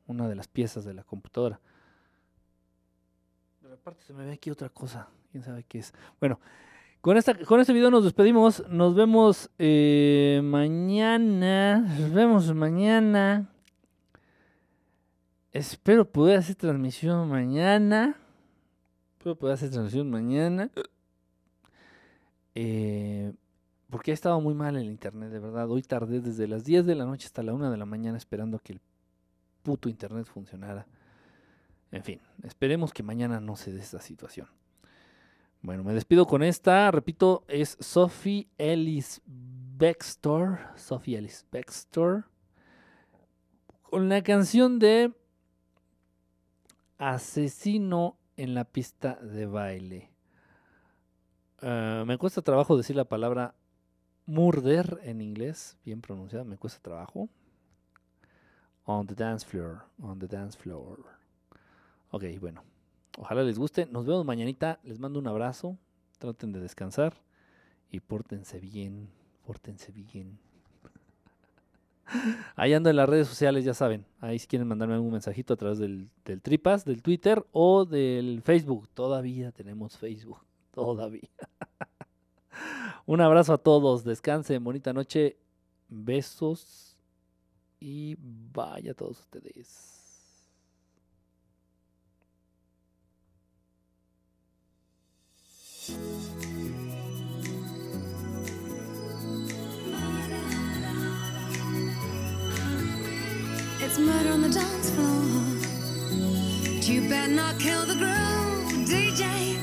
[0.06, 1.60] Una de las piezas de la computadora.
[3.60, 5.08] Pero aparte se me ve aquí otra cosa.
[5.30, 5.92] Quién sabe qué es.
[6.20, 6.38] Bueno,
[7.00, 8.68] con, esta, con este video nos despedimos.
[8.68, 11.78] Nos vemos eh, mañana.
[11.78, 13.50] Nos vemos mañana.
[15.52, 18.16] Espero poder hacer transmisión mañana.
[19.12, 20.70] Espero poder hacer transmisión mañana.
[22.54, 23.32] Eh,
[23.88, 25.70] porque ha estado muy mal el internet, de verdad.
[25.70, 28.58] Hoy tardé desde las 10 de la noche hasta la 1 de la mañana esperando
[28.58, 28.80] que el
[29.64, 30.86] puto internet funcionara.
[31.90, 34.46] En fin, esperemos que mañana no se dé esta situación.
[35.62, 36.90] Bueno, me despido con esta.
[36.90, 40.58] Repito, es Sophie Ellis Bextor.
[40.76, 42.26] Sophie Ellis Bextor.
[43.82, 45.12] Con la canción de
[46.98, 50.10] Asesino en la pista de baile.
[51.62, 53.54] Ah, me cuesta trabajo decir la palabra
[54.26, 57.28] murder en inglés, bien pronunciada, me cuesta trabajo.
[58.86, 60.98] On the dance floor, on the dance floor.
[62.10, 62.62] Ok, bueno.
[63.16, 63.86] Ojalá les guste.
[63.86, 64.78] Nos vemos mañanita.
[64.82, 65.78] Les mando un abrazo.
[66.18, 67.14] Traten de descansar.
[67.90, 69.08] Y pórtense bien.
[69.46, 70.38] Pórtense bien.
[72.56, 74.04] Ahí ando en las redes sociales, ya saben.
[74.20, 78.42] Ahí si quieren mandarme algún mensajito a través del, del Tripas, del Twitter o del
[78.42, 78.88] Facebook.
[78.92, 80.40] Todavía tenemos Facebook.
[80.72, 81.30] Todavía.
[83.06, 84.04] un abrazo a todos.
[84.04, 84.62] Descansen.
[84.62, 85.38] Bonita noche.
[85.88, 86.93] Besos.
[87.86, 88.16] Y
[88.54, 89.68] vaya todos ustedes.
[103.80, 105.10] It's murder on the dance floor.
[106.80, 109.53] You better not kill the groove, DJ.